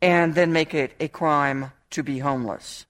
and 0.00 0.34
then 0.34 0.52
make 0.52 0.74
it 0.74 0.92
a 0.98 1.08
crime 1.08 1.72
to 1.90 2.02
be 2.02 2.18
homeless. 2.18 2.86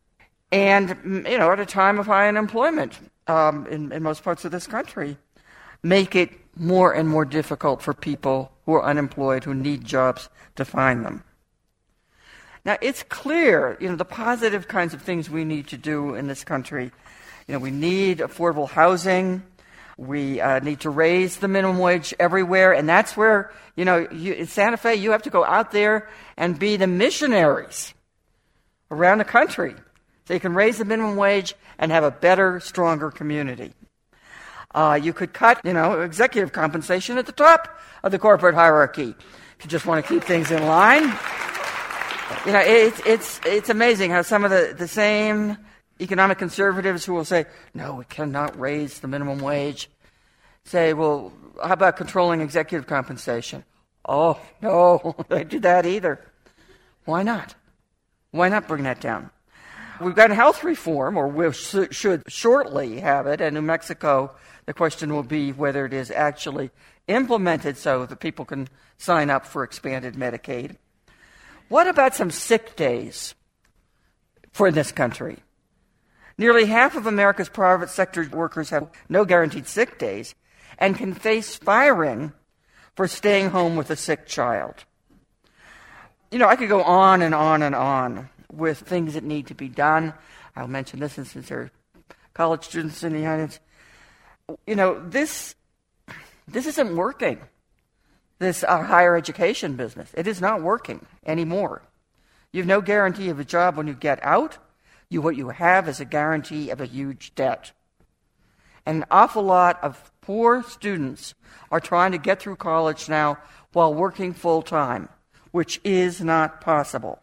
And, 0.50 1.24
you 1.26 1.38
know, 1.38 1.50
at 1.50 1.60
a 1.60 1.66
time 1.66 1.98
of 1.98 2.06
high 2.06 2.28
unemployment 2.28 2.98
um, 3.26 3.66
in, 3.66 3.90
in 3.90 4.02
most 4.02 4.22
parts 4.22 4.44
of 4.44 4.52
this 4.52 4.66
country, 4.66 5.16
make 5.82 6.14
it 6.14 6.30
more 6.56 6.92
and 6.92 7.08
more 7.08 7.24
difficult 7.24 7.82
for 7.82 7.94
people 7.94 8.52
who 8.66 8.74
are 8.74 8.84
unemployed, 8.84 9.44
who 9.44 9.54
need 9.54 9.84
jobs, 9.84 10.28
to 10.56 10.64
find 10.64 11.04
them. 11.04 11.24
Now, 12.64 12.76
it's 12.80 13.02
clear, 13.02 13.76
you 13.80 13.88
know, 13.88 13.96
the 13.96 14.04
positive 14.04 14.68
kinds 14.68 14.94
of 14.94 15.02
things 15.02 15.28
we 15.28 15.44
need 15.44 15.68
to 15.68 15.76
do 15.76 16.14
in 16.14 16.28
this 16.28 16.44
country. 16.44 16.92
You 17.46 17.54
know, 17.54 17.58
we 17.58 17.70
need 17.70 18.18
affordable 18.18 18.68
housing. 18.68 19.42
We 19.96 20.40
uh, 20.40 20.60
need 20.60 20.80
to 20.80 20.90
raise 20.90 21.38
the 21.38 21.48
minimum 21.48 21.78
wage 21.78 22.14
everywhere. 22.20 22.72
And 22.72 22.88
that's 22.88 23.16
where, 23.16 23.50
you 23.74 23.84
know, 23.84 24.06
you, 24.12 24.34
in 24.34 24.46
Santa 24.46 24.76
Fe, 24.76 24.94
you 24.94 25.10
have 25.10 25.22
to 25.22 25.30
go 25.30 25.44
out 25.44 25.72
there 25.72 26.08
and 26.36 26.58
be 26.58 26.76
the 26.76 26.86
missionaries 26.86 27.94
around 28.90 29.18
the 29.18 29.24
country 29.24 29.74
so 30.26 30.34
you 30.34 30.40
can 30.40 30.54
raise 30.54 30.78
the 30.78 30.84
minimum 30.84 31.16
wage 31.16 31.54
and 31.78 31.90
have 31.90 32.04
a 32.04 32.10
better, 32.10 32.60
stronger 32.60 33.10
community. 33.10 33.72
Uh, 34.74 34.98
you 35.00 35.12
could 35.12 35.32
cut, 35.32 35.60
you 35.64 35.72
know, 35.72 36.00
executive 36.00 36.52
compensation 36.52 37.18
at 37.18 37.26
the 37.26 37.32
top 37.32 37.78
of 38.02 38.10
the 38.10 38.18
corporate 38.18 38.54
hierarchy 38.54 39.14
if 39.58 39.64
you 39.64 39.70
just 39.70 39.86
want 39.86 40.04
to 40.04 40.12
keep 40.12 40.24
things 40.24 40.50
in 40.50 40.64
line 40.66 41.12
you 42.46 42.52
know, 42.52 42.60
it's, 42.60 43.00
it's, 43.06 43.40
it's 43.44 43.68
amazing 43.68 44.10
how 44.10 44.22
some 44.22 44.44
of 44.44 44.50
the, 44.50 44.74
the 44.76 44.88
same 44.88 45.56
economic 46.00 46.38
conservatives 46.38 47.04
who 47.04 47.12
will 47.12 47.24
say, 47.24 47.46
no, 47.74 47.94
we 47.94 48.04
cannot 48.04 48.58
raise 48.58 49.00
the 49.00 49.08
minimum 49.08 49.38
wage, 49.38 49.88
say, 50.64 50.92
well, 50.92 51.32
how 51.62 51.72
about 51.72 51.96
controlling 51.96 52.40
executive 52.40 52.86
compensation? 52.86 53.64
Oh, 54.08 54.40
no, 54.60 55.14
they 55.28 55.44
do 55.44 55.60
that 55.60 55.86
either. 55.86 56.20
Why 57.04 57.22
not? 57.22 57.54
Why 58.30 58.48
not 58.48 58.66
bring 58.66 58.84
that 58.84 59.00
down? 59.00 59.30
We've 60.00 60.14
got 60.14 60.30
health 60.30 60.64
reform, 60.64 61.16
or 61.16 61.28
we 61.28 61.52
should 61.52 62.22
shortly 62.28 63.00
have 63.00 63.26
it, 63.26 63.40
and 63.40 63.54
New 63.54 63.62
Mexico, 63.62 64.32
the 64.66 64.72
question 64.72 65.12
will 65.12 65.22
be 65.22 65.52
whether 65.52 65.86
it 65.86 65.92
is 65.92 66.10
actually 66.10 66.70
implemented 67.08 67.76
so 67.76 68.06
that 68.06 68.20
people 68.20 68.44
can 68.44 68.68
sign 68.96 69.30
up 69.30 69.46
for 69.46 69.64
expanded 69.64 70.14
Medicaid. 70.14 70.76
What 71.68 71.86
about 71.86 72.14
some 72.14 72.30
sick 72.30 72.76
days 72.76 73.34
for 74.52 74.70
this 74.70 74.92
country? 74.92 75.38
Nearly 76.38 76.66
half 76.66 76.96
of 76.96 77.06
America's 77.06 77.48
private 77.48 77.90
sector 77.90 78.28
workers 78.32 78.70
have 78.70 78.90
no 79.08 79.24
guaranteed 79.24 79.66
sick 79.66 79.98
days 79.98 80.34
and 80.78 80.96
can 80.96 81.14
face 81.14 81.56
firing 81.56 82.32
for 82.96 83.06
staying 83.06 83.50
home 83.50 83.76
with 83.76 83.90
a 83.90 83.96
sick 83.96 84.26
child. 84.26 84.84
You 86.30 86.38
know, 86.38 86.48
I 86.48 86.56
could 86.56 86.68
go 86.68 86.82
on 86.82 87.22
and 87.22 87.34
on 87.34 87.62
and 87.62 87.74
on 87.74 88.28
with 88.52 88.78
things 88.78 89.14
that 89.14 89.24
need 89.24 89.46
to 89.48 89.54
be 89.54 89.68
done. 89.68 90.14
I'll 90.54 90.68
mention 90.68 91.00
this 91.00 91.14
since 91.14 91.32
there 91.32 91.60
are 91.60 91.70
college 92.34 92.64
students 92.64 93.02
in 93.02 93.12
the 93.12 93.26
audience. 93.26 93.58
You 94.66 94.76
know, 94.76 95.02
this 95.08 95.54
this 96.46 96.66
isn't 96.66 96.96
working 96.96 97.38
this 98.42 98.64
uh, 98.64 98.82
higher 98.82 99.16
education 99.16 99.76
business. 99.76 100.10
It 100.14 100.26
is 100.26 100.40
not 100.40 100.62
working 100.62 101.06
anymore. 101.24 101.82
You 102.50 102.60
have 102.60 102.66
no 102.66 102.80
guarantee 102.80 103.28
of 103.28 103.38
a 103.38 103.44
job 103.44 103.76
when 103.76 103.86
you 103.86 103.94
get 103.94 104.22
out. 104.22 104.58
You, 105.08 105.22
what 105.22 105.36
you 105.36 105.50
have 105.50 105.88
is 105.88 106.00
a 106.00 106.04
guarantee 106.04 106.68
of 106.70 106.80
a 106.80 106.86
huge 106.86 107.34
debt. 107.34 107.70
And 108.84 108.98
an 108.98 109.04
awful 109.10 109.44
lot 109.44 109.82
of 109.82 110.10
poor 110.20 110.62
students 110.64 111.34
are 111.70 111.80
trying 111.80 112.12
to 112.12 112.18
get 112.18 112.40
through 112.42 112.56
college 112.56 113.08
now 113.08 113.38
while 113.72 113.94
working 113.94 114.34
full 114.34 114.60
time, 114.60 115.08
which 115.52 115.80
is 115.84 116.20
not 116.20 116.60
possible. 116.60 117.21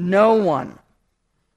No 0.00 0.32
one 0.32 0.78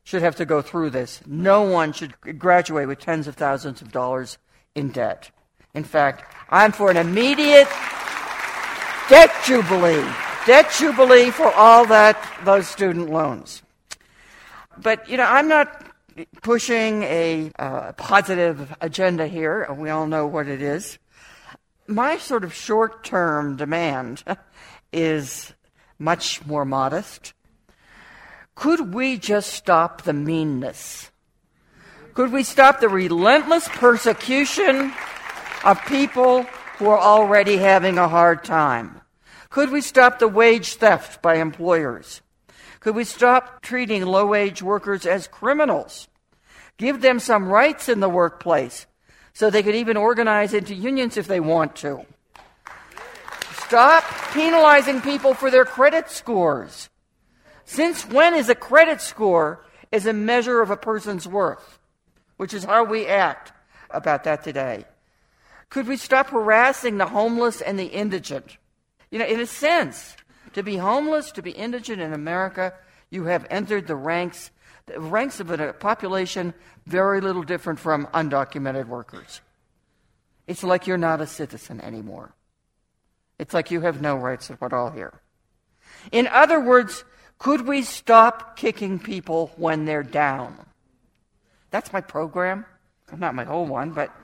should 0.03 0.21
have 0.21 0.35
to 0.35 0.45
go 0.45 0.61
through 0.61 0.89
this. 0.89 1.21
No 1.25 1.61
one 1.61 1.93
should 1.93 2.13
graduate 2.37 2.89
with 2.89 2.99
tens 2.99 3.25
of 3.25 3.35
thousands 3.35 3.81
of 3.81 3.93
dollars 3.93 4.37
in 4.75 4.89
debt. 4.89 5.31
In 5.73 5.85
fact, 5.85 6.25
I'm 6.49 6.73
for 6.73 6.91
an 6.91 6.97
immediate 6.97 7.69
debt 9.07 9.31
jubilee. 9.45 10.05
Debt 10.45 10.69
jubilee 10.77 11.31
for 11.31 11.53
all 11.53 11.85
that 11.85 12.21
those 12.43 12.67
student 12.67 13.09
loans. 13.09 13.63
But 14.77 15.07
you 15.07 15.15
know, 15.15 15.23
I'm 15.23 15.47
not 15.47 15.85
pushing 16.41 17.03
a 17.03 17.49
uh, 17.57 17.93
positive 17.93 18.75
agenda 18.81 19.25
here. 19.25 19.71
We 19.71 19.89
all 19.89 20.05
know 20.05 20.27
what 20.27 20.49
it 20.49 20.61
is. 20.61 20.99
My 21.87 22.17
sort 22.17 22.43
of 22.43 22.53
short-term 22.53 23.55
demand 23.55 24.25
is 24.91 25.53
much 25.97 26.45
more 26.45 26.65
modest. 26.65 27.33
Could 28.55 28.93
we 28.93 29.17
just 29.17 29.51
stop 29.51 30.03
the 30.03 30.13
meanness? 30.13 31.11
Could 32.13 32.31
we 32.31 32.43
stop 32.43 32.79
the 32.79 32.89
relentless 32.89 33.67
persecution 33.67 34.93
of 35.63 35.83
people 35.85 36.43
who 36.77 36.87
are 36.87 36.99
already 36.99 37.57
having 37.57 37.97
a 37.97 38.07
hard 38.07 38.43
time? 38.43 39.01
Could 39.49 39.71
we 39.71 39.81
stop 39.81 40.19
the 40.19 40.27
wage 40.27 40.75
theft 40.75 41.21
by 41.21 41.35
employers? 41.35 42.21
Could 42.79 42.95
we 42.95 43.03
stop 43.03 43.61
treating 43.61 44.05
low 44.05 44.27
wage 44.27 44.61
workers 44.61 45.05
as 45.05 45.27
criminals? 45.27 46.07
Give 46.77 47.01
them 47.01 47.19
some 47.19 47.47
rights 47.47 47.87
in 47.87 47.99
the 47.99 48.09
workplace 48.09 48.85
so 49.33 49.49
they 49.49 49.63
could 49.63 49.75
even 49.75 49.97
organize 49.97 50.53
into 50.53 50.75
unions 50.75 51.17
if 51.17 51.27
they 51.27 51.39
want 51.39 51.75
to. 51.77 52.05
Stop 53.65 54.03
penalizing 54.33 55.01
people 55.01 55.33
for 55.33 55.49
their 55.49 55.65
credit 55.65 56.09
scores. 56.09 56.89
Since 57.65 58.07
when 58.07 58.33
is 58.35 58.49
a 58.49 58.55
credit 58.55 59.01
score 59.01 59.65
is 59.91 60.05
a 60.05 60.13
measure 60.13 60.61
of 60.61 60.69
a 60.69 60.77
person's 60.77 61.27
worth? 61.27 61.79
Which 62.37 62.53
is 62.53 62.63
how 62.63 62.83
we 62.83 63.05
act 63.05 63.53
about 63.89 64.23
that 64.23 64.43
today. 64.43 64.85
Could 65.69 65.87
we 65.87 65.97
stop 65.97 66.29
harassing 66.29 66.97
the 66.97 67.05
homeless 67.05 67.61
and 67.61 67.79
the 67.79 67.85
indigent? 67.85 68.57
You 69.11 69.19
know, 69.19 69.25
in 69.25 69.39
a 69.39 69.45
sense, 69.45 70.15
to 70.53 70.63
be 70.63 70.77
homeless, 70.77 71.31
to 71.31 71.41
be 71.41 71.51
indigent 71.51 72.01
in 72.01 72.13
America, 72.13 72.73
you 73.09 73.25
have 73.25 73.45
entered 73.49 73.87
the 73.87 73.95
ranks, 73.95 74.51
the 74.87 74.99
ranks 74.99 75.39
of 75.39 75.51
a 75.51 75.73
population 75.73 76.53
very 76.85 77.21
little 77.21 77.43
different 77.43 77.79
from 77.79 78.07
undocumented 78.07 78.87
workers. 78.87 79.41
It's 80.47 80.63
like 80.63 80.87
you're 80.87 80.97
not 80.97 81.21
a 81.21 81.27
citizen 81.27 81.79
anymore. 81.81 82.33
It's 83.39 83.53
like 83.53 83.71
you 83.71 83.81
have 83.81 84.01
no 84.01 84.15
rights 84.15 84.51
at 84.51 84.73
all 84.73 84.89
here. 84.89 85.21
In 86.11 86.27
other 86.27 86.59
words, 86.59 87.03
could 87.43 87.67
we 87.67 87.81
stop 87.81 88.55
kicking 88.55 88.97
people 88.97 89.51
when 89.57 89.83
they're 89.83 90.01
down? 90.01 90.55
That's 91.71 91.91
my 91.91 91.99
program. 91.99 92.65
Not 93.17 93.35
my 93.35 93.43
whole 93.43 93.65
one, 93.65 93.91
but 93.91 94.15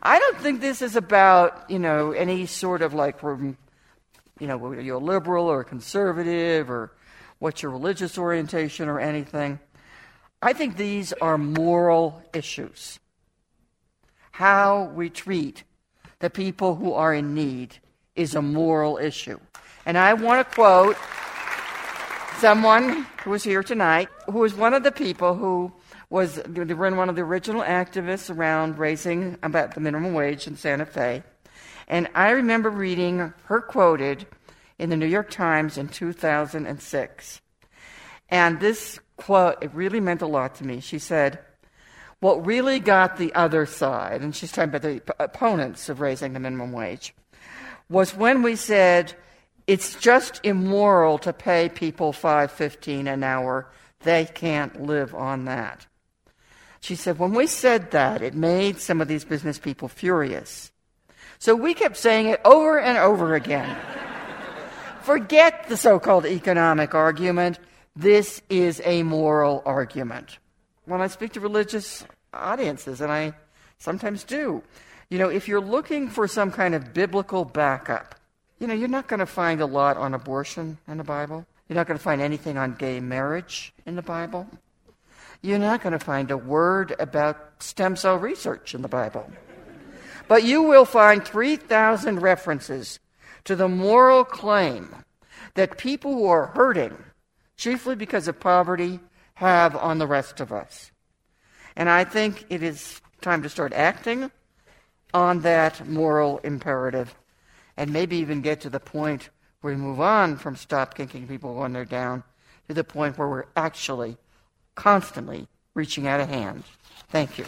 I 0.00 0.20
don't 0.20 0.38
think 0.38 0.60
this 0.60 0.80
is 0.80 0.94
about, 0.94 1.68
you 1.68 1.80
know, 1.80 2.12
any 2.12 2.46
sort 2.46 2.82
of 2.82 2.94
like, 2.94 3.22
um, 3.24 3.56
you 4.38 4.46
know, 4.46 4.56
whether 4.56 4.80
you're 4.80 4.98
a 4.98 5.00
liberal 5.00 5.46
or 5.46 5.62
a 5.62 5.64
conservative 5.64 6.70
or 6.70 6.92
what's 7.40 7.62
your 7.62 7.72
religious 7.72 8.16
orientation 8.16 8.88
or 8.88 9.00
anything. 9.00 9.58
I 10.40 10.52
think 10.52 10.76
these 10.76 11.12
are 11.14 11.36
moral 11.36 12.22
issues. 12.32 13.00
How 14.30 14.84
we 14.94 15.10
treat 15.10 15.64
the 16.20 16.30
people 16.30 16.76
who 16.76 16.92
are 16.92 17.12
in 17.12 17.34
need 17.34 17.78
is 18.14 18.36
a 18.36 18.42
moral 18.42 18.98
issue. 18.98 19.40
And 19.84 19.98
I 19.98 20.14
want 20.14 20.48
to 20.48 20.54
quote 20.54 20.96
someone 22.42 23.06
who 23.22 23.30
was 23.30 23.44
here 23.44 23.62
tonight, 23.62 24.08
who 24.26 24.40
was 24.40 24.52
one 24.52 24.74
of 24.74 24.82
the 24.82 24.90
people 24.90 25.36
who 25.36 25.72
was 26.10 26.38
one 26.38 27.08
of 27.08 27.14
the 27.14 27.22
original 27.22 27.62
activists 27.62 28.34
around 28.34 28.76
raising 28.76 29.38
about 29.44 29.76
the 29.76 29.80
minimum 29.80 30.12
wage 30.12 30.48
in 30.48 30.56
Santa 30.56 30.84
Fe. 30.84 31.22
And 31.86 32.08
I 32.16 32.30
remember 32.30 32.68
reading 32.68 33.32
her 33.44 33.60
quoted 33.60 34.26
in 34.76 34.90
the 34.90 34.96
New 34.96 35.06
York 35.06 35.30
Times 35.30 35.78
in 35.78 35.86
2006. 35.86 37.40
And 38.28 38.58
this 38.58 38.98
quote, 39.16 39.62
it 39.62 39.72
really 39.72 40.00
meant 40.00 40.20
a 40.20 40.26
lot 40.26 40.56
to 40.56 40.66
me. 40.66 40.80
She 40.80 40.98
said, 40.98 41.38
What 42.18 42.44
really 42.44 42.80
got 42.80 43.18
the 43.18 43.32
other 43.36 43.66
side, 43.66 44.20
and 44.20 44.34
she's 44.34 44.50
talking 44.50 44.70
about 44.70 44.82
the 44.82 45.00
opponents 45.20 45.88
of 45.88 46.00
raising 46.00 46.32
the 46.32 46.40
minimum 46.40 46.72
wage, 46.72 47.14
was 47.88 48.16
when 48.16 48.42
we 48.42 48.56
said, 48.56 49.14
it's 49.66 49.94
just 50.00 50.40
immoral 50.42 51.18
to 51.18 51.32
pay 51.32 51.68
people 51.68 52.12
5.15 52.12 53.06
an 53.06 53.22
hour. 53.22 53.70
They 54.00 54.24
can't 54.24 54.82
live 54.82 55.14
on 55.14 55.44
that. 55.44 55.86
She 56.80 56.96
said, 56.96 57.18
when 57.18 57.32
we 57.32 57.46
said 57.46 57.92
that, 57.92 58.22
it 58.22 58.34
made 58.34 58.78
some 58.78 59.00
of 59.00 59.06
these 59.06 59.24
business 59.24 59.58
people 59.58 59.86
furious. 59.86 60.72
So 61.38 61.54
we 61.54 61.74
kept 61.74 61.96
saying 61.96 62.26
it 62.26 62.40
over 62.44 62.78
and 62.78 62.98
over 62.98 63.34
again. 63.34 63.76
Forget 65.02 65.68
the 65.68 65.76
so 65.76 66.00
called 66.00 66.26
economic 66.26 66.94
argument. 66.94 67.60
This 67.94 68.42
is 68.48 68.80
a 68.84 69.04
moral 69.04 69.62
argument. 69.64 70.38
When 70.86 71.00
I 71.00 71.06
speak 71.06 71.32
to 71.34 71.40
religious 71.40 72.04
audiences, 72.32 73.00
and 73.00 73.12
I 73.12 73.34
sometimes 73.78 74.24
do, 74.24 74.62
you 75.08 75.18
know, 75.18 75.28
if 75.28 75.46
you're 75.46 75.60
looking 75.60 76.08
for 76.08 76.26
some 76.26 76.50
kind 76.50 76.74
of 76.74 76.92
biblical 76.92 77.44
backup, 77.44 78.16
you 78.62 78.68
know, 78.68 78.74
you're 78.74 78.86
not 78.86 79.08
going 79.08 79.18
to 79.18 79.26
find 79.26 79.60
a 79.60 79.66
lot 79.66 79.96
on 79.96 80.14
abortion 80.14 80.78
in 80.86 80.96
the 80.96 81.02
Bible. 81.02 81.44
You're 81.68 81.74
not 81.74 81.88
going 81.88 81.98
to 81.98 82.02
find 82.02 82.20
anything 82.20 82.56
on 82.56 82.76
gay 82.76 83.00
marriage 83.00 83.74
in 83.86 83.96
the 83.96 84.02
Bible. 84.02 84.46
You're 85.42 85.58
not 85.58 85.82
going 85.82 85.94
to 85.94 85.98
find 85.98 86.30
a 86.30 86.36
word 86.36 86.94
about 87.00 87.60
stem 87.60 87.96
cell 87.96 88.18
research 88.18 88.72
in 88.72 88.82
the 88.82 88.88
Bible. 88.88 89.28
But 90.28 90.44
you 90.44 90.62
will 90.62 90.84
find 90.84 91.24
3,000 91.24 92.22
references 92.22 93.00
to 93.46 93.56
the 93.56 93.66
moral 93.66 94.24
claim 94.24 94.94
that 95.54 95.76
people 95.76 96.12
who 96.12 96.26
are 96.26 96.46
hurting, 96.46 96.96
chiefly 97.56 97.96
because 97.96 98.28
of 98.28 98.38
poverty, 98.38 99.00
have 99.34 99.74
on 99.74 99.98
the 99.98 100.06
rest 100.06 100.38
of 100.38 100.52
us. 100.52 100.92
And 101.74 101.90
I 101.90 102.04
think 102.04 102.46
it 102.48 102.62
is 102.62 103.00
time 103.22 103.42
to 103.42 103.48
start 103.48 103.72
acting 103.72 104.30
on 105.12 105.40
that 105.40 105.88
moral 105.88 106.38
imperative 106.44 107.12
and 107.76 107.92
maybe 107.92 108.16
even 108.16 108.40
get 108.40 108.60
to 108.62 108.70
the 108.70 108.80
point 108.80 109.30
where 109.60 109.74
we 109.74 109.80
move 109.80 110.00
on 110.00 110.36
from 110.36 110.56
stop 110.56 110.94
kicking 110.94 111.26
people 111.26 111.54
when 111.54 111.72
they're 111.72 111.84
down 111.84 112.22
to 112.68 112.74
the 112.74 112.84
point 112.84 113.18
where 113.18 113.28
we're 113.28 113.46
actually 113.56 114.16
constantly 114.74 115.46
reaching 115.74 116.06
out 116.06 116.20
a 116.20 116.26
hand. 116.26 116.64
Thank 117.08 117.38
you. 117.38 117.44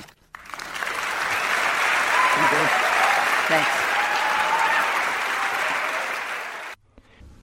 Thanks. 3.47 3.84